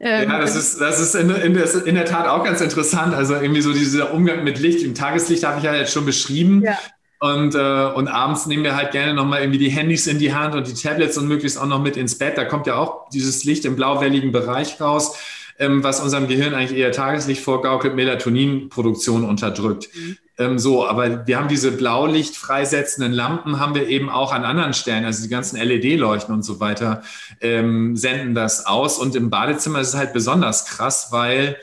Ähm, 0.00 0.28
ja, 0.28 0.38
das 0.38 0.54
ist, 0.54 0.77
das 0.78 1.00
ist 1.00 1.14
in, 1.14 1.30
in, 1.30 1.56
in, 1.56 1.94
der 1.94 2.04
Tat 2.04 2.26
auch 2.26 2.44
ganz 2.44 2.60
interessant. 2.60 3.14
Also 3.14 3.34
irgendwie 3.34 3.60
so 3.60 3.72
dieser 3.72 4.12
Umgang 4.12 4.44
mit 4.44 4.58
Licht. 4.58 4.82
Im 4.82 4.94
Tageslicht 4.94 5.44
habe 5.44 5.58
ich 5.58 5.64
ja 5.64 5.74
jetzt 5.74 5.92
schon 5.92 6.06
beschrieben. 6.06 6.62
Ja. 6.64 6.78
Und, 7.20 7.54
äh, 7.56 7.58
und 7.58 8.06
abends 8.06 8.46
nehmen 8.46 8.62
wir 8.62 8.76
halt 8.76 8.92
gerne 8.92 9.12
nochmal 9.12 9.40
irgendwie 9.40 9.58
die 9.58 9.70
Handys 9.70 10.06
in 10.06 10.18
die 10.18 10.32
Hand 10.32 10.54
und 10.54 10.68
die 10.68 10.74
Tablets 10.74 11.18
und 11.18 11.26
möglichst 11.26 11.58
auch 11.58 11.66
noch 11.66 11.82
mit 11.82 11.96
ins 11.96 12.16
Bett. 12.16 12.38
Da 12.38 12.44
kommt 12.44 12.66
ja 12.68 12.76
auch 12.76 13.08
dieses 13.10 13.42
Licht 13.44 13.64
im 13.64 13.74
blauwelligen 13.74 14.30
Bereich 14.30 14.80
raus, 14.80 15.18
ähm, 15.58 15.82
was 15.82 16.00
unserem 16.00 16.28
Gehirn 16.28 16.54
eigentlich 16.54 16.78
eher 16.78 16.92
Tageslicht 16.92 17.42
vorgaukelt, 17.42 17.94
Melatoninproduktion 17.94 19.24
unterdrückt. 19.24 19.88
Mhm. 19.94 20.16
Ähm, 20.38 20.58
so, 20.58 20.86
aber 20.86 21.26
wir 21.26 21.36
haben 21.36 21.48
diese 21.48 21.72
Blaulicht 21.72 22.36
freisetzenden 22.36 23.12
Lampen, 23.12 23.58
haben 23.58 23.74
wir 23.74 23.88
eben 23.88 24.08
auch 24.08 24.32
an 24.32 24.44
anderen 24.44 24.72
Stellen, 24.72 25.04
also 25.04 25.22
die 25.22 25.28
ganzen 25.28 25.56
LED-Leuchten 25.56 26.32
und 26.32 26.44
so 26.44 26.60
weiter, 26.60 27.02
ähm, 27.40 27.96
senden 27.96 28.34
das 28.34 28.66
aus. 28.66 28.98
Und 28.98 29.16
im 29.16 29.30
Badezimmer 29.30 29.80
ist 29.80 29.88
es 29.88 29.96
halt 29.96 30.12
besonders 30.12 30.64
krass, 30.66 31.08
weil 31.10 31.56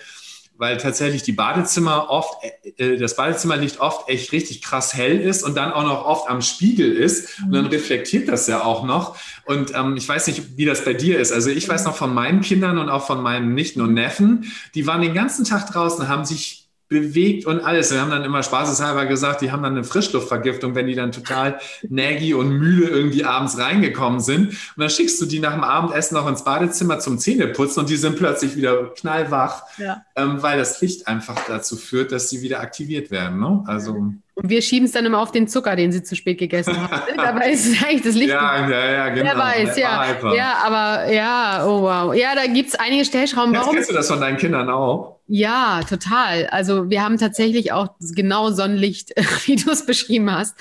weil 0.58 0.78
tatsächlich 0.78 1.24
die 1.24 1.32
Badezimmer 1.32 2.10
oft, 2.10 2.44
äh, 2.44 2.94
äh, 2.94 2.98
das 2.98 3.15
Badezimmerlicht 3.15 3.80
oft 3.80 4.10
echt 4.10 4.32
richtig 4.32 4.62
krass 4.62 4.94
hell 4.94 5.20
ist 5.20 5.44
und 5.44 5.56
dann 5.56 5.72
auch 5.72 5.84
noch 5.84 6.06
oft 6.06 6.30
am 6.30 6.41
Spiegel 6.41 6.91
ist 6.94 7.41
und 7.44 7.52
dann 7.52 7.65
mhm. 7.65 7.72
reflektiert 7.72 8.28
das 8.28 8.48
ja 8.48 8.63
auch 8.63 8.84
noch. 8.84 9.18
Und 9.46 9.74
ähm, 9.76 9.98
ich 9.98 10.08
weiß 10.08 10.28
nicht, 10.28 10.58
wie 10.58 10.65
das 10.65 10.86
bei 10.86 10.94
dir 10.94 11.20
ist. 11.20 11.32
Also 11.32 11.50
ich 11.50 11.68
weiß 11.68 11.86
noch 11.86 11.96
von 11.96 12.13
meinen 12.13 12.41
Kindern 12.41 12.78
und 12.78 12.89
auch 12.89 13.06
von 13.06 13.22
meinen 13.22 13.54
Nichten 13.54 13.82
und 13.82 13.94
Neffen, 13.94 14.52
die 14.74 14.88
waren 14.88 15.02
den 15.02 15.13
ganzen 15.13 15.46
Tag 15.46 15.68
draußen, 15.72 16.08
haben 16.08 16.26
sich 16.26 16.64
bewegt 16.88 17.45
und 17.45 17.62
alles. 17.62 17.91
Wir 17.91 18.02
haben 18.02 18.12
dann 18.12 18.24
immer 18.24 18.43
spaßeshalber 18.43 19.06
gesagt, 19.06 19.41
die 19.41 19.52
haben 19.52 19.63
dann 19.63 19.74
eine 19.74 19.84
Frischluftvergiftung, 19.84 20.76
wenn 20.76 20.88
die 20.88 20.95
dann 20.95 21.12
total 21.12 21.60
naggy 21.88 22.34
und 22.34 22.52
müde 22.52 22.88
irgendwie 22.88 23.26
abends 23.26 23.58
reingekommen 23.58 24.19
sind. 24.19 24.50
Und 24.50 24.58
dann 24.78 24.89
schickst 24.89 25.19
du 25.21 25.26
die 25.26 25.39
nach 25.39 25.54
dem 25.54 25.63
Abendessen 25.63 26.15
noch 26.15 26.28
ins 26.28 26.43
Badezimmer 26.43 27.00
zum 27.00 27.17
Zähneputzen 27.17 27.82
und 27.82 27.89
die 27.89 27.98
sind 27.98 28.17
plötzlich 28.17 28.56
wieder 28.56 28.93
knallwach, 28.93 29.63
ja. 29.78 30.06
ähm, 30.15 30.41
weil 30.41 30.58
das 30.58 30.80
Licht 30.82 31.08
einfach 31.08 31.39
dazu 31.48 31.76
führt, 31.76 32.12
dass 32.12 32.30
sie 32.30 32.41
wieder 32.41 32.60
aktiviert 32.60 33.10
werden. 33.10 33.39
Ne? 33.39 33.63
Also 33.65 34.13
und 34.36 34.50
wir 34.50 34.62
schieben 34.62 34.86
es 34.86 34.91
dann 34.91 35.06
immer 35.06 35.19
auf 35.19 35.32
den 35.32 35.48
Zucker, 35.48 35.78
den 35.78 35.93
sie 35.93 36.04
zu 36.04 36.15
spät 36.15 36.38
gegessen 36.38 36.76
haben. 36.78 37.02
Dabei 37.17 37.52
ist 37.52 37.65
es 37.65 37.82
eigentlich 37.82 38.02
das 38.02 38.15
Licht. 38.15 38.32
Ja, 38.32 38.69
ja, 38.69 38.91
ja, 38.91 39.10
genau. 39.10 39.32
Wer 39.32 39.38
weiß, 39.38 39.78
ja. 39.78 40.34
Ja, 40.34 40.58
aber 40.65 41.12
ja, 41.12 41.65
oh 41.65 41.82
wow. 41.82 42.13
Ja, 42.13 42.36
da 42.36 42.45
gibt 42.45 42.69
es 42.69 42.76
einige 42.76 43.06
Stellschrauben. 43.06 43.54
Jetzt 43.54 43.62
Warum? 43.62 43.76
kennst 43.76 43.89
du 43.89 43.93
das 43.93 44.10
von 44.10 44.19
deinen 44.19 44.38
Kindern 44.38 44.69
auch? 44.69 45.15
Ja, 45.28 45.82
total. 45.89 46.48
Also 46.52 46.89
wir 46.89 47.02
haben 47.02 47.17
tatsächlich 47.17 47.71
auch 47.71 47.88
genau 48.00 48.52
Sonnenlicht, 48.52 49.12
wie 49.45 49.56
du 49.56 49.71
es 49.71 49.86
beschrieben 49.86 50.32
hast, 50.32 50.56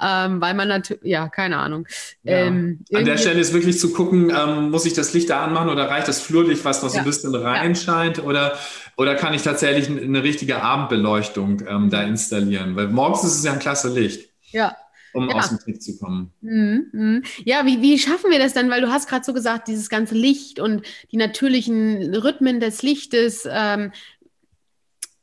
ähm, 0.00 0.40
weil 0.40 0.54
man 0.54 0.68
natürlich, 0.68 1.02
ja, 1.04 1.28
keine 1.28 1.58
Ahnung. 1.58 1.86
Ja. 2.22 2.38
Ähm, 2.38 2.84
An 2.94 3.04
der 3.04 3.18
Stelle 3.18 3.40
ist 3.40 3.52
wirklich 3.52 3.78
zu 3.78 3.92
gucken, 3.92 4.32
ähm, 4.34 4.70
muss 4.70 4.86
ich 4.86 4.94
das 4.94 5.12
Licht 5.12 5.28
da 5.28 5.44
anmachen 5.44 5.68
oder 5.68 5.90
reicht 5.90 6.08
das 6.08 6.20
Flurlicht, 6.20 6.64
was 6.64 6.82
noch 6.82 6.88
so 6.88 6.98
ein 6.98 7.04
bisschen 7.04 7.34
reinscheint? 7.34 8.18
Ja. 8.18 8.22
Oder 8.22 8.56
oder 8.98 9.14
kann 9.14 9.34
ich 9.34 9.42
tatsächlich 9.42 9.88
eine 9.90 10.22
richtige 10.22 10.62
Abendbeleuchtung 10.62 11.62
ähm, 11.68 11.90
da 11.90 12.02
installieren? 12.02 12.76
Weil 12.76 12.88
morgens 12.88 13.15
ist 13.24 13.38
es 13.38 13.44
ja 13.44 13.52
ein 13.52 13.58
klasse 13.58 13.92
Licht. 13.92 14.30
Ja. 14.50 14.76
Um 15.12 15.30
ja. 15.30 15.36
aus 15.36 15.48
dem 15.48 15.58
Trick 15.58 15.82
zu 15.82 15.98
kommen. 15.98 16.32
Mhm, 16.42 16.88
mhm. 16.92 17.22
Ja, 17.44 17.64
wie, 17.64 17.80
wie 17.80 17.98
schaffen 17.98 18.30
wir 18.30 18.38
das 18.38 18.52
dann? 18.52 18.68
Weil 18.68 18.82
du 18.82 18.90
hast 18.90 19.08
gerade 19.08 19.24
so 19.24 19.32
gesagt, 19.32 19.68
dieses 19.68 19.88
ganze 19.88 20.14
Licht 20.14 20.60
und 20.60 20.82
die 21.10 21.16
natürlichen 21.16 22.14
Rhythmen 22.14 22.60
des 22.60 22.82
Lichtes. 22.82 23.48
Ähm, 23.50 23.92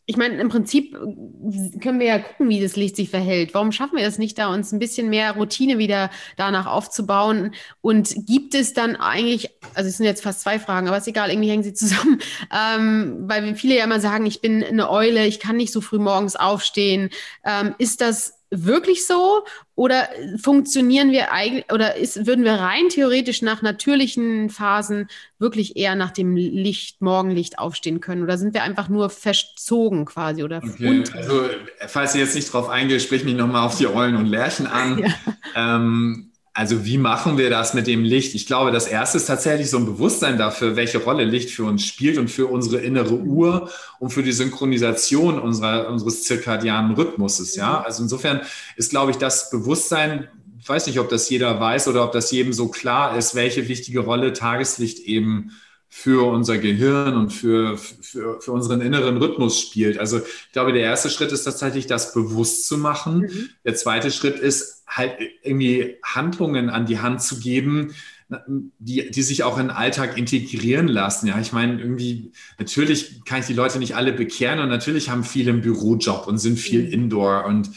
ich 0.06 0.18
meine, 0.18 0.40
im 0.42 0.50
Prinzip 0.50 0.94
können 1.82 2.00
wir 2.00 2.08
ja 2.08 2.20
gucken, 2.20 2.50
wie 2.50 2.60
das 2.60 2.76
Licht 2.76 2.98
sich 2.98 3.10
verhält. 3.10 3.54
Warum 3.54 3.72
schaffen 3.72 3.98
wir 3.98 4.06
es 4.06 4.18
nicht, 4.18 4.38
da 4.38 4.54
uns 4.54 4.74
ein 4.74 4.80
bisschen 4.80 5.10
mehr 5.10 5.32
Routine 5.34 5.78
wieder 5.78 6.10
danach 6.36 6.66
aufzubauen? 6.66 7.54
Und 7.80 8.14
gibt 8.28 8.54
es 8.54 8.74
dann 8.74 8.98
eigentlich, 8.98 9.50
also 9.74 9.88
es 9.88 9.98
sind 9.98 10.06
jetzt 10.06 10.22
fast 10.22 10.42
zwei 10.42 10.60
Fragen, 10.60 10.88
aber 10.88 10.98
ist 10.98 11.08
egal, 11.08 11.30
irgendwie 11.30 11.50
hängen 11.50 11.64
sie 11.64 11.74
zusammen, 11.74 12.20
ähm, 12.52 13.24
weil 13.28 13.56
viele 13.56 13.78
ja 13.78 13.86
immer 13.86 14.02
sagen, 14.02 14.26
ich 14.26 14.42
bin 14.42 14.62
eine 14.62 14.90
Eule, 14.90 15.26
ich 15.26 15.40
kann 15.40 15.56
nicht 15.56 15.72
so 15.72 15.80
früh 15.80 16.00
morgens 16.00 16.36
aufstehen. 16.36 17.10
Ähm, 17.46 17.74
ist 17.78 18.02
das 18.02 18.33
wirklich 18.54 19.06
so 19.06 19.44
oder 19.76 20.08
funktionieren 20.42 21.12
wir 21.12 21.32
eigentlich 21.32 21.72
oder 21.72 21.96
ist, 21.96 22.28
würden 22.28 22.44
wir 22.44 22.54
rein 22.54 22.90
theoretisch 22.90 23.42
nach 23.42 23.62
natürlichen 23.62 24.50
Phasen 24.50 25.08
wirklich 25.40 25.76
eher 25.76 25.96
nach 25.96 26.12
dem 26.12 26.36
Licht, 26.36 27.02
Morgenlicht 27.02 27.58
aufstehen 27.58 28.00
können 28.00 28.24
oder 28.24 28.38
sind 28.38 28.54
wir 28.54 28.64
einfach 28.64 28.90
nur 28.90 29.10
verzogen 29.10 30.06
quasi 30.06 30.44
oder 30.44 30.62
okay. 30.64 31.04
Also 31.16 31.50
falls 31.88 32.14
ihr 32.16 32.22
jetzt 32.22 32.36
nicht 32.36 32.54
drauf 32.54 32.70
eingeht, 32.70 33.02
sprich 33.02 33.24
mich 33.24 33.36
nochmal 33.36 33.66
auf 33.66 33.78
die 33.78 33.88
Eulen 33.88 34.16
und 34.16 34.28
Lerchen 34.28 34.68
an. 34.68 35.04
Ja. 35.56 35.76
Ähm, 35.76 36.33
also 36.56 36.86
wie 36.86 37.00
machen 37.00 37.40
wir 37.40 37.50
das 37.50 37.74
mit 37.74 37.88
dem 37.88 38.04
Licht? 38.04 38.36
Ich 38.36 38.46
glaube, 38.46 38.72
das 38.72 38.88
Erste 38.88 39.18
ist 39.18 39.26
tatsächlich 39.26 39.72
so 39.72 39.78
ein 39.78 39.86
Bewusstsein 39.86 40.38
dafür, 40.38 40.76
welche 40.76 41.00
Rolle 41.00 41.24
Licht 41.24 41.50
für 41.50 41.64
uns 41.64 41.84
spielt 41.84 42.20
und 42.20 42.30
für 42.30 42.46
unsere 42.46 42.80
innere 42.80 43.16
Uhr 43.16 43.72
und 44.00 44.12
für 44.12 44.22
die 44.22 44.32
Synchronisation 44.32 45.40
unserer, 45.40 45.90
unseres 45.90 46.24
zirkadianen 46.24 46.94
Rhythmuses. 46.94 47.56
Ja, 47.56 47.80
mhm. 47.80 47.86
also 47.86 48.04
insofern 48.04 48.42
ist, 48.76 48.92
glaube 48.92 49.10
ich, 49.10 49.18
das 49.18 49.50
Bewusstsein, 49.50 50.28
ich 50.60 50.70
weiß 50.70 50.86
nicht, 50.86 51.00
ob 51.00 51.10
das 51.10 51.28
jeder 51.28 51.60
weiß 51.60 51.88
oder 51.88 52.04
ob 52.04 52.12
das 52.12 52.30
jedem 52.30 52.54
so 52.54 52.68
klar 52.68 53.18
ist, 53.18 53.34
welche 53.34 53.68
wichtige 53.68 54.02
Rolle 54.02 54.32
Tageslicht 54.32 55.00
eben 55.00 55.52
für 55.90 56.28
unser 56.28 56.58
Gehirn 56.58 57.16
und 57.16 57.32
für, 57.32 57.78
für, 57.78 58.42
für 58.42 58.52
unseren 58.52 58.82
inneren 58.82 59.18
Rhythmus 59.18 59.60
spielt. 59.60 60.00
Also 60.00 60.20
ich 60.20 60.52
glaube, 60.52 60.74
der 60.74 60.82
erste 60.82 61.12
Schritt 61.12 61.32
ist 61.32 61.44
tatsächlich, 61.44 61.86
das 61.86 62.14
bewusst 62.14 62.68
zu 62.68 62.80
machen. 62.80 63.22
Mhm. 63.22 63.50
Der 63.64 63.76
zweite 63.76 64.10
Schritt 64.10 64.40
ist 64.40 64.73
halt 64.96 65.18
irgendwie 65.42 65.98
Handlungen 66.04 66.70
an 66.70 66.86
die 66.86 67.00
Hand 67.00 67.22
zu 67.22 67.40
geben, 67.40 67.94
die, 68.80 69.12
die 69.12 69.22
sich 69.22 69.44
auch 69.44 69.58
in 69.58 69.68
den 69.68 69.76
Alltag 69.76 70.18
integrieren 70.18 70.88
lassen. 70.88 71.28
Ja, 71.28 71.40
ich 71.40 71.52
meine, 71.52 71.80
irgendwie, 71.80 72.32
natürlich 72.58 73.24
kann 73.26 73.40
ich 73.42 73.46
die 73.46 73.54
Leute 73.54 73.80
nicht 73.80 73.96
alle 73.96 74.14
bekehren 74.14 74.60
und 74.60 74.70
natürlich 74.70 75.10
haben 75.10 75.24
viele 75.24 75.52
einen 75.52 75.62
Bürojob 75.62 76.28
und 76.28 76.38
sind 76.38 76.58
viel 76.58 76.84
mhm. 76.84 76.94
indoor 76.94 77.46
und 77.46 77.70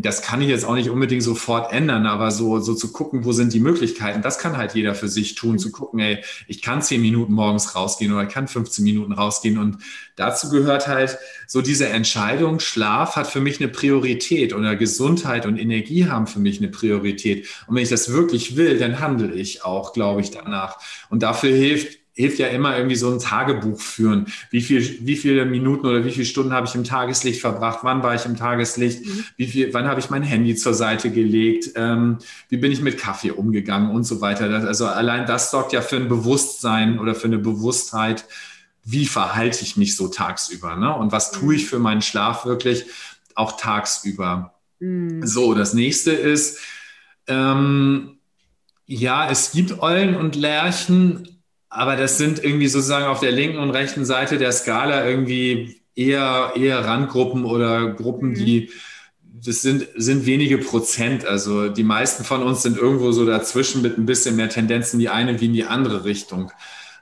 das 0.00 0.22
kann 0.22 0.40
ich 0.40 0.48
jetzt 0.48 0.64
auch 0.64 0.74
nicht 0.74 0.88
unbedingt 0.88 1.22
sofort 1.22 1.72
ändern, 1.72 2.06
aber 2.06 2.30
so, 2.30 2.58
so 2.58 2.74
zu 2.74 2.90
gucken, 2.90 3.26
wo 3.26 3.32
sind 3.32 3.52
die 3.52 3.60
Möglichkeiten, 3.60 4.22
das 4.22 4.38
kann 4.38 4.56
halt 4.56 4.74
jeder 4.74 4.94
für 4.94 5.08
sich 5.08 5.34
tun, 5.34 5.52
mhm. 5.52 5.58
zu 5.58 5.70
gucken, 5.70 6.00
ey, 6.00 6.24
ich 6.46 6.62
kann 6.62 6.80
zehn 6.80 7.02
Minuten 7.02 7.34
morgens 7.34 7.74
rausgehen 7.74 8.12
oder 8.12 8.24
kann 8.24 8.48
15 8.48 8.82
Minuten 8.82 9.12
rausgehen 9.12 9.58
und 9.58 9.78
dazu 10.16 10.48
gehört 10.48 10.88
halt 10.88 11.18
so 11.46 11.60
diese 11.60 11.88
Entscheidung, 11.88 12.60
Schlaf 12.60 13.16
hat 13.16 13.26
für 13.26 13.40
mich 13.40 13.60
eine 13.60 13.68
Priorität 13.68 14.54
oder 14.54 14.74
Gesundheit 14.74 15.44
und 15.44 15.58
Energie 15.58 16.06
haben 16.06 16.26
für 16.26 16.40
mich 16.40 16.58
eine 16.58 16.68
Priorität. 16.68 17.46
Und 17.66 17.76
wenn 17.76 17.82
ich 17.82 17.88
das 17.88 18.10
wirklich 18.10 18.56
will, 18.56 18.78
dann 18.78 19.00
handle 19.00 19.32
ich 19.32 19.64
auch, 19.64 19.92
glaube 19.92 20.20
ich, 20.20 20.30
danach. 20.30 20.78
Und 21.08 21.22
dafür 21.22 21.54
hilft 21.54 21.98
hilft 22.18 22.40
ja 22.40 22.48
immer 22.48 22.76
irgendwie 22.76 22.96
so 22.96 23.12
ein 23.12 23.20
Tagebuch 23.20 23.80
führen. 23.80 24.26
Wie 24.50 24.60
viel, 24.60 25.06
wie 25.06 25.14
viele 25.14 25.44
Minuten 25.44 25.86
oder 25.86 26.04
wie 26.04 26.10
viele 26.10 26.26
Stunden 26.26 26.52
habe 26.52 26.66
ich 26.66 26.74
im 26.74 26.82
Tageslicht 26.82 27.40
verbracht? 27.40 27.80
Wann 27.82 28.02
war 28.02 28.16
ich 28.16 28.26
im 28.26 28.36
Tageslicht? 28.36 29.06
Mhm. 29.06 29.24
Wie 29.36 29.46
viel, 29.46 29.72
wann 29.72 29.86
habe 29.86 30.00
ich 30.00 30.10
mein 30.10 30.24
Handy 30.24 30.56
zur 30.56 30.74
Seite 30.74 31.12
gelegt? 31.12 31.70
Ähm, 31.76 32.18
wie 32.48 32.56
bin 32.56 32.72
ich 32.72 32.80
mit 32.80 32.98
Kaffee 32.98 33.30
umgegangen 33.30 33.92
und 33.92 34.02
so 34.02 34.20
weiter? 34.20 34.48
Das, 34.48 34.64
also 34.64 34.86
allein 34.86 35.26
das 35.26 35.52
sorgt 35.52 35.72
ja 35.72 35.80
für 35.80 35.94
ein 35.94 36.08
Bewusstsein 36.08 36.98
oder 36.98 37.14
für 37.14 37.28
eine 37.28 37.38
Bewusstheit. 37.38 38.24
Wie 38.82 39.06
verhalte 39.06 39.62
ich 39.62 39.76
mich 39.76 39.94
so 39.94 40.08
tagsüber? 40.08 40.74
Ne? 40.74 40.92
Und 40.92 41.12
was 41.12 41.30
tue 41.30 41.54
ich 41.54 41.62
mhm. 41.64 41.68
für 41.68 41.78
meinen 41.78 42.02
Schlaf 42.02 42.44
wirklich 42.44 42.86
auch 43.36 43.56
tagsüber? 43.60 44.54
Mhm. 44.80 45.24
So, 45.24 45.54
das 45.54 45.72
nächste 45.72 46.10
ist, 46.10 46.58
ähm, 47.28 48.18
ja, 48.86 49.30
es 49.30 49.52
gibt 49.52 49.80
Eulen 49.80 50.16
und 50.16 50.34
Lerchen, 50.34 51.37
aber 51.70 51.96
das 51.96 52.18
sind 52.18 52.42
irgendwie 52.42 52.68
sozusagen 52.68 53.06
auf 53.06 53.20
der 53.20 53.32
linken 53.32 53.58
und 53.58 53.70
rechten 53.70 54.04
Seite 54.04 54.38
der 54.38 54.52
Skala 54.52 55.06
irgendwie 55.06 55.80
eher, 55.94 56.52
eher 56.56 56.84
Randgruppen 56.84 57.44
oder 57.44 57.90
Gruppen, 57.90 58.30
mhm. 58.30 58.34
die, 58.34 58.70
das 59.22 59.62
sind, 59.62 59.86
sind 59.96 60.26
wenige 60.26 60.58
Prozent. 60.58 61.26
Also 61.26 61.68
die 61.68 61.82
meisten 61.82 62.24
von 62.24 62.42
uns 62.42 62.62
sind 62.62 62.78
irgendwo 62.78 63.12
so 63.12 63.26
dazwischen 63.26 63.82
mit 63.82 63.98
ein 63.98 64.06
bisschen 64.06 64.36
mehr 64.36 64.48
Tendenzen 64.48 64.96
in 64.96 65.00
die 65.00 65.08
eine 65.08 65.40
wie 65.40 65.46
in 65.46 65.52
die 65.52 65.64
andere 65.64 66.04
Richtung. 66.04 66.50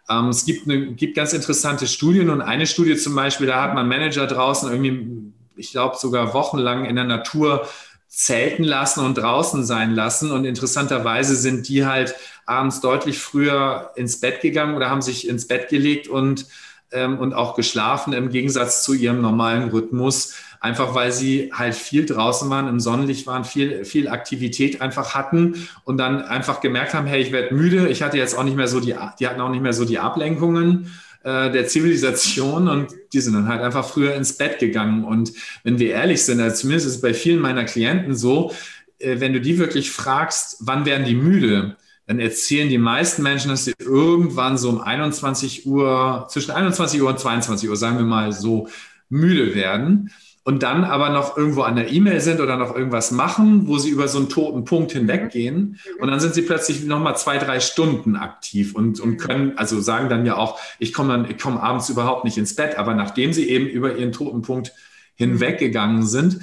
Ähm, 0.09 0.29
es 0.29 0.45
gibt, 0.45 0.69
eine, 0.69 0.95
gibt 0.95 1.17
ganz 1.17 1.33
interessante 1.33 1.87
Studien 1.87 2.31
und 2.31 2.41
eine 2.41 2.67
Studie 2.67 2.97
zum 2.97 3.15
Beispiel, 3.15 3.47
da 3.47 3.63
hat 3.63 3.75
man 3.75 3.89
Manager 3.89 4.27
draußen 4.27 4.71
irgendwie, 4.71 5.33
ich 5.57 5.73
glaube 5.73 5.97
sogar 5.99 6.35
wochenlang 6.35 6.85
in 6.85 6.97
der 6.97 7.05
Natur 7.05 7.67
zelten 8.09 8.65
lassen 8.65 9.05
und 9.05 9.19
draußen 9.19 9.65
sein 9.65 9.95
lassen. 9.95 10.31
Und 10.31 10.45
interessanterweise 10.45 11.37
sind 11.37 11.69
die 11.69 11.85
halt 11.85 12.15
abends 12.47 12.81
deutlich 12.81 13.19
früher 13.19 13.91
ins 13.97 14.21
Bett 14.21 14.41
gegangen 14.41 14.77
oder 14.77 14.89
haben 14.89 15.03
sich 15.03 15.29
ins 15.29 15.47
Bett 15.49 15.69
gelegt 15.69 16.09
und, 16.09 16.47
ähm, 16.93 17.19
und 17.19 17.35
auch 17.35 17.55
geschlafen 17.55 18.13
im 18.13 18.31
Gegensatz 18.31 18.85
zu 18.85 18.95
ihrem 18.95 19.21
normalen 19.21 19.69
Rhythmus. 19.69 20.35
Einfach 20.61 20.95
weil 20.95 21.13
sie 21.13 21.51
halt 21.53 21.75
viel 21.75 22.07
draußen 22.07 22.49
waren, 22.49 22.69
im 22.69 22.81
Sonnenlicht 22.81 23.27
waren, 23.27 23.45
viel, 23.45 23.85
viel 23.85 24.09
Aktivität 24.09 24.81
einfach 24.81 25.15
hatten 25.15 25.69
und 25.85 25.99
dann 25.99 26.23
einfach 26.23 26.61
gemerkt 26.61 26.95
haben, 26.95 27.07
hey, 27.07 27.21
ich 27.21 27.31
werde 27.31 27.55
müde. 27.55 27.89
Ich 27.89 28.03
hatte 28.03 28.17
jetzt 28.17 28.37
auch 28.37 28.45
nicht 28.45 28.57
mehr 28.57 28.69
so 28.69 28.81
die, 28.81 28.95
die 29.21 29.29
hatten 29.29 29.41
auch 29.41 29.51
nicht 29.51 29.63
mehr 29.63 29.75
so 29.75 29.85
die 29.85 29.99
Ablenkungen 29.99 30.91
äh, 31.25 31.51
der 31.51 31.67
Zivilisation 31.67 32.69
und 32.69 32.95
die 33.13 33.21
sind 33.21 33.35
dann 33.35 33.49
halt 33.49 33.61
einfach 33.61 33.87
früher 33.87 34.15
ins 34.15 34.39
Bett 34.39 34.61
gegangen. 34.61 35.05
Und 35.05 35.33
wenn 35.65 35.79
wir 35.79 35.91
ehrlich 35.91 36.25
sind, 36.25 36.41
also 36.41 36.57
zumindest 36.57 36.87
ist 36.87 36.95
es 36.95 37.01
bei 37.01 37.15
vielen 37.15 37.41
meiner 37.41 37.65
Klienten 37.65 38.15
so, 38.15 38.53
äh, 38.99 39.21
wenn 39.21 39.33
du 39.33 39.41
die 39.41 39.59
wirklich 39.59 39.91
fragst, 39.91 40.59
wann 40.61 40.87
werden 40.87 41.05
die 41.05 41.17
müde, 41.17 41.77
dann 42.07 42.21
erzählen 42.21 42.69
die 42.69 42.79
meisten 42.79 43.23
Menschen, 43.23 43.51
dass 43.51 43.65
sie 43.65 43.75
irgendwann 43.79 44.59
so 44.59 44.71
um 44.71 44.81
21 44.81 45.67
Uhr, 45.67 46.27
zwischen 46.29 46.53
21 46.53 47.03
Uhr 47.03 47.09
und 47.09 47.19
22 47.19 47.69
Uhr, 47.69 47.77
sagen 47.77 47.99
wir 47.99 48.05
mal 48.05 48.33
so, 48.33 48.69
müde 49.09 49.55
werden 49.55 50.11
und 50.47 50.63
dann 50.63 50.85
aber 50.85 51.11
noch 51.11 51.37
irgendwo 51.37 51.63
an 51.63 51.75
der 51.75 51.91
E-Mail 51.91 52.21
sind 52.21 52.39
oder 52.39 52.57
noch 52.57 52.73
irgendwas 52.73 53.11
machen, 53.11 53.67
wo 53.67 53.79
sie 53.79 53.91
über 53.91 54.07
so 54.07 54.19
einen 54.19 54.29
toten 54.29 54.65
Punkt 54.65 54.93
hinweggehen. 54.93 55.57
Mhm. 55.57 55.77
Und 56.01 56.09
dann 56.09 56.21
sind 56.21 56.35
sie 56.35 56.43
plötzlich 56.43 56.85
nochmal 56.85 57.17
zwei, 57.17 57.39
drei 57.39 57.59
Stunden 57.59 58.15
aktiv 58.15 58.73
und, 58.77 59.01
und 59.01 59.17
können, 59.17 59.59
also 59.59 59.81
sagen 59.81 60.09
dann 60.09 60.25
ja 60.25 60.37
auch, 60.37 60.61
ich 60.79 60.93
komme 60.93 61.09
dann, 61.09 61.29
ich 61.29 61.39
komme 61.39 61.61
abends 61.61 61.89
überhaupt 61.89 62.25
nicht 62.25 62.39
ins 62.39 62.55
Bett, 62.55 62.79
aber 62.79 62.95
nachdem 62.95 63.33
sie 63.33 63.49
eben 63.49 63.67
über 63.67 63.97
ihren 63.97 64.13
toten 64.13 64.43
Punkt 64.43 64.73
hinweggegangen 65.17 66.07
sind. 66.07 66.39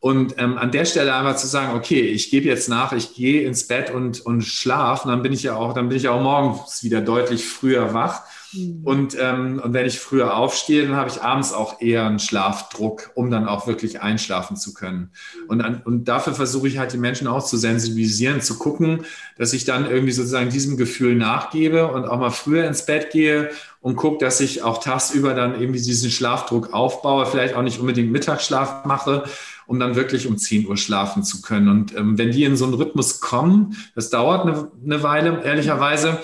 Und 0.00 0.34
ähm, 0.38 0.58
an 0.58 0.70
der 0.70 0.84
Stelle 0.84 1.14
einfach 1.14 1.36
zu 1.36 1.48
sagen, 1.48 1.76
okay, 1.76 2.02
ich 2.02 2.30
gebe 2.30 2.46
jetzt 2.46 2.68
nach, 2.68 2.92
ich 2.92 3.14
gehe 3.14 3.42
ins 3.42 3.66
Bett 3.66 3.90
und, 3.90 4.20
und 4.20 4.42
schlafe, 4.42 5.08
dann 5.08 5.22
bin 5.22 5.32
ich 5.32 5.42
ja 5.42 5.56
auch, 5.56 5.74
dann 5.74 5.88
bin 5.88 5.96
ich 5.96 6.08
auch 6.08 6.22
morgens 6.22 6.84
wieder 6.84 7.00
deutlich 7.00 7.44
früher 7.44 7.94
wach 7.94 8.22
Mhm. 8.52 8.80
Und, 8.84 9.16
ähm, 9.20 9.60
und 9.62 9.72
wenn 9.74 9.86
ich 9.86 9.98
früher 9.98 10.36
aufstehe, 10.36 10.86
dann 10.86 10.96
habe 10.96 11.10
ich 11.10 11.22
abends 11.22 11.52
auch 11.52 11.80
eher 11.80 12.06
einen 12.06 12.18
Schlafdruck, 12.18 13.10
um 13.14 13.30
dann 13.30 13.46
auch 13.46 13.66
wirklich 13.66 14.00
einschlafen 14.00 14.56
zu 14.56 14.72
können. 14.72 15.10
Mhm. 15.42 15.48
Und, 15.48 15.60
an, 15.60 15.82
und 15.84 16.04
dafür 16.06 16.34
versuche 16.34 16.68
ich 16.68 16.78
halt 16.78 16.92
die 16.92 16.98
Menschen 16.98 17.26
auch 17.26 17.44
zu 17.44 17.56
sensibilisieren, 17.56 18.40
zu 18.40 18.58
gucken, 18.58 19.04
dass 19.36 19.52
ich 19.52 19.64
dann 19.64 19.90
irgendwie 19.90 20.12
sozusagen 20.12 20.50
diesem 20.50 20.76
Gefühl 20.76 21.14
nachgebe 21.14 21.88
und 21.88 22.06
auch 22.06 22.18
mal 22.18 22.30
früher 22.30 22.66
ins 22.66 22.86
Bett 22.86 23.10
gehe 23.10 23.50
und 23.80 23.96
gucke, 23.96 24.24
dass 24.24 24.40
ich 24.40 24.62
auch 24.62 24.82
tagsüber 24.82 25.34
dann 25.34 25.60
irgendwie 25.60 25.80
diesen 25.80 26.10
Schlafdruck 26.10 26.72
aufbaue, 26.72 27.26
vielleicht 27.26 27.54
auch 27.54 27.62
nicht 27.62 27.80
unbedingt 27.80 28.10
Mittagsschlaf 28.10 28.84
mache, 28.86 29.24
um 29.68 29.78
dann 29.78 29.94
wirklich 29.94 30.26
um 30.26 30.38
10 30.38 30.66
Uhr 30.66 30.76
schlafen 30.76 31.22
zu 31.22 31.42
können. 31.42 31.68
Und 31.68 31.94
ähm, 31.94 32.18
wenn 32.18 32.32
die 32.32 32.44
in 32.44 32.56
so 32.56 32.64
einen 32.64 32.74
Rhythmus 32.74 33.20
kommen, 33.20 33.76
das 33.94 34.10
dauert 34.10 34.46
eine, 34.46 34.72
eine 34.82 35.02
Weile, 35.02 35.44
ehrlicherweise, 35.44 36.18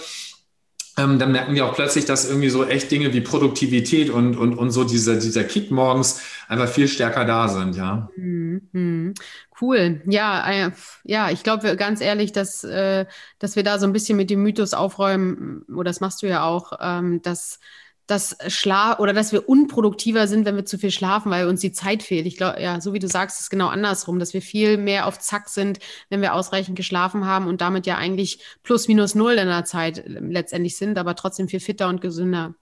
ähm, 0.96 1.18
dann 1.18 1.32
merken 1.32 1.54
wir 1.54 1.66
auch 1.66 1.74
plötzlich, 1.74 2.06
dass 2.06 2.28
irgendwie 2.28 2.48
so 2.48 2.64
echt 2.64 2.90
Dinge 2.90 3.12
wie 3.12 3.20
Produktivität 3.20 4.10
und, 4.10 4.36
und, 4.36 4.54
und 4.54 4.70
so 4.70 4.84
dieser, 4.84 5.16
dieser 5.16 5.44
Kick 5.44 5.70
morgens 5.70 6.20
einfach 6.48 6.68
viel 6.68 6.88
stärker 6.88 7.24
da 7.24 7.48
sind, 7.48 7.76
ja. 7.76 8.08
Mhm. 8.16 9.14
Cool. 9.60 10.02
Ja, 10.06 10.50
äh, 10.50 10.70
ja, 11.04 11.30
ich 11.30 11.42
glaube 11.42 11.76
ganz 11.76 12.00
ehrlich, 12.00 12.32
dass, 12.32 12.64
äh, 12.64 13.04
dass 13.38 13.56
wir 13.56 13.62
da 13.62 13.78
so 13.78 13.86
ein 13.86 13.92
bisschen 13.92 14.16
mit 14.16 14.30
dem 14.30 14.42
Mythos 14.42 14.72
aufräumen, 14.72 15.64
oder 15.68 15.90
das 15.90 16.00
machst 16.00 16.22
du 16.22 16.28
ja 16.28 16.44
auch, 16.44 16.72
ähm, 16.80 17.20
dass 17.20 17.60
dass 18.06 18.36
Schlaf 18.48 18.98
oder 18.98 19.12
dass 19.12 19.32
wir 19.32 19.48
unproduktiver 19.48 20.26
sind, 20.26 20.44
wenn 20.44 20.56
wir 20.56 20.66
zu 20.66 20.78
viel 20.78 20.90
schlafen, 20.90 21.30
weil 21.30 21.48
uns 21.48 21.60
die 21.60 21.72
Zeit 21.72 22.02
fehlt. 22.02 22.26
Ich 22.26 22.36
glaube, 22.36 22.60
ja, 22.60 22.80
so 22.80 22.92
wie 22.92 22.98
du 22.98 23.08
sagst, 23.08 23.40
ist 23.40 23.50
genau 23.50 23.68
andersrum, 23.68 24.18
dass 24.18 24.34
wir 24.34 24.42
viel 24.42 24.76
mehr 24.76 25.06
auf 25.06 25.18
Zack 25.18 25.48
sind, 25.48 25.78
wenn 26.10 26.20
wir 26.20 26.34
ausreichend 26.34 26.76
geschlafen 26.76 27.24
haben 27.24 27.46
und 27.46 27.60
damit 27.60 27.86
ja 27.86 27.96
eigentlich 27.96 28.40
plus 28.62 28.88
minus 28.88 29.14
null 29.14 29.32
in 29.32 29.48
der 29.48 29.64
Zeit 29.64 30.04
ähm, 30.06 30.30
letztendlich 30.30 30.76
sind, 30.76 30.98
aber 30.98 31.14
trotzdem 31.14 31.48
viel 31.48 31.60
fitter 31.60 31.88
und 31.88 32.00
gesünder. 32.00 32.54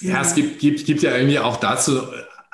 Ja, 0.00 0.22
es 0.22 0.34
gibt, 0.34 0.58
gibt, 0.58 0.86
gibt 0.86 1.02
ja 1.02 1.16
irgendwie 1.16 1.38
auch 1.38 1.56
dazu 1.56 2.00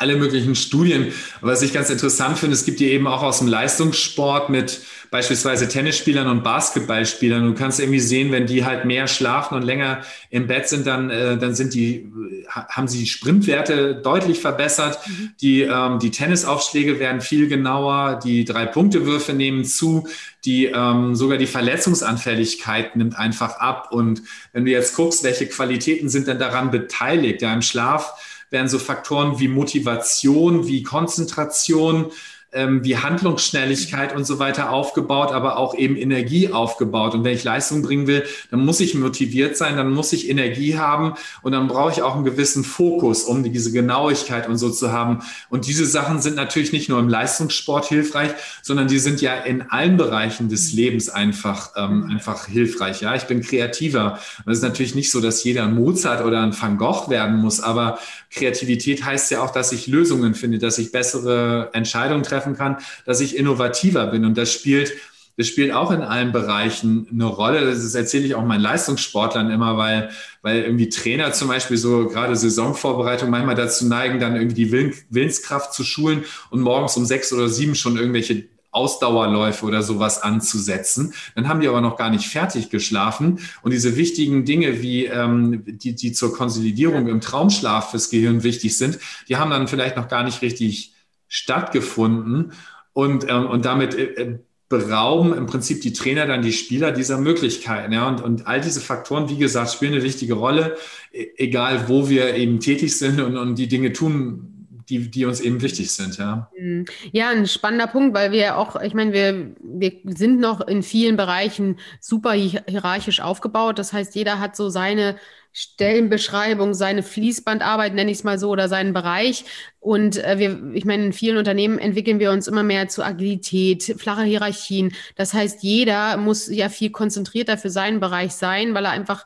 alle 0.01 0.17
möglichen 0.17 0.55
Studien. 0.55 1.13
Was 1.43 1.61
ich 1.61 1.73
ganz 1.75 1.91
interessant 1.91 2.39
finde, 2.39 2.55
es 2.55 2.65
gibt 2.65 2.81
die 2.81 2.91
eben 2.91 3.07
auch 3.07 3.23
aus 3.23 3.39
dem 3.39 3.49
Leistungssport 3.49 4.49
mit 4.49 4.81
beispielsweise 5.11 5.69
Tennisspielern 5.69 6.29
und 6.29 6.43
Basketballspielern. 6.43 7.45
Du 7.45 7.55
kannst 7.55 7.81
irgendwie 7.81 8.01
sehen, 8.01 8.33
wenn 8.33 8.47
die 8.47 8.65
halt 8.65 8.85
mehr 8.85 9.09
schlafen 9.09 9.57
und 9.57 9.63
länger 9.63 10.03
im 10.31 10.47
Bett 10.47 10.69
sind, 10.69 10.87
dann, 10.87 11.11
äh, 11.11 11.37
dann 11.37 11.55
sind 11.55 11.75
die, 11.75 12.11
haben 12.49 12.89
sie 12.89 13.01
die 13.01 13.07
Sprintwerte 13.07 13.97
deutlich 13.97 14.39
verbessert. 14.39 15.01
Mhm. 15.07 15.31
Die, 15.41 15.63
ähm, 15.63 15.99
die 15.99 16.11
Tennisaufschläge 16.11 16.99
werden 16.99 17.21
viel 17.21 17.49
genauer. 17.49 18.21
Die 18.25 18.45
Drei-Punkte-Würfe 18.45 19.33
nehmen 19.33 19.65
zu. 19.65 20.07
Die, 20.45 20.67
ähm, 20.67 21.15
sogar 21.15 21.37
die 21.37 21.47
Verletzungsanfälligkeit 21.47 22.97
nimmt 22.97 23.19
einfach 23.19 23.59
ab. 23.59 23.89
Und 23.91 24.23
wenn 24.53 24.65
du 24.65 24.71
jetzt 24.71 24.95
guckst, 24.95 25.25
welche 25.25 25.47
Qualitäten 25.47 26.09
sind 26.09 26.29
denn 26.29 26.39
daran 26.39 26.71
beteiligt? 26.71 27.43
Ja, 27.43 27.53
im 27.53 27.63
Schlaf 27.63 28.15
werden 28.51 28.69
so 28.69 28.79
Faktoren 28.79 29.39
wie 29.39 29.49
Motivation, 29.49 30.67
wie 30.67 30.83
Konzentration, 30.83 32.13
ähm, 32.53 32.83
wie 32.85 32.97
Handlungsschnelligkeit 32.97 34.15
und 34.15 34.25
so 34.25 34.41
weiter 34.41 34.71
aufgebaut, 34.71 35.31
aber 35.31 35.57
auch 35.57 35.75
eben 35.75 35.97
Energie 35.97 36.53
aufgebaut. 36.53 37.15
Und 37.15 37.23
wenn 37.23 37.35
ich 37.35 37.45
Leistung 37.45 37.83
bringen 37.83 38.09
will, 38.09 38.25
dann 38.51 38.65
muss 38.65 38.81
ich 38.81 38.95
motiviert 38.95 39.57
sein, 39.57 39.77
dann 39.77 39.93
muss 39.93 40.13
ich 40.13 40.29
Energie 40.29 40.77
haben 40.77 41.15
und 41.43 41.53
dann 41.53 41.69
brauche 41.69 41.93
ich 41.93 42.03
auch 42.03 42.17
einen 42.17 42.25
gewissen 42.25 42.65
Fokus, 42.65 43.23
um 43.23 43.45
diese 43.45 43.71
Genauigkeit 43.71 44.49
und 44.49 44.57
so 44.57 44.71
zu 44.71 44.91
haben. 44.91 45.21
Und 45.49 45.69
diese 45.69 45.87
Sachen 45.87 46.21
sind 46.21 46.35
natürlich 46.35 46.73
nicht 46.73 46.89
nur 46.89 46.99
im 46.99 47.09
Leistungssport 47.09 47.87
hilfreich, 47.87 48.33
sondern 48.63 48.89
die 48.89 48.99
sind 48.99 49.21
ja 49.21 49.35
in 49.35 49.71
allen 49.71 49.97
Bereichen 49.97 50.49
des 50.49 50.73
Lebens 50.73 51.09
einfach, 51.09 51.71
ähm, 51.77 52.09
einfach 52.11 52.47
hilfreich. 52.47 53.01
Ja, 53.01 53.15
ich 53.15 53.25
bin 53.25 53.43
kreativer. 53.43 54.19
Und 54.45 54.51
es 54.51 54.59
ist 54.59 54.65
natürlich 54.65 54.97
nicht 54.97 55.13
so, 55.13 55.21
dass 55.21 55.45
jeder 55.45 55.65
ein 55.65 55.75
Mozart 55.75 56.25
oder 56.25 56.43
ein 56.43 56.61
Van 56.61 56.79
Gogh 56.79 57.09
werden 57.11 57.37
muss, 57.37 57.61
aber 57.61 58.01
Kreativität 58.33 59.05
heißt 59.05 59.31
ja 59.31 59.43
auch, 59.43 59.51
dass 59.51 59.73
ich 59.73 59.87
Lösungen 59.87 60.35
finde, 60.35 60.59
dass 60.59 60.79
ich 60.79 60.93
bessere 60.93 61.71
Entscheidungen 61.73 62.23
treffe 62.23 62.40
treffen 62.41 62.57
kann, 62.57 62.79
dass 63.05 63.21
ich 63.21 63.37
innovativer 63.37 64.07
bin. 64.07 64.25
Und 64.25 64.37
das 64.39 64.53
spielt 64.53 64.93
das 65.37 65.47
spielt 65.47 65.73
auch 65.73 65.91
in 65.91 66.03
allen 66.03 66.33
Bereichen 66.33 67.07
eine 67.11 67.25
Rolle. 67.25 67.65
Das 67.65 67.95
erzähle 67.95 68.27
ich 68.27 68.35
auch 68.35 68.45
meinen 68.45 68.61
Leistungssportlern 68.61 69.51
immer, 69.51 69.79
weil, 69.79 70.11
weil 70.43 70.65
irgendwie 70.65 70.91
Trainer 70.91 71.33
zum 71.33 71.49
Beispiel 71.49 71.79
so 71.79 72.09
gerade 72.09 72.37
Saisonvorbereitung 72.37 73.31
manchmal 73.31 73.55
dazu 73.55 73.87
neigen, 73.87 74.21
dann 74.21 74.37
irgendwie 74.37 74.67
die 74.67 74.95
Willenskraft 75.09 75.73
zu 75.73 75.83
schulen 75.83 76.25
und 76.51 76.61
morgens 76.61 76.95
um 76.99 77.07
sechs 77.07 77.33
oder 77.33 77.49
sieben 77.49 77.75
schon 77.75 77.97
irgendwelche 77.97 78.49
Ausdauerläufe 78.71 79.65
oder 79.65 79.83
sowas 79.83 80.23
anzusetzen. 80.23 81.15
Dann 81.35 81.49
haben 81.49 81.61
die 81.61 81.69
aber 81.69 81.81
noch 81.81 81.97
gar 81.97 82.11
nicht 82.11 82.27
fertig 82.27 82.69
geschlafen. 82.69 83.39
Und 83.63 83.73
diese 83.73 83.97
wichtigen 83.97 84.45
Dinge, 84.45 84.83
wie 84.83 85.07
ähm, 85.07 85.65
die, 85.67 85.95
die 85.95 86.13
zur 86.13 86.37
Konsolidierung 86.37 87.09
im 87.09 87.23
Traumschlaf 87.23 87.93
fürs 87.93 88.11
Gehirn 88.11 88.43
wichtig 88.43 88.77
sind, 88.77 88.99
die 89.29 89.39
haben 89.39 89.51
dann 89.51 89.69
vielleicht 89.69 89.97
noch 89.97 90.09
gar 90.09 90.23
nicht 90.23 90.43
richtig 90.43 90.93
stattgefunden. 91.31 92.53
Und, 92.93 93.25
ähm, 93.31 93.47
und 93.47 93.65
damit 93.65 93.95
äh, 93.95 94.03
äh 94.03 94.39
berauben 94.71 95.35
im 95.35 95.47
Prinzip 95.47 95.83
die 95.83 95.93
Trainer 95.93 96.27
dann 96.27 96.43
die 96.43 96.53
Spieler 96.53 96.93
dieser 96.93 97.19
Möglichkeiten. 97.19 97.93
Ja? 97.93 98.07
Und, 98.07 98.23
und 98.23 98.47
all 98.47 98.61
diese 98.61 98.81
Faktoren, 98.81 99.29
wie 99.29 99.37
gesagt, 99.37 99.73
spielen 99.73 99.95
eine 99.95 100.05
wichtige 100.05 100.35
Rolle, 100.35 100.77
e-, 101.13 101.27
egal 101.37 101.89
wo 101.89 102.09
wir 102.09 102.37
eben 102.37 102.61
tätig 102.61 102.97
sind 102.97 103.21
und, 103.21 103.37
und 103.37 103.57
die 103.57 103.67
Dinge 103.67 103.93
tun, 103.93 104.50
die, 104.91 105.11
die 105.11 105.25
uns 105.25 105.41
eben 105.41 105.63
wichtig 105.63 105.91
sind, 105.93 106.19
ja. 106.19 106.51
Mhm. 106.59 106.85
Ja, 107.13 107.31
ein 107.31 107.47
spannender 107.47 107.87
Punkt, 107.87 108.15
weil 108.15 108.33
wir 108.33 108.59
auch, 108.59 108.81
ich 108.81 108.93
meine, 108.93 109.13
wir, 109.13 109.55
wir 109.63 109.93
sind 110.17 110.41
noch 110.41 110.61
in 110.61 110.83
vielen 110.83 111.17
Bereichen 111.17 111.79
super 112.01 112.33
hierarchisch 112.33 113.21
aufgebaut. 113.21 113.79
Das 113.79 113.93
heißt, 113.93 114.15
jeder 114.17 114.41
hat 114.41 114.57
so 114.57 114.69
seine 114.69 115.17
Stellenbeschreibung, 115.53 116.75
seine 116.75 117.03
Fließbandarbeit, 117.03 117.95
nenne 117.95 118.11
ich 118.11 118.19
es 118.19 118.25
mal 118.25 118.39
so, 118.39 118.51
oder 118.51 118.69
seinen 118.69 118.93
Bereich. 118.93 119.45
Und 119.81 120.17
äh, 120.23 120.39
wir, 120.39 120.75
ich 120.75 120.85
meine, 120.85 121.07
in 121.07 121.13
vielen 121.13 121.39
Unternehmen 121.39 121.79
entwickeln 121.79 122.21
wir 122.21 122.31
uns 122.31 122.47
immer 122.47 122.63
mehr 122.63 122.89
zu 122.89 123.05
Agilität, 123.05 123.95
flache 123.99 124.23
Hierarchien. 124.23 124.93
Das 125.17 125.35
heißt, 125.35 125.63
jeder 125.63 126.17
muss 126.19 126.49
ja 126.49 126.69
viel 126.69 126.91
konzentrierter 126.91 127.59
für 127.59 127.71
seinen 127.71 127.99
Bereich 127.99 128.33
sein, 128.33 128.75
weil 128.75 128.85
er 128.85 128.93
einfach 128.93 129.25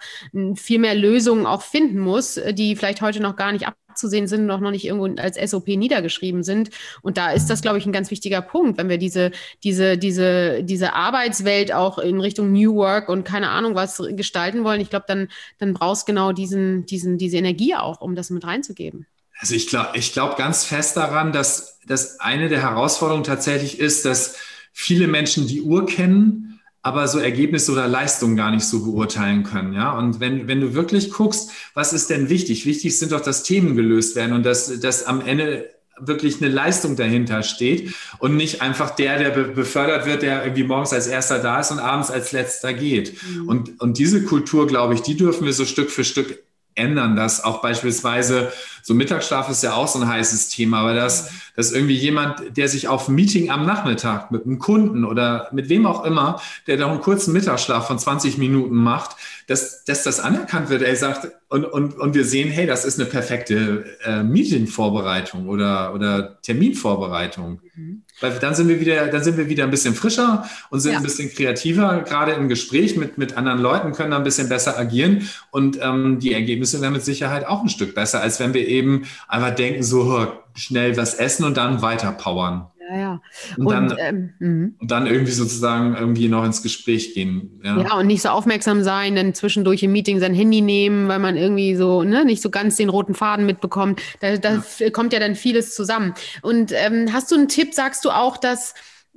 viel 0.57 0.79
mehr 0.79 0.95
Lösungen 0.95 1.47
auch 1.47 1.63
finden 1.63 1.99
muss, 1.99 2.41
die 2.53 2.77
vielleicht 2.77 3.03
heute 3.03 3.21
noch 3.21 3.37
gar 3.37 3.53
nicht 3.53 3.67
ab 3.67 3.77
abzusehen 3.95 4.27
sind 4.27 4.43
und 4.43 4.51
auch 4.51 4.61
noch 4.61 4.73
nicht 4.73 4.85
irgendwo 4.85 5.07
als 5.21 5.37
SOP 5.51 5.69
niedergeschrieben 5.69 6.43
sind. 6.43 6.71
Und 7.03 7.17
da 7.17 7.31
ist 7.31 7.47
das, 7.47 7.63
glaube 7.63 7.79
ich, 7.79 7.87
ein 7.87 7.93
ganz 7.93 8.11
wichtiger 8.11 8.43
Punkt, 8.43 8.77
wenn 8.77 8.89
wir 8.89 8.99
diese, 8.99 9.31
diese, 9.63 9.97
diese, 9.97 10.65
diese 10.65 10.95
Arbeitswelt 10.95 11.73
auch 11.73 11.99
in 11.99 12.21
Richtung 12.21 12.53
New 12.53 12.75
Work 12.75 13.09
und 13.09 13.25
keine 13.25 13.51
Ahnung 13.51 13.77
was 13.77 14.03
gestalten 14.11 14.65
wollen. 14.65 14.81
Ich 14.81 14.91
glaube, 14.91 15.05
dann, 15.07 15.29
dann 15.59 15.75
brauchst 15.75 16.07
genau 16.07 16.33
diesen, 16.33 16.87
diesen, 16.87 17.19
diese 17.19 17.37
Energie 17.37 17.77
auch, 17.77 18.01
um 18.01 18.17
das 18.17 18.31
mit 18.31 18.45
reinzugeben. 18.45 19.07
Also 19.39 19.55
ich 19.55 19.67
glaube 19.69 19.91
ich 19.95 20.13
glaube 20.13 20.37
ganz 20.37 20.65
fest 20.65 20.97
daran, 20.97 21.33
dass, 21.33 21.81
dass 21.87 22.21
eine 22.21 22.49
der 22.49 22.63
Herausforderungen 22.63 23.25
tatsächlich 23.25 23.79
ist, 23.79 24.05
dass 24.05 24.37
viele 24.73 25.07
Menschen 25.07 25.47
die 25.47 25.63
Uhr 25.63 25.87
kennen, 25.87 26.54
aber 26.85 27.09
so 27.09 27.19
Ergebnisse 27.19 27.73
oder 27.73 27.89
Leistungen 27.89 28.37
gar 28.37 28.51
nicht 28.51 28.67
so 28.67 28.85
beurteilen 28.85 29.43
können. 29.43 29.73
Ja, 29.73 29.97
und 29.99 30.21
wenn, 30.21 30.47
wenn 30.49 30.61
du 30.61 30.75
wirklich 30.75 31.11
guckst, 31.11 31.51
was 31.73 31.95
ist 31.95 32.11
denn 32.11 32.29
wichtig? 32.29 32.67
Wichtig 32.67 32.99
sind 32.99 33.13
doch, 33.13 33.23
dass 33.23 33.43
Themen 33.43 33.75
gelöst 33.75 34.17
werden 34.17 34.35
und 34.35 34.45
dass, 34.45 34.81
dass 34.81 35.07
am 35.07 35.25
Ende 35.25 35.71
wirklich 35.99 36.43
eine 36.43 36.53
Leistung 36.53 36.95
dahinter 36.95 37.43
steht 37.43 37.95
und 38.19 38.37
nicht 38.37 38.61
einfach 38.61 38.91
der, 38.91 39.19
der 39.19 39.31
befördert 39.31 40.05
wird, 40.05 40.23
der 40.23 40.45
irgendwie 40.45 40.65
morgens 40.65 40.93
als 40.93 41.07
erster 41.07 41.39
da 41.39 41.61
ist 41.61 41.71
und 41.71 41.79
abends 41.79 42.11
als 42.11 42.33
letzter 42.33 42.75
geht. 42.75 43.15
Mhm. 43.23 43.49
Und, 43.49 43.81
und 43.81 43.97
diese 43.97 44.23
Kultur, 44.23 44.67
glaube 44.67 44.93
ich, 44.93 45.01
die 45.01 45.17
dürfen 45.17 45.47
wir 45.47 45.55
so 45.55 45.65
Stück 45.65 45.91
für 45.91 46.05
Stück 46.05 46.43
ändern, 46.75 47.17
dass 47.17 47.43
auch 47.45 47.63
beispielsweise 47.63 48.53
so 48.87 48.93
Mittagsschlaf 48.93 49.49
ist 49.49 49.63
ja 49.63 49.73
auch 49.73 49.89
so 49.89 49.99
ein 49.99 50.07
heißes 50.07 50.51
Thema, 50.51 50.81
aber 50.81 50.93
dass, 50.93 51.31
dass 51.57 51.73
irgendwie 51.73 51.97
jemand, 51.97 52.57
der 52.59 52.69
sich 52.69 52.87
auf 52.87 53.09
ein 53.09 53.15
Meeting 53.15 53.51
am 53.51 53.65
Nachmittag 53.65 54.31
mit 54.31 54.45
einem 54.45 54.59
Kunden 54.59 55.07
oder 55.07 55.49
mit 55.53 55.71
wem 55.71 55.87
auch 55.87 56.05
immer, 56.05 56.39
der 56.67 56.77
da 56.77 56.91
einen 56.91 57.01
kurzen 57.01 57.33
Mittagsschlaf 57.33 57.87
von 57.87 57.99
20 57.99 58.37
Minuten 58.37 58.77
macht, 58.77 59.17
dass, 59.47 59.85
dass 59.85 60.03
das 60.03 60.21
anerkannt 60.21 60.69
wird. 60.69 60.83
Er 60.83 60.97
sagt, 60.97 61.29
und, 61.49 61.65
und, 61.65 61.97
und 61.97 62.15
wir 62.15 62.25
sehen, 62.25 62.51
hey, 62.51 62.67
das 62.67 62.85
ist 62.85 63.01
eine 63.01 63.09
perfekte 63.09 63.85
äh, 64.05 64.23
Meeting-Vorbereitung 64.23 65.49
oder, 65.49 65.95
oder 65.95 66.43
Terminvorbereitung. 66.43 67.61
Mhm. 67.75 68.03
Weil 68.21 68.39
dann 68.39 68.55
sind 68.55 68.69
wir 68.69 68.81
wieder, 68.81 69.07
dann 69.09 69.23
sind 69.23 69.37
wir 69.37 69.49
wieder 69.49 69.65
ein 69.65 69.71
bisschen 69.71 69.95
frischer 69.95 70.49
und 70.71 70.81
sind 70.81 70.93
ja. 70.93 70.99
ein 70.99 71.03
bisschen 71.03 71.31
kreativer, 71.31 72.03
gerade 72.07 72.33
im 72.33 72.49
Gespräch 72.49 72.97
mit, 72.97 73.19
mit 73.19 73.37
anderen 73.37 73.61
Leuten, 73.61 73.93
können 73.93 74.13
da 74.13 74.17
ein 74.17 74.25
bisschen 74.25 74.49
besser 74.49 74.79
agieren 74.79 75.29
und 75.51 75.79
ähm, 75.83 76.19
die 76.21 76.33
Ergebnisse 76.33 76.81
werden 76.81 76.95
mit 76.95 77.05
Sicherheit 77.05 77.47
auch 77.47 77.63
ein 77.63 77.69
Stück 77.69 77.95
besser, 77.95 78.21
als 78.21 78.41
wenn 78.41 78.55
wir 78.55 78.67
eben 78.75 79.07
einfach 79.29 79.55
denken, 79.55 79.83
so 79.83 80.27
schnell 80.55 80.97
was 80.97 81.15
essen 81.15 81.45
und 81.45 81.57
dann 81.57 81.83
weiter 81.83 82.13
powern. 82.13 82.69
Ja, 82.91 82.99
ja. 82.99 83.21
Und, 83.57 83.67
und, 83.67 83.73
dann, 83.73 83.97
ähm, 83.99 84.35
mhm. 84.39 84.75
und 84.79 84.91
dann 84.91 85.07
irgendwie 85.07 85.33
sozusagen 85.33 85.97
irgendwie 85.97 86.29
noch 86.29 86.45
ins 86.45 86.63
Gespräch 86.63 87.15
gehen. 87.15 87.61
Ja. 87.63 87.81
ja, 87.81 87.95
und 87.97 88.07
nicht 88.07 88.23
so 88.23 88.29
aufmerksam 88.29 88.83
sein, 88.83 89.17
dann 89.17 89.35
zwischendurch 89.35 89.83
im 89.83 89.93
Meeting 89.93 90.21
sein 90.21 90.35
Handy 90.35 90.61
nehmen, 90.61 91.09
weil 91.09 91.19
man 91.19 91.37
irgendwie 91.37 91.77
so 91.77 92.03
ne, 92.03 92.25
nicht 92.25 92.43
so 92.43 92.51
ganz 92.51 92.77
den 92.77 92.89
roten 92.89 93.15
Faden 93.15 93.47
mitbekommt. 93.47 94.01
Da, 94.21 94.37
da 94.37 94.63
ja. 94.79 94.91
kommt 94.91 95.13
ja 95.13 95.21
dann 95.21 95.35
vieles 95.35 95.75
zusammen. 95.75 96.15
Und 96.43 96.73
ähm, 96.73 97.13
hast 97.13 97.31
du 97.31 97.37
einen 97.37 97.49
Tipp, 97.49 97.75
sagst 97.75 98.05
du 98.05 98.11
auch, 98.11 98.37
dass 98.37 98.75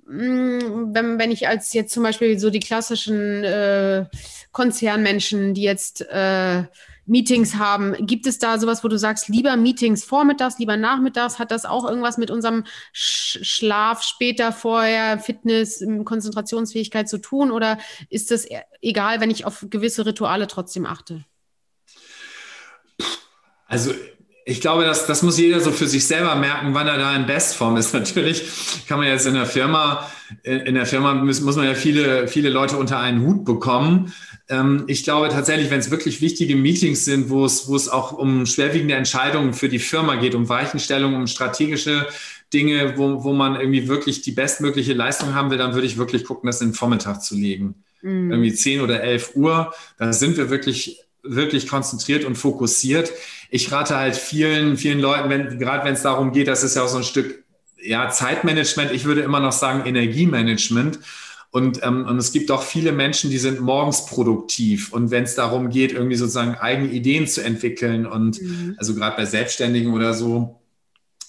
mm, 0.08 0.94
wenn, 0.94 1.20
wenn 1.20 1.32
ich 1.32 1.48
als 1.48 1.74
jetzt 1.74 1.94
zum 1.94 2.04
Beispiel 2.04 2.40
so 2.40 2.50
die 2.50 2.62
klassischen 2.62 3.44
äh, 3.44 4.06
Konzernmenschen, 4.54 5.54
die 5.54 5.64
jetzt 5.64 6.02
äh, 6.10 6.64
Meetings 7.08 7.56
haben. 7.56 7.96
Gibt 8.06 8.28
es 8.28 8.38
da 8.38 8.60
sowas, 8.60 8.84
wo 8.84 8.88
du 8.88 9.00
sagst, 9.00 9.30
lieber 9.30 9.56
Meetings 9.58 10.04
vormittags, 10.04 10.60
lieber 10.60 10.78
nachmittags? 10.78 11.40
Hat 11.40 11.52
das 11.52 11.66
auch 11.66 11.88
irgendwas 11.88 12.18
mit 12.18 12.30
unserem 12.30 12.66
Schlaf 12.94 14.04
später, 14.04 14.52
vorher, 14.52 15.18
Fitness, 15.20 15.84
Konzentrationsfähigkeit 16.04 17.10
zu 17.10 17.18
tun? 17.18 17.52
Oder 17.52 17.80
ist 18.10 18.30
das 18.30 18.46
e-, 18.46 18.62
egal, 18.82 19.22
wenn 19.22 19.32
ich 19.32 19.46
auf 19.46 19.66
gewisse 19.70 20.06
Rituale 20.06 20.48
trotzdem 20.48 20.86
achte? 20.86 21.26
Also 23.68 23.94
ich 24.50 24.62
glaube, 24.62 24.86
das, 24.86 25.06
das 25.08 25.24
muss 25.24 25.38
jeder 25.38 25.60
so 25.60 25.72
für 25.72 25.88
sich 25.88 26.08
selber 26.08 26.36
merken, 26.36 26.74
wann 26.74 26.88
er 26.88 26.98
da 26.98 27.14
in 27.14 27.26
Bestform 27.26 27.76
ist. 27.76 27.94
Natürlich 27.96 28.44
kann 28.88 28.98
man 28.98 29.08
jetzt 29.08 29.28
in 29.28 29.34
der 29.34 29.46
Firma, 29.46 30.10
in 30.44 30.76
der 30.76 30.86
Firma 30.86 31.14
muss, 31.16 31.42
muss 31.42 31.58
man 31.58 31.66
ja 31.66 31.74
viele, 31.74 32.30
viele 32.30 32.50
Leute 32.50 32.78
unter 32.78 32.98
einen 32.98 33.26
Hut 33.26 33.44
bekommen. 33.44 34.14
Ähm, 34.50 34.86
ich 34.88 35.04
glaube 35.04 35.30
tatsächlich, 35.30 35.70
wenn 35.70 35.80
es 35.80 35.92
wirklich 35.92 36.22
wichtige 36.22 36.56
Meetings 36.56 37.06
sind, 37.06 37.30
wo 37.30 37.46
es, 37.46 37.68
wo 37.68 37.76
es 37.76 37.90
auch 37.90 38.14
um 38.14 38.46
schwerwiegende 38.46 38.96
Entscheidungen 38.96 39.54
für 39.54 39.70
die 39.70 39.80
Firma 39.80 40.16
geht, 40.16 40.36
um 40.36 40.50
Weichenstellungen, 40.50 41.18
um 41.18 41.28
strategische 41.28 42.08
Dinge, 42.54 42.98
wo, 42.98 43.24
wo 43.24 43.34
man 43.34 43.60
irgendwie 43.60 43.88
wirklich 43.88 44.22
die 44.22 44.32
bestmögliche 44.32 44.94
Leistung 44.94 45.34
haben 45.34 45.50
will, 45.52 45.58
dann 45.58 45.74
würde 45.74 45.88
ich 45.88 45.98
wirklich 45.98 46.24
gucken, 46.24 46.48
das 46.48 46.62
in 46.62 46.70
den 46.70 46.74
Vormittag 46.76 47.22
zu 47.22 47.36
legen. 47.36 47.84
Mhm. 48.02 48.32
Irgendwie 48.32 48.54
10 48.54 48.82
oder 48.82 49.02
11 49.02 49.36
Uhr, 49.36 49.74
da 49.98 50.14
sind 50.14 50.38
wir 50.38 50.50
wirklich 50.50 51.04
wirklich 51.30 51.68
konzentriert 51.68 52.24
und 52.24 52.36
fokussiert. 52.36 53.12
Ich 53.50 53.72
rate 53.72 53.98
halt 53.98 54.16
vielen, 54.16 54.78
vielen 54.78 55.00
Leuten, 55.00 55.30
wenn, 55.30 55.60
gerade 55.60 55.86
wenn 55.86 55.94
es 55.94 56.02
darum 56.02 56.32
geht, 56.32 56.48
das 56.48 56.64
ist 56.64 56.76
ja 56.76 56.84
auch 56.84 56.88
so 56.88 56.98
ein 56.98 57.04
Stück 57.04 57.44
ja, 57.82 58.10
Zeitmanagement, 58.10 58.92
ich 58.92 59.06
würde 59.06 59.22
immer 59.22 59.40
noch 59.40 59.52
sagen 59.52 59.86
Energiemanagement. 59.86 61.00
Und, 61.50 61.82
ähm, 61.84 62.06
und 62.06 62.18
es 62.18 62.32
gibt 62.32 62.52
auch 62.52 62.62
viele 62.62 62.92
Menschen, 62.92 63.30
die 63.30 63.38
sind 63.38 63.62
morgens 63.62 64.06
produktiv. 64.06 64.92
Und 64.92 65.12
wenn 65.12 65.24
es 65.24 65.36
darum 65.36 65.70
geht, 65.70 65.94
irgendwie 65.94 66.16
sozusagen 66.16 66.56
eigene 66.56 66.90
Ideen 66.90 67.28
zu 67.28 67.44
entwickeln 67.44 68.06
und 68.06 68.42
mhm. 68.42 68.76
also 68.78 68.94
gerade 68.94 69.16
bei 69.16 69.26
Selbstständigen 69.26 69.94
oder 69.94 70.14
so, 70.14 70.60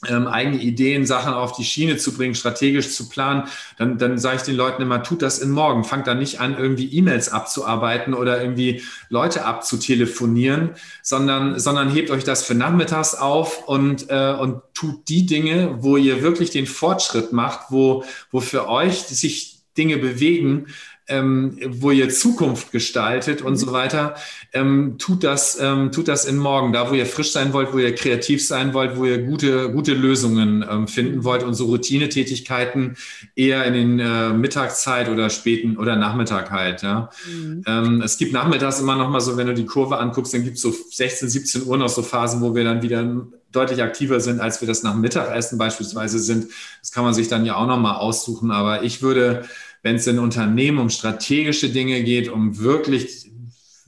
ähm, 0.07 0.29
eigene 0.29 0.59
Ideen, 0.59 1.07
Sachen 1.07 1.33
auf 1.35 1.53
die 1.53 1.64
Schiene 1.64 1.97
zu 1.97 2.16
bringen, 2.16 2.37
strategisch 2.37 2.95
zu 2.95 3.09
planen, 3.09 3.49
dann, 3.79 3.99
dann 3.99 4.16
sage 4.16 4.37
ich 4.37 4.43
den 4.43 4.55
Leuten 4.55 4.81
immer, 4.81 5.03
tut 5.03 5.23
das 5.23 5.41
in 5.41 5.51
morgen. 5.51 5.83
Fangt 5.83 6.07
da 6.07 6.14
nicht 6.14 6.41
an, 6.41 6.57
irgendwie 6.57 6.87
E-Mails 6.97 7.31
abzuarbeiten 7.31 8.14
oder 8.14 8.41
irgendwie 8.41 8.83
Leute 9.09 9.45
abzutelefonieren, 9.45 10.71
sondern, 11.03 11.59
sondern 11.59 11.91
hebt 11.91 12.11
euch 12.11 12.23
das 12.23 12.45
für 12.45 12.55
nachmittags 12.55 13.16
auf 13.16 13.66
und, 13.66 14.09
äh, 14.09 14.35
und 14.39 14.62
tut 14.73 15.09
die 15.09 15.27
Dinge, 15.27 15.79
wo 15.81 15.97
ihr 15.97 16.23
wirklich 16.23 16.51
den 16.51 16.66
Fortschritt 16.66 17.33
macht, 17.33 17.71
wo, 17.71 18.05
wo 18.31 18.39
für 18.41 18.69
euch 18.69 19.01
sich 19.01 19.57
Dinge 19.79 19.97
bewegen, 19.97 20.66
ähm, 21.09 21.59
wo 21.66 21.91
ihr 21.91 22.11
Zukunft 22.11 22.70
gestaltet 22.70 23.41
und 23.41 23.53
mhm. 23.53 23.57
so 23.57 23.72
weiter, 23.72 24.14
ähm, 24.53 24.97
tut, 24.99 25.24
das, 25.24 25.59
ähm, 25.61 25.91
tut 25.91 26.07
das 26.07 26.26
in 26.26 26.37
morgen, 26.37 26.72
da 26.72 26.91
wo 26.91 26.95
ihr 26.95 27.07
frisch 27.07 27.33
sein 27.33 27.53
wollt, 27.53 27.72
wo 27.72 27.79
ihr 27.79 27.95
kreativ 27.95 28.47
sein 28.47 28.74
wollt, 28.74 28.97
wo 28.97 29.07
ihr 29.07 29.22
gute, 29.22 29.72
gute 29.72 29.95
Lösungen 29.95 30.64
ähm, 30.68 30.87
finden 30.87 31.24
wollt 31.24 31.43
und 31.43 31.55
so 31.55 31.66
Routinetätigkeiten 31.66 32.97
eher 33.35 33.64
in 33.64 33.72
den 33.74 33.99
äh, 33.99 34.31
Mittagszeit 34.35 35.09
oder 35.09 35.31
späten 35.31 35.79
oder 35.79 35.97
Nachmittag 35.97 36.51
halt. 36.51 36.83
Ja. 36.83 37.11
Mhm. 37.26 37.62
Ähm, 37.66 38.03
es 38.03 38.18
gibt 38.18 38.35
nachmittags 38.35 38.79
immer 38.81 38.97
noch 38.97 39.09
mal 39.09 39.20
so, 39.20 39.37
wenn 39.39 39.47
du 39.47 39.55
die 39.55 39.66
Kurve 39.66 39.99
anguckst, 39.99 40.35
dann 40.35 40.45
gibt 40.45 40.57
es 40.57 40.62
so 40.62 40.74
16, 40.91 41.29
17 41.29 41.66
Uhr 41.66 41.79
noch 41.79 41.89
so 41.89 42.03
Phasen, 42.03 42.43
wo 42.43 42.55
wir 42.55 42.64
dann 42.64 42.83
wieder 42.83 43.26
deutlich 43.51 43.83
aktiver 43.83 44.20
sind, 44.20 44.41
als 44.41 44.61
wir 44.61 44.68
das 44.68 44.83
nach 44.83 44.95
Mittagessen 44.95 45.57
beispielsweise 45.57 46.18
sind. 46.18 46.49
Das 46.81 46.93
kann 46.93 47.05
man 47.05 47.14
sich 47.14 47.29
dann 47.29 47.47
ja 47.47 47.57
auch 47.57 47.66
noch 47.66 47.79
mal 47.79 47.97
aussuchen. 47.97 48.51
Aber 48.51 48.83
ich 48.83 49.01
würde 49.01 49.45
wenn 49.83 49.97
es 49.97 50.07
in 50.07 50.18
Unternehmen 50.18 50.79
um 50.79 50.91
strategische 50.91 51.70
Dinge 51.70 52.03
geht, 52.03 52.29
um 52.29 52.59
wirklich 52.59 53.29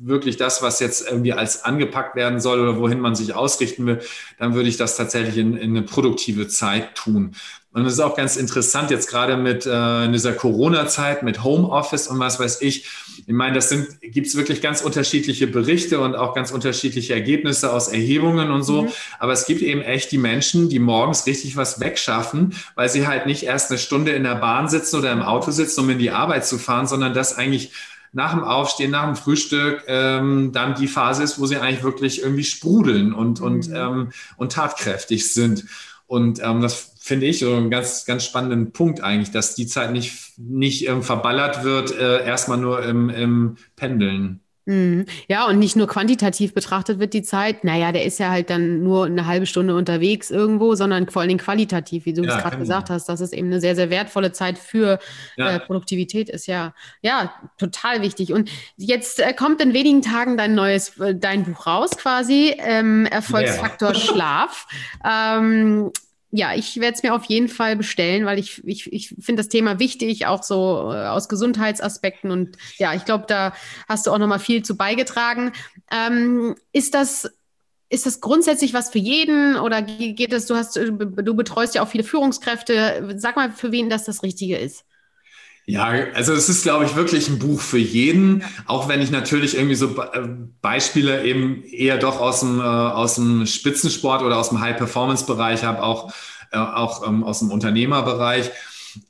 wirklich 0.03 0.37
das, 0.37 0.63
was 0.63 0.81
jetzt 0.81 1.07
irgendwie 1.07 1.33
als 1.33 1.65
angepackt 1.65 2.17
werden 2.17 2.41
soll 2.41 2.61
oder 2.61 2.79
wohin 2.79 3.01
man 3.01 3.15
sich 3.15 3.35
ausrichten 3.35 3.87
will, 3.87 4.01
dann 4.39 4.55
würde 4.55 4.69
ich 4.69 4.77
das 4.77 4.97
tatsächlich 4.97 5.37
in, 5.37 5.57
in 5.57 5.77
eine 5.77 5.83
produktive 5.83 6.49
Zeit 6.49 6.95
tun. 6.95 7.37
Und 7.73 7.85
das 7.85 7.93
ist 7.93 8.01
auch 8.01 8.17
ganz 8.17 8.37
interessant 8.37 8.91
jetzt 8.91 9.09
gerade 9.09 9.37
mit 9.37 9.65
äh, 9.65 10.11
dieser 10.11 10.33
Corona-Zeit, 10.33 11.23
mit 11.23 11.45
Homeoffice 11.45 12.09
und 12.09 12.19
was 12.19 12.41
weiß 12.41 12.63
ich. 12.63 12.89
Ich 13.27 13.33
meine, 13.33 13.55
das 13.55 13.69
sind, 13.69 14.01
gibt 14.01 14.27
es 14.27 14.37
wirklich 14.37 14.61
ganz 14.61 14.81
unterschiedliche 14.81 15.47
Berichte 15.47 16.01
und 16.01 16.17
auch 16.17 16.35
ganz 16.35 16.51
unterschiedliche 16.51 17.15
Ergebnisse 17.15 17.73
aus 17.73 17.87
Erhebungen 17.87 18.51
und 18.51 18.65
so. 18.65 18.83
Mhm. 18.83 18.89
Aber 19.21 19.33
es 19.33 19.47
gibt 19.47 19.63
eben 19.63 19.83
echt 19.83 20.11
die 20.11 20.19
Menschen, 20.19 20.69
die 20.69 20.81
morgens 20.81 21.27
richtig 21.27 21.57
was 21.57 21.79
wegschaffen, 21.79 22.55
weil 22.75 22.89
sie 22.89 23.07
halt 23.07 23.27
nicht 23.27 23.45
erst 23.45 23.71
eine 23.71 23.79
Stunde 23.79 24.13
in 24.13 24.25
der 24.25 24.35
Bahn 24.35 24.69
sitzen 24.69 24.97
oder 24.97 25.13
im 25.13 25.23
Auto 25.23 25.53
sitzen, 25.53 25.81
um 25.81 25.91
in 25.91 26.01
die 26.01 26.11
Arbeit 26.11 26.45
zu 26.45 26.59
fahren, 26.59 26.89
sondern 26.89 27.15
das 27.15 27.37
eigentlich 27.37 27.71
nach 28.13 28.33
dem 28.33 28.43
Aufstehen, 28.43 28.91
nach 28.91 29.05
dem 29.05 29.15
Frühstück 29.15 29.85
ähm, 29.87 30.51
dann 30.53 30.75
die 30.75 30.89
Phase 30.89 31.23
ist, 31.23 31.39
wo 31.39 31.47
sie 31.47 31.59
eigentlich 31.59 31.85
wirklich 31.85 32.23
irgendwie 32.23 32.43
sprudeln 32.43 33.13
und, 33.13 33.39
mhm. 33.39 33.47
und, 33.47 33.71
ähm, 33.73 34.11
und 34.37 34.51
tatkräftig 34.51 35.33
sind. 35.33 35.67
Und 36.09 36.41
ähm, 36.43 36.61
das 36.61 36.90
finde 37.03 37.27
ich 37.27 37.39
so 37.39 37.55
einen 37.55 37.71
ganz, 37.71 38.05
ganz 38.05 38.25
spannenden 38.25 38.73
Punkt 38.73 39.01
eigentlich, 39.01 39.31
dass 39.31 39.55
die 39.55 39.67
Zeit 39.67 39.91
nicht, 39.91 40.39
nicht 40.39 40.87
ähm, 40.87 41.03
verballert 41.03 41.65
wird, 41.65 41.97
äh, 41.99 42.25
erstmal 42.25 42.59
nur 42.59 42.85
im, 42.85 43.09
im 43.09 43.57
Pendeln. 43.75 44.41
Mhm. 44.67 45.07
Ja, 45.27 45.47
und 45.47 45.59
nicht 45.59 45.77
nur 45.77 45.87
quantitativ 45.87 46.53
betrachtet 46.53 46.99
wird 46.99 47.15
die 47.15 47.23
Zeit, 47.23 47.65
naja, 47.65 47.91
der 47.91 48.05
ist 48.05 48.19
ja 48.19 48.29
halt 48.29 48.51
dann 48.51 48.83
nur 48.83 49.07
eine 49.07 49.27
halbe 49.27 49.47
Stunde 49.47 49.75
unterwegs 49.75 50.31
irgendwo, 50.31 50.75
sondern 50.75 51.09
vor 51.09 51.23
allen 51.23 51.31
Dingen 51.31 51.41
qualitativ, 51.41 52.05
wie 52.05 52.13
du 52.13 52.23
ja, 52.23 52.37
es 52.37 52.43
gerade 52.43 52.59
gesagt 52.59 52.91
hast, 52.91 53.09
dass 53.09 53.21
es 53.21 53.33
eben 53.33 53.47
eine 53.47 53.61
sehr, 53.61 53.75
sehr 53.75 53.89
wertvolle 53.89 54.33
Zeit 54.33 54.59
für 54.59 54.99
ja. 55.37 55.57
äh, 55.57 55.61
Produktivität 55.61 56.29
ist. 56.29 56.47
Ja, 56.47 56.75
ja, 57.01 57.33
total 57.57 58.03
wichtig. 58.03 58.35
Und 58.35 58.51
jetzt 58.77 59.21
äh, 59.21 59.33
kommt 59.33 59.63
in 59.63 59.73
wenigen 59.73 60.03
Tagen 60.03 60.37
dein 60.37 60.55
neues, 60.55 60.99
äh, 61.01 61.15
dein 61.15 61.45
Buch 61.45 61.67
raus 61.67 61.93
quasi, 61.97 62.55
ähm, 62.59 63.07
Erfolgsfaktor 63.07 63.93
yeah. 63.93 63.99
Schlaf. 64.01 64.67
Ähm, 65.03 65.91
ja, 66.33 66.55
ich 66.55 66.79
werde 66.81 66.95
es 66.95 67.03
mir 67.03 67.15
auf 67.15 67.25
jeden 67.25 67.49
Fall 67.49 67.77
bestellen, 67.77 68.25
weil 68.25 68.39
ich, 68.39 68.63
ich, 68.65 68.93
ich 68.93 69.09
finde 69.21 69.43
das 69.43 69.49
Thema 69.49 69.79
wichtig, 69.79 70.27
auch 70.27 70.43
so 70.43 70.93
äh, 70.93 71.07
aus 71.07 71.29
Gesundheitsaspekten. 71.29 72.31
Und 72.31 72.57
ja, 72.79 72.95
ich 72.95 73.05
glaube, 73.05 73.25
da 73.27 73.53
hast 73.89 74.07
du 74.07 74.13
auch 74.13 74.19
nochmal 74.19 74.39
viel 74.39 74.63
zu 74.63 74.77
beigetragen. 74.77 75.53
Ähm, 75.91 76.55
ist 76.73 76.95
das 76.95 77.31
ist 77.93 78.07
das 78.07 78.21
grundsätzlich 78.21 78.73
was 78.73 78.91
für 78.91 79.01
jeden 79.01 79.57
oder 79.57 79.83
geht 79.83 80.33
es, 80.33 80.47
du 80.47 80.55
hast, 80.55 80.77
du 80.77 81.35
betreust 81.35 81.75
ja 81.75 81.83
auch 81.83 81.89
viele 81.89 82.05
Führungskräfte. 82.05 83.17
Sag 83.17 83.35
mal, 83.35 83.51
für 83.51 83.73
wen 83.73 83.91
das 83.91 84.05
das 84.05 84.23
Richtige 84.23 84.57
ist. 84.57 84.85
Ja, 85.71 85.87
also 86.15 86.33
es 86.33 86.49
ist, 86.49 86.65
glaube 86.65 86.85
ich, 86.85 86.97
wirklich 86.97 87.29
ein 87.29 87.39
Buch 87.39 87.61
für 87.61 87.79
jeden, 87.79 88.43
auch 88.67 88.89
wenn 88.89 89.01
ich 89.01 89.13
natürlich 89.13 89.55
irgendwie 89.55 89.77
so 89.77 89.97
äh, 90.03 90.27
Beispiele 90.61 91.25
eben 91.25 91.63
eher 91.63 91.97
doch 91.97 92.21
aus 92.21 92.41
dem, 92.41 92.59
äh, 92.59 92.63
aus 92.63 93.15
dem 93.15 93.47
Spitzensport 93.47 94.23
oder 94.23 94.37
aus 94.39 94.49
dem 94.49 94.61
High-Performance-Bereich 94.61 95.63
habe, 95.63 95.85
auch, 95.85 96.13
äh, 96.51 96.59
auch 96.59 97.07
ähm, 97.07 97.23
aus 97.23 97.39
dem 97.39 97.53
Unternehmerbereich. 97.53 98.51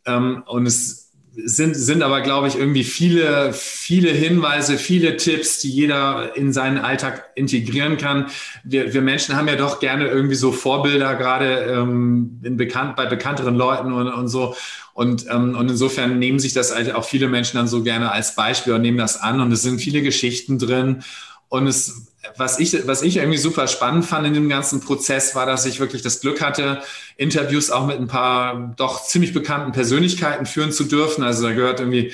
Ähm, 0.04 0.42
und 0.46 0.66
es 0.66 0.99
sind, 1.32 1.74
sind 1.74 2.02
aber, 2.02 2.20
glaube 2.22 2.48
ich, 2.48 2.56
irgendwie 2.56 2.84
viele, 2.84 3.52
viele 3.52 4.10
Hinweise, 4.10 4.78
viele 4.78 5.16
Tipps, 5.16 5.60
die 5.60 5.70
jeder 5.70 6.36
in 6.36 6.52
seinen 6.52 6.78
Alltag 6.78 7.30
integrieren 7.34 7.96
kann. 7.96 8.26
Wir, 8.64 8.92
wir 8.92 9.00
Menschen 9.00 9.36
haben 9.36 9.48
ja 9.48 9.56
doch 9.56 9.80
gerne 9.80 10.08
irgendwie 10.08 10.34
so 10.34 10.52
Vorbilder, 10.52 11.14
gerade 11.14 11.64
ähm, 11.64 12.40
in 12.42 12.56
bekannt, 12.56 12.96
bei 12.96 13.06
bekannteren 13.06 13.54
Leuten 13.54 13.92
und, 13.92 14.08
und 14.08 14.28
so. 14.28 14.56
Und, 14.92 15.26
ähm, 15.30 15.56
und 15.56 15.70
insofern 15.70 16.18
nehmen 16.18 16.40
sich 16.40 16.52
das 16.52 16.74
halt 16.74 16.94
auch 16.94 17.04
viele 17.04 17.28
Menschen 17.28 17.56
dann 17.56 17.68
so 17.68 17.82
gerne 17.82 18.10
als 18.10 18.34
Beispiel 18.34 18.72
und 18.72 18.82
nehmen 18.82 18.98
das 18.98 19.20
an. 19.20 19.40
Und 19.40 19.52
es 19.52 19.62
sind 19.62 19.80
viele 19.80 20.02
Geschichten 20.02 20.58
drin. 20.58 21.02
Und 21.48 21.66
es, 21.66 22.09
was 22.36 22.58
ich, 22.58 22.86
was 22.86 23.02
ich 23.02 23.16
irgendwie 23.16 23.38
super 23.38 23.66
spannend 23.66 24.04
fand 24.04 24.26
in 24.26 24.34
dem 24.34 24.48
ganzen 24.48 24.80
Prozess, 24.80 25.34
war, 25.34 25.46
dass 25.46 25.66
ich 25.66 25.80
wirklich 25.80 26.02
das 26.02 26.20
Glück 26.20 26.40
hatte, 26.40 26.82
Interviews 27.16 27.70
auch 27.70 27.86
mit 27.86 27.98
ein 27.98 28.08
paar 28.08 28.74
doch 28.76 29.02
ziemlich 29.04 29.32
bekannten 29.32 29.72
Persönlichkeiten 29.72 30.46
führen 30.46 30.72
zu 30.72 30.84
dürfen. 30.84 31.24
Also 31.24 31.46
da 31.46 31.52
gehört 31.52 31.80
irgendwie 31.80 32.12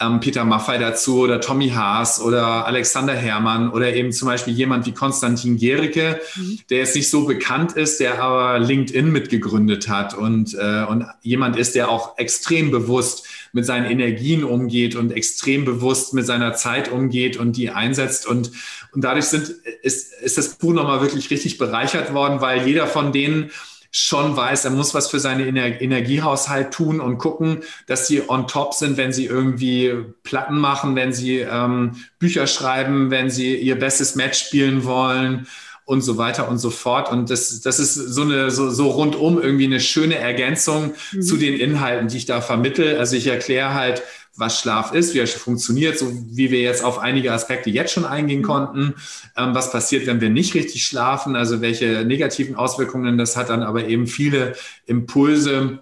ähm, 0.00 0.20
Peter 0.20 0.44
Maffei 0.44 0.78
dazu 0.78 1.18
oder 1.18 1.40
Tommy 1.40 1.70
Haas 1.70 2.20
oder 2.20 2.66
Alexander 2.66 3.14
Herrmann 3.14 3.70
oder 3.70 3.94
eben 3.94 4.12
zum 4.12 4.28
Beispiel 4.28 4.54
jemand 4.54 4.86
wie 4.86 4.92
Konstantin 4.92 5.56
Gericke, 5.56 6.20
mhm. 6.36 6.60
der 6.70 6.78
jetzt 6.78 6.94
nicht 6.94 7.10
so 7.10 7.24
bekannt 7.24 7.72
ist, 7.72 7.98
der 7.98 8.22
aber 8.22 8.60
LinkedIn 8.60 9.10
mitgegründet 9.10 9.88
hat 9.88 10.14
und, 10.14 10.54
äh, 10.54 10.84
und 10.84 11.06
jemand 11.22 11.56
ist, 11.56 11.74
der 11.74 11.90
auch 11.90 12.16
extrem 12.16 12.70
bewusst 12.70 13.26
mit 13.52 13.66
seinen 13.66 13.90
Energien 13.90 14.44
umgeht 14.44 14.94
und 14.94 15.10
extrem 15.10 15.64
bewusst 15.64 16.14
mit 16.14 16.26
seiner 16.26 16.52
Zeit 16.54 16.92
umgeht 16.92 17.36
und 17.36 17.56
die 17.56 17.70
einsetzt. 17.70 18.26
Und, 18.26 18.52
und 18.92 19.02
dadurch 19.02 19.26
sind, 19.26 19.48
ist, 19.82 20.12
ist 20.22 20.38
das 20.38 20.56
Buch 20.56 20.72
nochmal 20.72 21.00
wirklich 21.00 21.30
richtig 21.30 21.58
bereichert 21.58 22.14
worden, 22.14 22.40
weil 22.40 22.66
jeder 22.66 22.86
von 22.86 23.12
denen 23.12 23.50
schon 23.90 24.36
weiß, 24.36 24.66
er 24.66 24.70
muss 24.70 24.94
was 24.94 25.08
für 25.08 25.18
seinen 25.18 25.46
Ener 25.46 25.80
Energiehaushalt 25.80 26.72
tun 26.72 27.00
und 27.00 27.18
gucken, 27.18 27.62
dass 27.86 28.06
sie 28.06 28.28
on 28.28 28.46
top 28.46 28.74
sind, 28.74 28.96
wenn 28.96 29.12
sie 29.12 29.26
irgendwie 29.26 29.94
Platten 30.24 30.58
machen, 30.58 30.94
wenn 30.94 31.12
sie 31.12 31.38
ähm, 31.38 31.96
Bücher 32.18 32.46
schreiben, 32.46 33.10
wenn 33.10 33.30
sie 33.30 33.56
ihr 33.56 33.78
bestes 33.78 34.14
Match 34.14 34.38
spielen 34.38 34.84
wollen 34.84 35.46
und 35.86 36.02
so 36.02 36.18
weiter 36.18 36.48
und 36.48 36.58
so 36.58 36.68
fort. 36.68 37.10
Und 37.10 37.30
das, 37.30 37.62
das 37.62 37.78
ist 37.78 37.94
so 37.94 38.22
eine 38.22 38.50
so, 38.50 38.68
so 38.68 38.90
rundum 38.90 39.40
irgendwie 39.40 39.64
eine 39.64 39.80
schöne 39.80 40.16
Ergänzung 40.16 40.92
mhm. 41.12 41.22
zu 41.22 41.38
den 41.38 41.58
Inhalten, 41.58 42.08
die 42.08 42.18
ich 42.18 42.26
da 42.26 42.42
vermittel. 42.42 42.98
Also 42.98 43.16
ich 43.16 43.26
erkläre 43.26 43.72
halt, 43.72 44.02
was 44.38 44.60
Schlaf 44.60 44.92
ist, 44.92 45.14
wie 45.14 45.18
er 45.18 45.26
funktioniert, 45.26 45.98
so 45.98 46.10
wie 46.30 46.50
wir 46.50 46.60
jetzt 46.60 46.84
auf 46.84 46.98
einige 46.98 47.32
Aspekte 47.32 47.70
jetzt 47.70 47.92
schon 47.92 48.04
eingehen 48.04 48.40
mhm. 48.40 48.46
konnten. 48.46 48.94
Ähm, 49.36 49.54
was 49.54 49.72
passiert, 49.72 50.06
wenn 50.06 50.20
wir 50.20 50.30
nicht 50.30 50.54
richtig 50.54 50.84
schlafen, 50.84 51.36
also 51.36 51.60
welche 51.60 52.04
negativen 52.04 52.56
Auswirkungen 52.56 53.18
das 53.18 53.36
hat, 53.36 53.50
dann 53.50 53.62
aber 53.62 53.86
eben 53.86 54.06
viele 54.06 54.54
Impulse, 54.86 55.80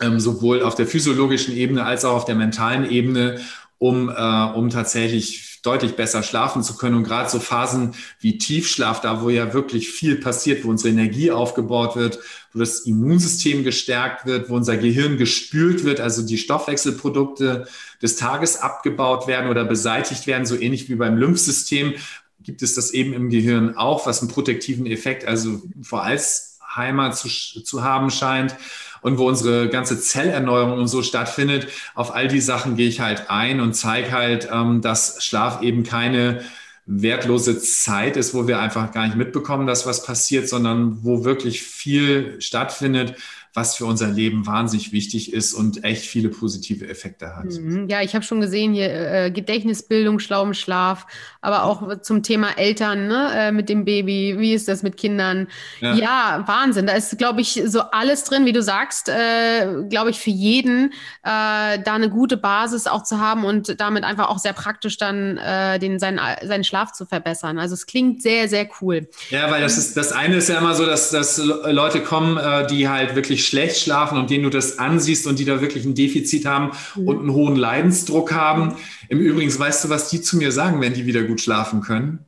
ähm, 0.00 0.18
sowohl 0.18 0.62
auf 0.62 0.74
der 0.74 0.86
physiologischen 0.86 1.54
Ebene 1.56 1.84
als 1.84 2.04
auch 2.04 2.14
auf 2.14 2.24
der 2.24 2.34
mentalen 2.34 2.90
Ebene, 2.90 3.40
um, 3.84 4.08
äh, 4.08 4.56
um 4.56 4.70
tatsächlich 4.70 5.60
deutlich 5.62 5.94
besser 5.94 6.22
schlafen 6.22 6.62
zu 6.62 6.74
können. 6.74 6.96
Und 6.96 7.04
gerade 7.04 7.28
so 7.28 7.38
Phasen 7.38 7.94
wie 8.18 8.38
Tiefschlaf, 8.38 9.02
da 9.02 9.20
wo 9.20 9.28
ja 9.28 9.52
wirklich 9.52 9.90
viel 9.90 10.16
passiert, 10.16 10.64
wo 10.64 10.70
unsere 10.70 10.88
Energie 10.88 11.30
aufgebaut 11.30 11.94
wird, 11.94 12.18
wo 12.54 12.60
das 12.60 12.80
Immunsystem 12.80 13.62
gestärkt 13.62 14.24
wird, 14.24 14.48
wo 14.48 14.56
unser 14.56 14.78
Gehirn 14.78 15.18
gespült 15.18 15.84
wird, 15.84 16.00
also 16.00 16.22
die 16.22 16.38
Stoffwechselprodukte 16.38 17.66
des 18.00 18.16
Tages 18.16 18.56
abgebaut 18.56 19.26
werden 19.26 19.50
oder 19.50 19.66
beseitigt 19.66 20.26
werden, 20.26 20.46
so 20.46 20.56
ähnlich 20.56 20.88
wie 20.88 20.94
beim 20.94 21.18
Lymphsystem, 21.18 21.92
gibt 22.42 22.62
es 22.62 22.74
das 22.74 22.90
eben 22.90 23.12
im 23.12 23.28
Gehirn 23.28 23.76
auch, 23.76 24.06
was 24.06 24.20
einen 24.20 24.30
protektiven 24.30 24.86
Effekt, 24.86 25.26
also 25.26 25.60
vor 25.82 26.04
Alzheimer 26.04 27.12
zu, 27.12 27.28
zu 27.28 27.82
haben 27.82 28.10
scheint 28.10 28.56
und 29.04 29.18
wo 29.18 29.28
unsere 29.28 29.68
ganze 29.68 30.00
Zellerneuerung 30.00 30.78
und 30.78 30.88
so 30.88 31.02
stattfindet. 31.02 31.68
Auf 31.94 32.14
all 32.14 32.26
die 32.26 32.40
Sachen 32.40 32.74
gehe 32.74 32.88
ich 32.88 33.00
halt 33.00 33.28
ein 33.28 33.60
und 33.60 33.74
zeige 33.74 34.12
halt, 34.12 34.48
ähm, 34.50 34.80
dass 34.80 35.22
Schlaf 35.22 35.60
eben 35.60 35.82
keine 35.82 36.42
wertlose 36.86 37.58
Zeit 37.58 38.16
ist, 38.16 38.32
wo 38.32 38.48
wir 38.48 38.60
einfach 38.60 38.92
gar 38.92 39.04
nicht 39.04 39.16
mitbekommen, 39.16 39.66
dass 39.66 39.86
was 39.86 40.04
passiert, 40.04 40.48
sondern 40.48 41.04
wo 41.04 41.22
wirklich 41.22 41.62
viel 41.62 42.40
stattfindet, 42.40 43.16
was 43.54 43.76
für 43.76 43.86
unser 43.86 44.08
Leben 44.08 44.46
wahnsinnig 44.46 44.90
wichtig 44.90 45.32
ist 45.32 45.54
und 45.54 45.84
echt 45.84 46.04
viele 46.04 46.28
positive 46.28 46.88
Effekte 46.88 47.36
hat. 47.36 47.46
Mhm. 47.46 47.88
Ja, 47.88 48.02
ich 48.02 48.16
habe 48.16 48.24
schon 48.24 48.40
gesehen 48.40 48.74
hier 48.74 48.90
äh, 48.90 49.30
Gedächtnisbildung, 49.30 50.18
schlauem 50.18 50.54
Schlaf, 50.54 51.06
aber 51.40 51.62
auch 51.62 52.00
zum 52.00 52.24
Thema 52.24 52.58
Eltern 52.58 53.06
ne, 53.06 53.30
äh, 53.32 53.52
mit 53.52 53.68
dem 53.68 53.84
Baby. 53.84 54.34
Wie 54.38 54.54
ist 54.54 54.66
das 54.66 54.82
mit 54.82 54.96
Kindern? 54.96 55.46
Ja, 55.80 55.94
ja 55.94 56.44
Wahnsinn. 56.46 56.86
Da 56.86 56.94
ist, 56.94 57.16
glaube 57.16 57.42
ich, 57.42 57.62
so 57.66 57.82
alles 57.82 58.24
drin, 58.24 58.44
wie 58.44 58.52
du 58.52 58.60
sagst, 58.60 59.08
äh, 59.08 59.84
glaube 59.88 60.10
ich, 60.10 60.18
für 60.18 60.30
jeden 60.30 60.92
äh, 61.22 61.78
da 61.78 61.94
eine 61.94 62.10
gute 62.10 62.36
Basis 62.36 62.88
auch 62.88 63.04
zu 63.04 63.20
haben 63.20 63.44
und 63.44 63.80
damit 63.80 64.02
einfach 64.02 64.30
auch 64.30 64.38
sehr 64.38 64.52
praktisch 64.52 64.96
dann 64.96 65.38
äh, 65.38 65.78
den, 65.78 66.00
seinen, 66.00 66.18
seinen 66.42 66.64
Schlaf 66.64 66.90
zu 66.90 67.06
verbessern. 67.06 67.60
Also 67.60 67.74
es 67.74 67.86
klingt 67.86 68.20
sehr, 68.20 68.48
sehr 68.48 68.68
cool. 68.80 69.08
Ja, 69.30 69.48
weil 69.52 69.60
das 69.60 69.78
ist 69.78 69.96
das 69.96 70.10
eine 70.10 70.36
ist 70.36 70.48
ja 70.48 70.58
immer 70.58 70.74
so, 70.74 70.86
dass, 70.86 71.10
dass 71.10 71.38
Leute 71.38 72.00
kommen, 72.00 72.36
äh, 72.36 72.66
die 72.66 72.88
halt 72.88 73.14
wirklich 73.14 73.43
schlecht 73.44 73.78
schlafen 73.78 74.18
und 74.18 74.30
denen 74.30 74.44
du 74.44 74.50
das 74.50 74.78
ansiehst 74.78 75.26
und 75.26 75.38
die 75.38 75.44
da 75.44 75.60
wirklich 75.60 75.84
ein 75.84 75.94
Defizit 75.94 76.46
haben 76.46 76.72
mhm. 76.94 77.08
und 77.08 77.18
einen 77.20 77.32
hohen 77.32 77.56
Leidensdruck 77.56 78.32
haben. 78.32 78.76
Im 79.08 79.20
Übrigen, 79.20 79.56
weißt 79.56 79.84
du, 79.84 79.88
was 79.88 80.08
die 80.10 80.20
zu 80.20 80.36
mir 80.36 80.52
sagen, 80.52 80.80
wenn 80.80 80.94
die 80.94 81.06
wieder 81.06 81.22
gut 81.22 81.40
schlafen 81.40 81.80
können? 81.80 82.24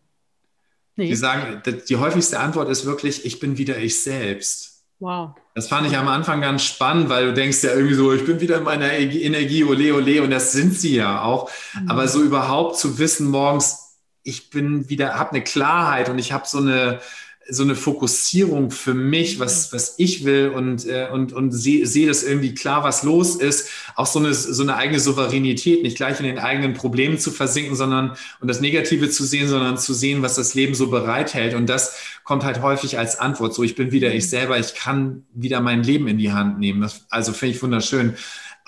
Nee. 0.96 1.08
Die 1.08 1.16
sagen, 1.16 1.62
die 1.88 1.96
häufigste 1.96 2.40
Antwort 2.40 2.70
ist 2.70 2.86
wirklich, 2.86 3.26
ich 3.26 3.38
bin 3.38 3.58
wieder 3.58 3.78
ich 3.78 4.02
selbst. 4.02 4.76
Wow. 4.98 5.34
Das 5.54 5.68
fand 5.68 5.86
ich 5.86 5.96
am 5.96 6.08
Anfang 6.08 6.40
ganz 6.40 6.64
spannend, 6.64 7.10
weil 7.10 7.26
du 7.26 7.34
denkst 7.34 7.62
ja 7.62 7.72
irgendwie 7.74 7.94
so, 7.94 8.12
ich 8.14 8.24
bin 8.24 8.40
wieder 8.40 8.58
in 8.58 8.62
meiner 8.62 8.92
Energie, 8.92 9.64
ole, 9.64 9.94
ole, 9.94 10.22
und 10.22 10.30
das 10.30 10.52
sind 10.52 10.78
sie 10.78 10.96
ja 10.96 11.22
auch. 11.22 11.50
Mhm. 11.74 11.90
Aber 11.90 12.08
so 12.08 12.22
überhaupt 12.22 12.78
zu 12.78 12.98
wissen 12.98 13.28
morgens, 13.28 13.98
ich 14.22 14.50
bin 14.50 14.88
wieder, 14.88 15.18
habe 15.18 15.30
eine 15.30 15.44
Klarheit 15.44 16.08
und 16.08 16.18
ich 16.18 16.32
habe 16.32 16.46
so 16.48 16.58
eine, 16.58 17.00
so 17.48 17.62
eine 17.62 17.76
Fokussierung 17.76 18.70
für 18.70 18.94
mich, 18.94 19.38
was, 19.38 19.72
was 19.72 19.94
ich 19.98 20.24
will 20.24 20.48
und, 20.48 20.86
äh, 20.86 21.08
und, 21.12 21.32
und 21.32 21.52
sehe 21.52 21.86
seh 21.86 22.06
das 22.06 22.22
irgendwie 22.22 22.54
klar, 22.54 22.82
was 22.82 23.02
los 23.02 23.36
ist. 23.36 23.68
Auch 23.94 24.06
so 24.06 24.18
eine, 24.18 24.34
so 24.34 24.62
eine 24.62 24.76
eigene 24.76 24.98
Souveränität, 24.98 25.82
nicht 25.82 25.96
gleich 25.96 26.18
in 26.18 26.26
den 26.26 26.38
eigenen 26.38 26.74
Problemen 26.74 27.18
zu 27.18 27.30
versinken, 27.30 27.76
sondern 27.76 28.16
und 28.40 28.48
das 28.48 28.60
Negative 28.60 29.10
zu 29.10 29.24
sehen, 29.24 29.48
sondern 29.48 29.78
zu 29.78 29.94
sehen, 29.94 30.22
was 30.22 30.34
das 30.34 30.54
Leben 30.54 30.74
so 30.74 30.90
bereithält. 30.90 31.54
Und 31.54 31.66
das 31.66 31.96
kommt 32.24 32.44
halt 32.44 32.62
häufig 32.62 32.98
als 32.98 33.18
Antwort. 33.18 33.54
So, 33.54 33.62
ich 33.62 33.76
bin 33.76 33.92
wieder 33.92 34.12
ich 34.12 34.28
selber, 34.28 34.58
ich 34.58 34.74
kann 34.74 35.24
wieder 35.32 35.60
mein 35.60 35.82
Leben 35.82 36.08
in 36.08 36.18
die 36.18 36.32
Hand 36.32 36.58
nehmen. 36.58 36.80
Das, 36.80 37.06
also 37.10 37.32
finde 37.32 37.54
ich 37.54 37.62
wunderschön. 37.62 38.14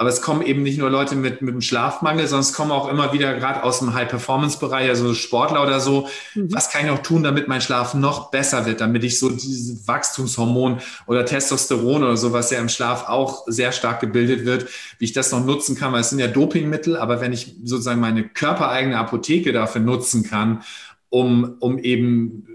Aber 0.00 0.10
es 0.10 0.22
kommen 0.22 0.42
eben 0.42 0.62
nicht 0.62 0.78
nur 0.78 0.90
Leute 0.90 1.16
mit, 1.16 1.42
mit 1.42 1.52
einem 1.52 1.60
Schlafmangel, 1.60 2.28
sondern 2.28 2.42
es 2.42 2.52
kommen 2.52 2.70
auch 2.70 2.88
immer 2.88 3.12
wieder 3.12 3.34
gerade 3.34 3.64
aus 3.64 3.80
dem 3.80 3.94
High-Performance-Bereich, 3.94 4.88
also 4.88 5.12
Sportler 5.12 5.60
oder 5.60 5.80
so. 5.80 6.08
Mhm. 6.36 6.54
Was 6.54 6.70
kann 6.70 6.82
ich 6.82 6.86
noch 6.86 7.02
tun, 7.02 7.24
damit 7.24 7.48
mein 7.48 7.60
Schlaf 7.60 7.94
noch 7.94 8.30
besser 8.30 8.64
wird, 8.64 8.80
damit 8.80 9.02
ich 9.02 9.18
so 9.18 9.28
diese 9.28 9.88
Wachstumshormon 9.88 10.80
oder 11.06 11.24
Testosteron 11.24 12.04
oder 12.04 12.16
so, 12.16 12.32
was 12.32 12.52
ja 12.52 12.60
im 12.60 12.68
Schlaf 12.68 13.08
auch 13.08 13.42
sehr 13.48 13.72
stark 13.72 13.98
gebildet 13.98 14.44
wird, 14.44 14.68
wie 15.00 15.04
ich 15.04 15.12
das 15.12 15.32
noch 15.32 15.44
nutzen 15.44 15.74
kann, 15.74 15.92
weil 15.92 16.02
es 16.02 16.10
sind 16.10 16.20
ja 16.20 16.28
Dopingmittel, 16.28 16.96
aber 16.96 17.20
wenn 17.20 17.32
ich 17.32 17.56
sozusagen 17.64 18.00
meine 18.00 18.22
körpereigene 18.22 18.96
Apotheke 18.96 19.52
dafür 19.52 19.80
nutzen 19.80 20.22
kann, 20.22 20.62
um, 21.10 21.56
um 21.58 21.76
eben 21.76 22.46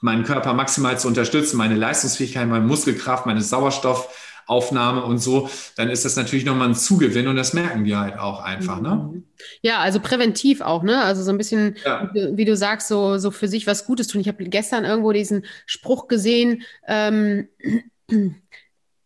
meinen 0.00 0.24
Körper 0.24 0.54
maximal 0.54 0.98
zu 0.98 1.06
unterstützen, 1.06 1.56
meine 1.56 1.76
Leistungsfähigkeit, 1.76 2.48
meine 2.48 2.64
Muskelkraft, 2.64 3.26
meine 3.26 3.42
Sauerstoff, 3.42 4.08
Aufnahme 4.48 5.04
und 5.04 5.18
so, 5.18 5.48
dann 5.76 5.90
ist 5.90 6.04
das 6.04 6.16
natürlich 6.16 6.44
nochmal 6.44 6.68
ein 6.68 6.74
Zugewinn 6.74 7.28
und 7.28 7.36
das 7.36 7.52
merken 7.52 7.84
die 7.84 7.94
halt 7.94 8.18
auch 8.18 8.42
einfach. 8.42 8.80
Ne? 8.80 9.10
Mhm. 9.12 9.24
Ja, 9.62 9.78
also 9.78 10.00
präventiv 10.00 10.60
auch, 10.60 10.82
ne? 10.82 11.02
Also 11.02 11.22
so 11.22 11.30
ein 11.30 11.38
bisschen, 11.38 11.76
ja. 11.84 12.10
wie, 12.12 12.36
wie, 12.36 12.44
du 12.44 12.56
sagst, 12.56 12.88
so, 12.88 13.18
so 13.18 13.30
für 13.30 13.46
sich 13.46 13.66
was 13.66 13.86
Gutes 13.86 14.08
tun. 14.08 14.20
Ich 14.20 14.28
habe 14.28 14.42
gestern 14.44 14.84
irgendwo 14.84 15.12
diesen 15.12 15.44
Spruch 15.66 16.08
gesehen, 16.08 16.62
ähm, 16.86 17.48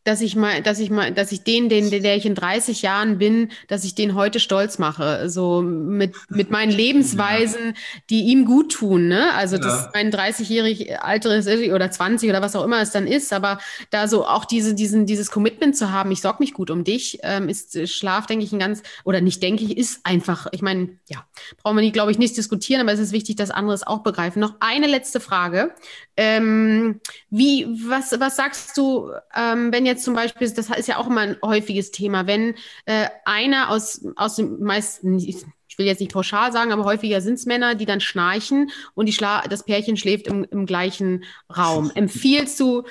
dass 0.05 0.21
ich 0.21 0.37
mal, 0.37 0.63
dass 0.63 0.79
ich 0.81 0.91
mal, 0.91 1.13
dass 1.13 1.33
ich 1.33 1.45
den, 1.45 1.69
den, 1.69 1.91
der 1.91 2.17
ich 2.17 2.27
in 2.27 2.35
30 2.35 2.83
Jahren 2.83 3.19
bin, 3.19 3.51
dass 3.69 3.85
ich 3.85 3.95
den 3.95 4.15
heute 4.15 4.41
stolz 4.41 4.79
mache. 4.79 5.29
So 5.29 5.63
mit, 5.63 6.15
mit 6.29 6.51
meinen 6.51 6.73
Lebensweisen, 6.73 7.67
ja. 7.67 8.01
die 8.11 8.23
ihm 8.25 8.45
gut 8.45 8.73
tun. 8.73 9.09
Ne? 9.09 9.33
Also, 9.35 9.57
ja. 9.57 9.63
dass 9.63 9.91
mein 9.95 10.11
30-jährig 10.11 11.01
alteres 11.01 11.47
oder 11.47 11.91
20 11.91 12.29
oder 12.31 12.43
was 12.43 12.57
auch 12.57 12.65
immer 12.65 12.81
es 12.81 12.91
dann 12.91 13.07
ist, 13.07 13.33
aber 13.33 13.59
da 13.91 14.09
so 14.09 14.27
auch 14.27 14.45
diese, 14.45 14.75
diesen, 14.75 15.07
dieses 15.07 15.31
Commitment 15.31 15.77
zu 15.77 15.93
haben, 15.93 16.11
ich 16.11 16.21
sorge 16.21 16.39
mich 16.41 16.53
gut 16.53 16.71
um 16.71 16.85
dich, 16.85 17.19
ähm, 17.23 17.49
ist 17.49 17.89
Schlaf, 17.89 18.27
denke 18.27 18.45
ich, 18.45 18.53
ein 18.53 18.59
ganz, 18.59 18.83
oder 19.05 19.21
nicht 19.21 19.43
denke 19.43 19.65
ich, 19.65 19.77
ist 19.77 20.05
einfach, 20.05 20.49
ich 20.53 20.63
meine, 20.63 20.99
ja, 21.09 21.25
brauchen 21.59 21.77
wir 21.77 21.83
nicht, 21.83 21.93
glaube 21.93 22.11
ich, 22.11 22.19
nicht 22.19 22.37
diskutieren, 22.37 22.81
aber 22.81 22.93
es 22.93 23.01
ist 23.01 23.13
wichtig, 23.13 23.37
dass 23.37 23.51
andere 23.51 23.75
es 23.75 23.87
auch 23.87 24.03
begreifen. 24.03 24.41
Noch 24.41 24.55
eine 24.61 24.87
letzte 24.87 25.21
Frage. 25.21 25.75
Ähm, 26.17 27.01
wie, 27.31 27.67
was, 27.89 28.13
was 28.21 28.37
sagst 28.37 28.77
du, 28.77 29.11
ähm, 29.35 29.73
wenn 29.73 29.87
jetzt 29.87 30.05
zum 30.05 30.15
Beispiel, 30.15 30.51
das 30.51 30.69
ist 30.69 30.89
ja 30.89 30.99
auch 30.99 31.07
immer 31.07 31.23
ein 31.23 31.37
häufiges 31.43 31.91
Thema, 31.91 32.27
wenn 32.27 32.55
äh, 32.85 33.09
einer 33.25 33.71
aus, 33.71 34.05
aus 34.17 34.37
dem 34.37 34.61
meisten, 34.63 35.19
ich 35.19 35.79
will 35.79 35.87
jetzt 35.87 36.01
nicht 36.01 36.13
pauschal 36.13 36.53
sagen, 36.53 36.71
aber 36.71 36.85
häufiger 36.85 37.23
sind 37.23 37.35
es 37.35 37.47
Männer, 37.47 37.75
die 37.75 37.87
dann 37.87 38.01
schnarchen 38.01 38.71
und 38.95 39.07
die 39.07 39.13
Schla 39.13 39.43
das 39.49 39.65
Pärchen 39.65 39.97
schläft 39.97 40.27
im, 40.27 40.45
im 40.45 40.67
gleichen 40.67 41.25
Raum. 41.55 41.91
Empfiehlst 41.95 42.61
du, 42.61 42.85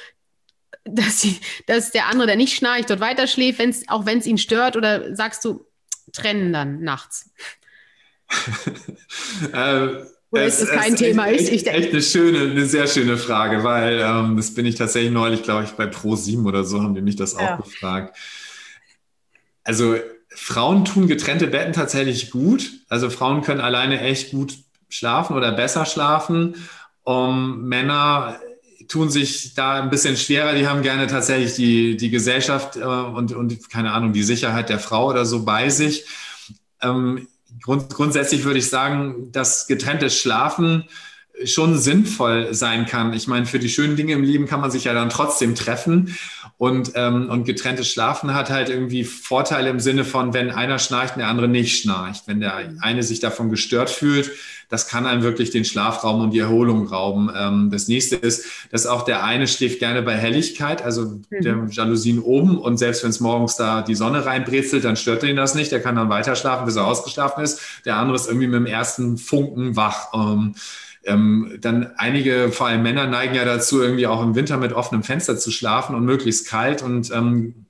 dass, 0.84 1.22
sie, 1.22 1.40
dass 1.68 1.92
der 1.92 2.08
andere, 2.08 2.26
der 2.26 2.38
nicht 2.38 2.56
schnarcht, 2.56 2.90
dort 2.90 3.02
weiter 3.02 3.28
schläft, 3.28 3.60
wenn's, 3.60 3.88
auch 3.88 4.08
wenn 4.08 4.18
es 4.18 4.26
ihn 4.26 4.40
stört, 4.40 4.76
oder 4.76 5.16
sagst 5.16 5.46
du, 5.46 5.68
trennen 6.12 6.54
dann 6.54 6.82
nachts? 6.82 7.30
äh, 9.54 10.06
oder 10.32 10.46
ist 10.46 10.62
das 10.62 10.70
kein 10.70 10.96
Thema? 10.96 11.28
Echt, 11.28 11.50
echt, 11.50 11.68
echt 11.68 11.92
eine 11.92 12.02
schöne, 12.02 12.52
eine 12.52 12.66
sehr 12.66 12.88
schöne 12.88 13.18
Frage, 13.18 13.64
weil 13.64 14.00
ähm, 14.00 14.38
das 14.38 14.54
bin 14.54 14.66
ich 14.66 14.76
tatsächlich 14.76 15.12
neulich, 15.12 15.44
glaube 15.44 15.66
ich, 15.66 15.72
bei 15.72 15.86
Pro7 15.86 16.46
oder 16.46 16.64
so 16.64 16.82
haben 16.82 16.96
die 16.96 17.02
mich 17.02 17.18
das 17.18 17.34
ja. 17.34 17.56
auch 17.56 17.64
gefragt. 17.64 18.18
Also 19.64 19.98
Frauen 20.30 20.86
tun 20.86 21.08
getrennte 21.08 21.48
Betten 21.48 21.74
tatsächlich 21.74 22.32
gut. 22.32 22.72
Also 22.88 23.10
Frauen 23.10 23.42
können 23.42 23.60
alleine 23.60 24.00
echt 24.00 24.32
gut 24.32 24.58
schlafen 24.88 25.36
oder 25.36 25.52
besser 25.52 25.86
schlafen. 25.86 26.56
Um, 27.04 27.64
Männer 27.68 28.40
tun 28.88 29.10
sich 29.10 29.54
da 29.54 29.82
ein 29.82 29.90
bisschen 29.90 30.16
schwerer. 30.16 30.54
Die 30.54 30.68
haben 30.68 30.82
gerne 30.82 31.08
tatsächlich 31.08 31.56
die, 31.56 31.98
die 31.98 32.10
Gesellschaft 32.10 32.78
äh, 32.78 32.84
und, 32.84 33.34
und, 33.34 33.70
keine 33.70 33.92
Ahnung, 33.92 34.14
die 34.14 34.24
Sicherheit 34.24 34.70
der 34.70 34.80
Frau 34.80 35.10
oder 35.10 35.26
so 35.26 35.44
bei 35.44 35.70
sich. 35.70 36.06
Ähm, 36.82 37.28
Grund, 37.62 37.94
grundsätzlich 37.94 38.44
würde 38.44 38.60
ich 38.60 38.70
sagen, 38.70 39.32
dass 39.32 39.68
getrenntes 39.68 40.18
Schlafen 40.18 40.86
schon 41.46 41.78
sinnvoll 41.78 42.54
sein 42.54 42.86
kann. 42.86 43.14
Ich 43.14 43.28
meine, 43.28 43.46
für 43.46 43.60
die 43.60 43.70
schönen 43.70 43.96
Dinge 43.96 44.14
im 44.14 44.24
Leben 44.24 44.48
kann 44.48 44.62
man 44.62 44.72
sich 44.72 44.84
ja 44.86 44.94
dann 44.94 45.10
trotzdem 45.10 45.56
treffen. 45.56 46.18
Und, 46.62 46.92
ähm, 46.94 47.28
und 47.28 47.46
getrenntes 47.46 47.90
Schlafen 47.90 48.36
hat 48.36 48.52
halt 48.52 48.70
irgendwie 48.70 49.04
Vorteile 49.04 49.72
im 49.72 49.80
Sinne 49.80 50.06
von, 50.06 50.36
wenn 50.36 50.52
einer 50.52 50.78
schnarcht 50.78 51.16
und 51.16 51.22
der 51.22 51.28
andere 51.28 51.48
nicht 51.48 51.82
schnarcht. 51.82 52.28
Wenn 52.28 52.40
der 52.40 52.54
eine 52.82 53.02
sich 53.02 53.20
davon 53.20 53.50
gestört 53.50 53.90
fühlt, 53.90 54.30
das 54.70 54.88
kann 54.88 55.08
einem 55.08 55.24
wirklich 55.24 55.50
den 55.50 55.66
Schlafraum 55.66 56.22
und 56.22 56.36
die 56.36 56.38
Erholung 56.38 56.86
rauben. 56.86 57.32
Ähm, 57.36 57.72
das 57.72 57.88
nächste 57.88 58.16
ist, 58.16 58.46
dass 58.70 58.86
auch 58.86 59.06
der 59.06 59.24
eine 59.24 59.48
schläft 59.48 59.80
gerne 59.80 60.04
bei 60.04 60.16
Helligkeit, 60.16 60.84
also 60.84 61.06
mhm. 61.06 61.24
der 61.32 61.68
Jalousien 61.72 62.20
oben 62.20 62.60
und 62.60 62.78
selbst 62.78 63.02
wenn 63.02 63.10
es 63.10 63.22
morgens 63.22 63.56
da 63.56 63.82
die 63.82 63.96
Sonne 63.96 64.24
reinbrezelt, 64.24 64.84
dann 64.84 64.98
stört 64.98 65.24
ihn 65.24 65.38
das 65.38 65.56
nicht. 65.56 65.72
Der 65.72 65.82
kann 65.82 65.96
dann 65.96 66.10
weiter 66.10 66.36
schlafen, 66.36 66.68
bis 66.68 66.76
er 66.76 66.86
ausgeschlafen 66.86 67.44
ist. 67.44 67.60
Der 67.86 67.96
andere 67.96 68.18
ist 68.18 68.28
irgendwie 68.28 68.46
mit 68.46 68.58
dem 68.58 68.68
ersten 68.68 69.18
Funken 69.18 69.76
wach. 69.76 70.10
Ähm, 70.14 70.54
ähm, 71.04 71.58
dann 71.60 71.92
einige, 71.98 72.52
vor 72.52 72.68
allem 72.68 72.84
Männer, 72.84 73.08
neigen 73.08 73.36
ja 73.36 73.46
dazu, 73.46 73.82
irgendwie 73.82 74.08
auch 74.08 74.22
im 74.22 74.36
Winter 74.36 74.58
mit 74.58 74.74
offenem 74.74 75.04
Fenster 75.04 75.38
zu 75.38 75.52
schlafen 75.52 75.96
und 75.96 76.06
möglichst 76.06 76.48
kalt. 76.48 76.84
Und 76.84 77.12
ähm, 77.12 77.66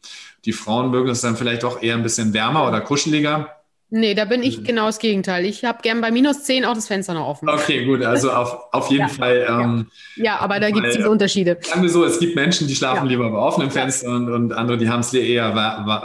die 0.45 0.53
Frauen 0.53 0.91
mögen 0.91 1.09
es 1.09 1.21
dann 1.21 1.37
vielleicht 1.37 1.63
auch 1.63 1.81
eher 1.81 1.95
ein 1.95 2.03
bisschen 2.03 2.33
wärmer 2.33 2.67
oder 2.67 2.81
kuscheliger. 2.81 3.61
Nee, 3.93 4.13
da 4.13 4.23
bin 4.23 4.41
ich 4.41 4.59
mhm. 4.59 4.63
genau 4.63 4.85
das 4.85 4.99
Gegenteil. 4.99 5.43
Ich 5.43 5.65
habe 5.65 5.79
gern 5.81 5.99
bei 5.99 6.11
minus 6.11 6.43
10 6.43 6.63
auch 6.63 6.75
das 6.75 6.87
Fenster 6.87 7.13
noch 7.13 7.27
offen. 7.27 7.49
Okay, 7.49 7.83
gut, 7.83 8.01
also 8.03 8.31
auf, 8.31 8.57
auf 8.71 8.89
jeden 8.89 9.01
ja. 9.01 9.07
Fall. 9.09 9.45
Ähm, 9.49 9.87
ja. 10.15 10.23
ja. 10.23 10.39
aber 10.39 10.61
da 10.61 10.71
gibt 10.71 10.87
es 10.87 10.95
diese 10.95 11.09
Unterschiede. 11.09 11.57
Sagen 11.59 11.81
wir 11.81 11.89
so, 11.89 12.05
es 12.05 12.17
gibt 12.17 12.37
Menschen, 12.37 12.69
die 12.69 12.75
schlafen 12.75 13.03
ja. 13.03 13.09
lieber 13.09 13.29
bei 13.29 13.37
offenem 13.37 13.69
Fenster 13.69 14.07
und, 14.07 14.31
und 14.31 14.53
andere, 14.53 14.77
die 14.77 14.87
haben 14.87 15.01
es 15.01 15.13
eher 15.13 15.53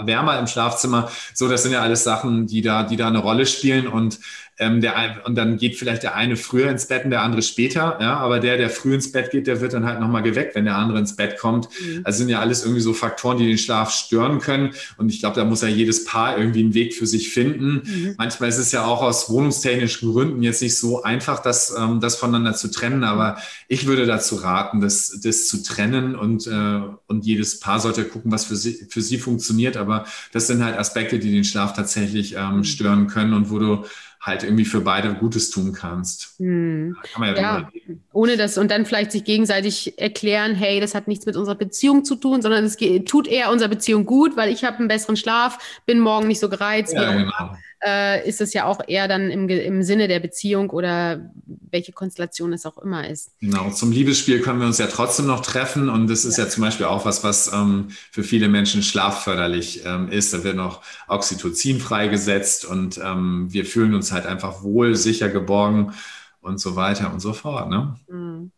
wärmer 0.05 0.37
im 0.41 0.49
Schlafzimmer. 0.49 1.09
So, 1.33 1.47
das 1.47 1.63
sind 1.63 1.73
ja 1.73 1.81
alles 1.81 2.03
Sachen, 2.03 2.49
die 2.49 2.61
da, 2.61 2.83
die 2.83 2.97
da 2.97 3.07
eine 3.07 3.19
Rolle 3.19 3.47
spielen. 3.47 3.87
Und 3.87 4.19
ähm, 4.59 4.81
der, 4.81 5.23
und 5.25 5.35
dann 5.37 5.59
geht 5.59 5.77
vielleicht 5.77 6.03
der 6.03 6.15
eine 6.15 6.37
früher 6.37 6.71
ins 6.71 6.87
Bett 6.87 7.05
und 7.05 7.11
der 7.11 7.23
andere 7.23 7.43
später. 7.43 7.99
Ja, 8.01 8.17
aber 8.17 8.41
der, 8.41 8.57
der 8.57 8.71
früh 8.71 8.95
ins 8.95 9.13
Bett 9.13 9.31
geht, 9.31 9.47
der 9.47 9.61
wird 9.61 9.75
dann 9.75 9.85
halt 9.85 10.01
nochmal 10.01 10.23
geweckt, 10.23 10.55
wenn 10.55 10.65
der 10.65 10.77
andere 10.77 10.99
ins 10.99 11.15
Bett 11.15 11.39
kommt. 11.39 11.69
Mhm. 11.81 12.01
Also 12.05 12.19
sind 12.19 12.31
ja 12.31 12.41
alles 12.41 12.63
irgendwie 12.63 12.81
so 12.81 12.95
Faktoren, 12.95 13.37
die 13.37 13.47
den 13.47 13.59
Schlaf 13.59 13.91
stören 13.91 14.39
können. 14.39 14.71
Und 14.97 15.11
ich 15.11 15.21
glaube, 15.21 15.37
da 15.37 15.45
muss 15.45 15.61
ja 15.61 15.69
jedes 15.69 16.05
Paar 16.05 16.39
irgendwie 16.39 16.61
einen 16.61 16.73
Weg 16.73 16.95
für 16.95 17.07
sich 17.07 17.31
finden. 17.31 17.83
Mhm. 17.85 18.15
Manchmal 18.17 18.49
ist 18.49 18.57
es 18.57 18.73
ja 18.73 18.87
auch 18.87 19.03
aus 19.03 19.29
wohnungstechnischen 19.29 20.11
Gründen 20.11 20.43
jetzt 20.43 20.63
nicht 20.63 20.79
so 20.79 21.03
einfach, 21.03 21.41
das, 21.41 21.75
ähm, 21.79 22.01
das 22.01 22.17
voneinander 22.17 22.55
zu 22.55 22.71
trennen. 22.71 23.05
Aber 23.05 23.37
ich 23.69 23.87
würde 23.87 24.07
dazu 24.07 24.37
raten, 24.37 24.81
das, 24.81 25.21
das 25.23 25.49
zu 25.49 25.63
trennen 25.63 26.15
und, 26.15 26.47
äh, 26.47 26.81
und 27.07 27.27
jedes 27.27 27.61
Paar 27.61 27.79
sollte 27.79 28.05
gucken, 28.05 28.33
was 28.33 28.47
für 28.47 28.57
sie, 28.57 28.87
für 28.89 29.03
sie 29.03 29.19
funktioniert. 29.19 29.77
Aber 29.77 30.07
das 30.33 30.47
sind 30.47 30.65
halt 30.65 30.79
Aspekte, 30.79 31.19
die 31.19 31.31
den 31.31 31.45
Schlaf 31.45 31.75
tatsächlich 31.75 32.37
ähm, 32.37 32.59
mhm. 32.59 32.65
stören 32.65 33.07
können 33.07 33.35
und 33.35 33.51
wo 33.51 33.59
du 33.59 33.85
halt 34.27 34.43
irgendwie 34.43 34.65
für 34.65 34.81
beide 34.81 35.15
Gutes 35.15 35.51
tun 35.51 35.73
kannst. 35.73 36.35
Hm. 36.39 36.97
kann 37.13 37.21
man 37.21 37.37
ja, 37.37 37.41
ja 37.41 37.71
ohne 38.13 38.37
das 38.37 38.59
und 38.59 38.71
dann 38.71 38.87
vielleicht 38.87 39.13
sich 39.13 39.25
gegenseitig 39.25 39.99
erklären, 39.99 40.55
hey, 40.55 40.81
das 40.81 40.95
hat 40.95 41.07
nichts 41.07 41.27
mit 41.27 41.37
unserer 41.37 41.55
Beziehung 41.55 42.05
zu 42.05 42.17
tun, 42.17 42.43
sondern 42.43 42.65
es 42.65 42.77
tut 43.05 43.29
eher 43.29 43.51
unserer 43.51 43.69
Beziehung 43.69 44.07
gut, 44.07 44.37
weil 44.37 44.51
ich 44.51 44.65
habe 44.65 44.79
einen 44.79 44.89
besseren 44.89 45.17
Schlaf, 45.17 45.59
bin 45.87 46.01
morgen 46.01 46.27
nicht 46.27 46.41
so 46.41 46.49
gereizt. 46.49 46.95
Ja, 46.95 47.13
genau 47.13 47.57
äh, 47.87 48.29
ist 48.29 48.41
es 48.41 48.53
ja 48.53 48.65
auch 48.65 48.81
eher 48.87 49.07
dann 49.07 49.31
im, 49.31 49.49
im 49.49 49.83
Sinne 49.83 50.09
der 50.09 50.19
Beziehung 50.19 50.71
oder 50.71 51.31
welche 51.71 51.93
Konstellation 51.93 52.53
es 52.53 52.67
auch 52.67 52.79
immer 52.79 53.09
ist. 53.09 53.31
Genau, 53.41 53.71
zum 53.71 53.93
Liebesspiel 53.93 54.41
können 54.41 54.59
wir 54.59 54.67
uns 54.67 54.79
ja 54.79 54.89
trotzdem 54.89 55.27
noch 55.27 55.41
treffen 55.41 55.89
und 55.89 56.09
das 56.09 56.25
ist 56.25 56.37
ja, 56.37 56.45
ja 56.45 56.51
zum 56.51 56.63
Beispiel 56.65 56.87
auch 56.87 57.05
was, 57.05 57.23
was 57.23 57.53
ähm, 57.53 57.89
für 58.11 58.25
viele 58.25 58.49
Menschen 58.49 58.83
schlafförderlich 58.83 59.83
ähm, 59.85 60.09
ist. 60.09 60.35
Da 60.35 60.43
wird 60.43 60.57
noch 60.57 60.83
Oxytocin 61.07 61.79
freigesetzt 61.79 62.65
und 62.65 62.99
ähm, 63.03 63.47
wir 63.51 63.65
fühlen 63.65 63.95
uns 63.95 64.11
halt 64.11 64.27
einfach 64.27 64.63
wohl, 64.63 64.97
sicher, 64.97 65.29
geborgen 65.29 65.93
und 66.41 66.59
so 66.59 66.75
weiter 66.75 67.13
und 67.13 67.21
so 67.21 67.33
fort. 67.33 67.71
Ne? 67.71 67.95
Mhm. 68.09 68.51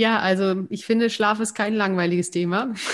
Ja, 0.00 0.18
also 0.18 0.64
ich 0.70 0.86
finde, 0.86 1.10
Schlaf 1.10 1.40
ist 1.40 1.52
kein 1.52 1.74
langweiliges 1.74 2.30
Thema. 2.30 2.72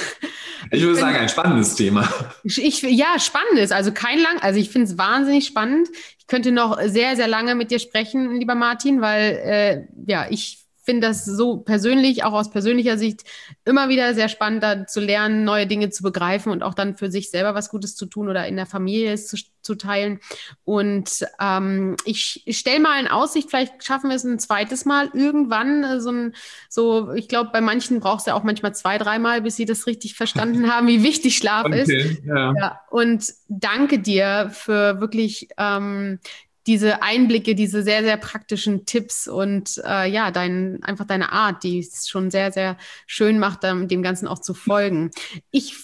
Ich 0.73 0.83
würde 0.83 0.97
sagen, 0.97 1.17
ein 1.17 1.29
spannendes 1.29 1.77
Thema. 1.77 2.09
Ich, 2.43 2.83
ja, 2.83 3.21
spannendes. 3.21 3.71
Also 3.71 3.93
kein 3.93 4.19
lang, 4.19 4.39
also 4.41 4.59
ich 4.59 4.71
finde 4.71 4.91
es 4.91 4.99
wahnsinnig 4.99 5.47
spannend. 5.47 5.87
Ich 6.19 6.27
könnte 6.27 6.51
noch 6.51 6.81
sehr, 6.83 7.15
sehr 7.15 7.29
lange 7.29 7.55
mit 7.55 7.71
dir 7.71 7.79
sprechen, 7.79 8.35
lieber 8.35 8.57
Martin, 8.57 9.01
weil 9.01 9.39
äh, 9.45 9.87
ja, 10.11 10.27
ich 10.29 10.66
finde 10.87 11.09
das 11.09 11.24
so 11.24 11.59
persönlich, 11.59 12.24
auch 12.24 12.32
aus 12.32 12.51
persönlicher 12.51 12.97
Sicht, 12.97 13.24
immer 13.64 13.89
wieder 13.91 14.14
sehr 14.14 14.28
spannend, 14.28 14.62
da 14.62 14.87
zu 14.87 15.01
lernen, 15.01 15.45
neue 15.45 15.66
Dinge 15.66 15.91
zu 15.91 16.03
begreifen 16.03 16.53
und 16.53 16.62
auch 16.62 16.74
dann 16.74 16.95
für 16.95 17.11
sich 17.11 17.30
selber 17.30 17.55
was 17.55 17.68
Gutes 17.68 17.97
zu 17.97 18.07
tun 18.07 18.28
oder 18.28 18.47
in 18.47 18.57
der 18.57 18.66
Familie 18.66 19.12
es 19.12 19.26
zu, 19.26 19.37
zu 19.61 19.74
teilen. 19.74 20.20
Und 20.64 21.26
ähm, 21.41 21.97
ich, 22.05 22.43
ich 22.47 22.59
stelle 22.59 22.80
mal 22.80 23.01
in 23.01 23.09
Aussicht, 23.09 23.51
vielleicht 23.51 23.84
schaffen 23.84 24.09
wir 24.09 24.16
es 24.16 24.24
ein 24.24 24.39
zweites 24.39 24.84
Mal 24.84 25.11
irgendwann. 25.12 25.82
Äh, 25.82 26.01
so, 26.01 26.11
ein, 26.11 26.34
so 26.70 27.12
ich 27.12 27.28
glaube, 27.28 27.51
bei 27.53 27.61
manchen 27.61 27.99
braucht 27.99 28.20
es 28.20 28.26
ja 28.26 28.34
auch 28.34 28.45
manchmal 28.45 28.74
zwei, 28.74 28.97
dreimal, 28.97 29.43
bis 29.43 29.57
sie 29.57 29.66
das 29.66 29.89
richtig 29.89 30.14
verstanden 30.14 30.70
haben, 30.72 30.87
wie 30.87 31.03
wichtig 31.03 31.37
Schlaf 31.37 31.66
okay, 31.66 31.82
ist. 31.82 32.24
Ja. 32.24 32.55
ja. 32.57 32.80
Und 32.91 33.34
danke 33.49 33.99
dir 33.99 34.51
für 34.53 35.01
wirklich 35.01 35.49
ähm, 35.59 36.20
diese 36.67 37.03
Einblicke, 37.03 37.55
diese 37.55 37.83
sehr, 37.83 38.03
sehr 38.03 38.17
praktischen 38.17 38.87
Tipps 38.87 39.29
und 39.29 39.81
äh, 39.85 40.09
ja, 40.09 40.31
dein, 40.31 40.83
einfach 40.83 41.07
deine 41.07 41.33
Art, 41.33 41.62
die 41.62 41.79
es 41.79 42.09
schon 42.09 42.31
sehr, 42.31 42.53
sehr 42.53 42.77
schön 43.07 43.39
macht, 43.39 43.62
dem 43.62 44.03
Ganzen 44.03 44.27
auch 44.27 44.41
zu 44.41 44.55
folgen. 44.55 45.11
Ich 45.51 45.75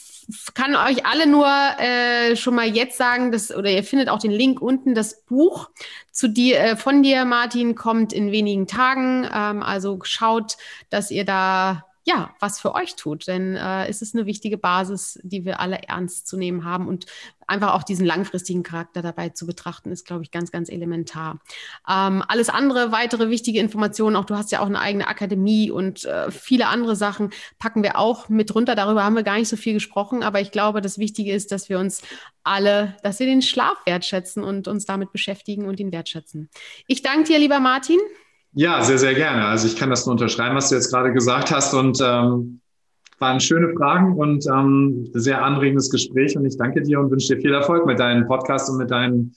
kann 0.55 0.76
euch 0.76 1.05
alle 1.07 1.26
nur 1.26 1.47
äh, 1.47 2.37
schon 2.37 2.55
mal 2.55 2.66
jetzt 2.66 2.97
sagen, 2.97 3.33
dass, 3.33 3.55
oder 3.55 3.70
ihr 3.70 3.85
findet 3.85 4.09
auch 4.09 4.18
den 4.18 4.30
Link 4.30 4.61
unten, 4.61 4.95
das 4.95 5.24
Buch 5.24 5.70
zu 6.11 6.28
dir, 6.28 6.61
äh, 6.61 6.76
von 6.76 7.03
dir, 7.03 7.24
Martin, 7.24 7.74
kommt 7.74 8.12
in 8.12 8.33
wenigen 8.33 8.66
Tagen. 8.66 9.28
Ähm, 9.33 9.62
also 9.62 9.99
schaut, 10.03 10.57
dass 10.91 11.11
ihr 11.11 11.24
da 11.24 11.85
ja, 12.05 12.34
was 12.40 12.61
für 12.61 12.74
euch 12.74 12.96
tut. 12.96 13.26
Denn 13.26 13.57
äh, 13.57 13.86
es 13.86 14.03
ist 14.03 14.14
eine 14.14 14.26
wichtige 14.26 14.59
Basis, 14.59 15.20
die 15.22 15.44
wir 15.44 15.61
alle 15.61 15.82
ernst 15.82 16.26
zu 16.26 16.36
nehmen 16.36 16.64
haben. 16.64 16.88
Und 16.88 17.07
einfach 17.46 17.74
auch 17.74 17.82
diesen 17.82 18.07
langfristigen 18.07 18.62
Charakter 18.62 19.03
dabei 19.03 19.28
zu 19.28 19.46
betrachten, 19.46 19.92
ist, 19.92 20.07
glaube 20.07 20.22
ich, 20.22 20.30
ganz, 20.30 20.50
ganz 20.50 20.68
elementar. 20.68 21.40
Ähm, 21.88 22.22
alles 22.26 22.48
andere, 22.48 22.92
weitere 22.92 23.30
wichtige 23.30 23.61
Informationen, 23.61 24.16
auch 24.16 24.24
du 24.24 24.36
hast 24.36 24.50
ja 24.53 24.61
auch 24.61 24.66
eine 24.66 24.80
eigene 24.80 25.07
Akademie 25.07 25.70
und 25.70 26.05
äh, 26.05 26.30
viele 26.30 26.68
andere 26.68 26.96
Sachen 26.96 27.30
packen 27.59 27.82
wir 27.82 27.98
auch 27.98 28.28
mit 28.28 28.55
runter. 28.55 28.74
Darüber 28.74 29.05
haben 29.05 29.16
wir 29.16 29.22
gar 29.22 29.38
nicht 29.38 29.48
so 29.48 29.57
viel 29.57 29.74
gesprochen, 29.74 30.22
aber 30.22 30.40
ich 30.40 30.50
glaube, 30.50 30.80
das 30.80 30.98
Wichtige 30.98 31.32
ist, 31.32 31.53
dass 31.53 31.68
wir 31.68 31.78
uns 31.78 32.03
alle, 32.42 32.96
dass 33.03 33.20
wir 33.20 33.26
den 33.26 33.42
Schlaf 33.42 33.76
wertschätzen 33.86 34.42
und 34.42 34.66
uns 34.66 34.86
damit 34.86 35.12
beschäftigen 35.12 35.66
und 35.66 35.78
ihn 35.78 35.92
wertschätzen. 35.92 36.48
Ich 36.86 37.03
danke 37.03 37.24
dir, 37.24 37.38
lieber 37.38 37.61
Martin. 37.61 37.98
Ja, 38.55 38.82
sehr, 38.82 38.98
sehr 38.98 39.14
gerne. 39.14 39.46
Also 39.46 39.66
ich 39.66 39.76
kann 39.76 39.90
das 39.90 40.05
nur 40.05 40.12
unterschreiben, 40.12 40.55
was 40.55 40.68
du 40.68 40.74
jetzt 40.74 40.90
gerade 40.90 41.12
gesagt 41.12 41.50
hast 41.50 41.72
und 41.74 41.98
ähm, 42.03 42.61
waren 43.18 43.40
schöne 43.40 43.72
Fragen 43.74 44.14
und 44.16 44.46
ähm, 44.46 45.09
sehr 45.14 45.42
anregendes 45.42 45.90
Gespräch 45.90 46.36
und 46.36 46.44
ich 46.44 46.59
danke 46.59 46.82
dir 46.82 47.00
und 47.00 47.11
wünsche 47.11 47.34
dir 47.34 47.40
viel 47.40 47.55
Erfolg 47.55 47.86
mit 47.86 47.98
deinem 47.98 48.26
Podcast 48.26 48.68
und 48.68 48.76
mit 48.76 48.90
deinen 48.90 49.34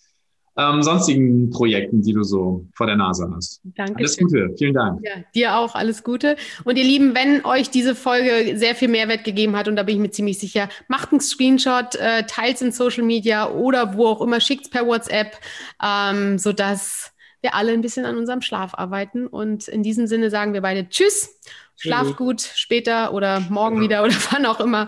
ähm, 0.58 0.82
sonstigen 0.84 1.50
Projekten, 1.50 2.02
die 2.02 2.14
du 2.14 2.24
so 2.24 2.66
vor 2.76 2.88
der 2.88 2.96
Nase 2.96 3.30
hast. 3.36 3.62
Danke. 3.64 3.98
Alles 3.98 4.18
Gute. 4.18 4.50
Vielen 4.58 4.74
Dank. 4.74 5.02
Ja, 5.04 5.24
dir 5.34 5.58
auch 5.58 5.76
alles 5.76 6.04
Gute. 6.04 6.38
Und 6.64 6.78
ihr 6.78 6.84
Lieben, 6.84 7.14
wenn 7.14 7.46
euch 7.46 7.70
diese 7.70 7.94
Folge 7.94 8.58
sehr 8.58 8.76
viel 8.76 8.88
Mehrwert 8.88 9.24
gegeben 9.24 9.56
hat, 9.56 9.68
und 9.68 9.76
da 9.76 9.84
bin 9.84 9.96
ich 9.96 10.02
mir 10.02 10.12
ziemlich 10.12 10.40
sicher, 10.40 10.70
macht 10.88 11.12
einen 11.12 11.20
Screenshot, 11.20 11.96
äh, 11.96 12.24
teilt 12.26 12.56
es 12.56 12.62
in 12.62 12.72
Social 12.72 13.04
Media 13.04 13.50
oder 13.50 13.96
wo 13.96 14.08
auch 14.08 14.22
immer, 14.22 14.40
schickt 14.40 14.66
es 14.66 14.70
per 14.70 14.88
WhatsApp, 14.88 15.38
ähm, 15.84 16.38
sodass 16.38 17.15
wir 17.42 17.56
alle 17.56 17.74
ein 17.74 17.82
bisschen 17.82 18.06
an 18.06 18.18
unserem 18.18 18.42
Schlaf 18.42 18.74
arbeiten. 18.74 19.28
Und 19.28 19.68
in 19.68 19.84
diesem 19.84 20.08
Sinne 20.08 20.30
sagen 20.30 20.54
wir 20.54 20.62
beide 20.62 20.90
Tschüss, 20.90 21.40
schlaf 21.76 22.16
gut 22.16 22.42
später 22.42 23.14
oder 23.14 23.40
morgen 23.42 23.82
wieder 23.82 24.04
oder 24.04 24.16
wann 24.32 24.46
auch 24.46 24.60
immer 24.60 24.88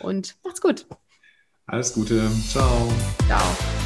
und 0.00 0.36
macht's 0.44 0.60
gut. 0.60 0.86
Alles 1.66 1.94
Gute. 1.94 2.28
Ciao. 2.48 2.92
Ciao. 3.26 3.79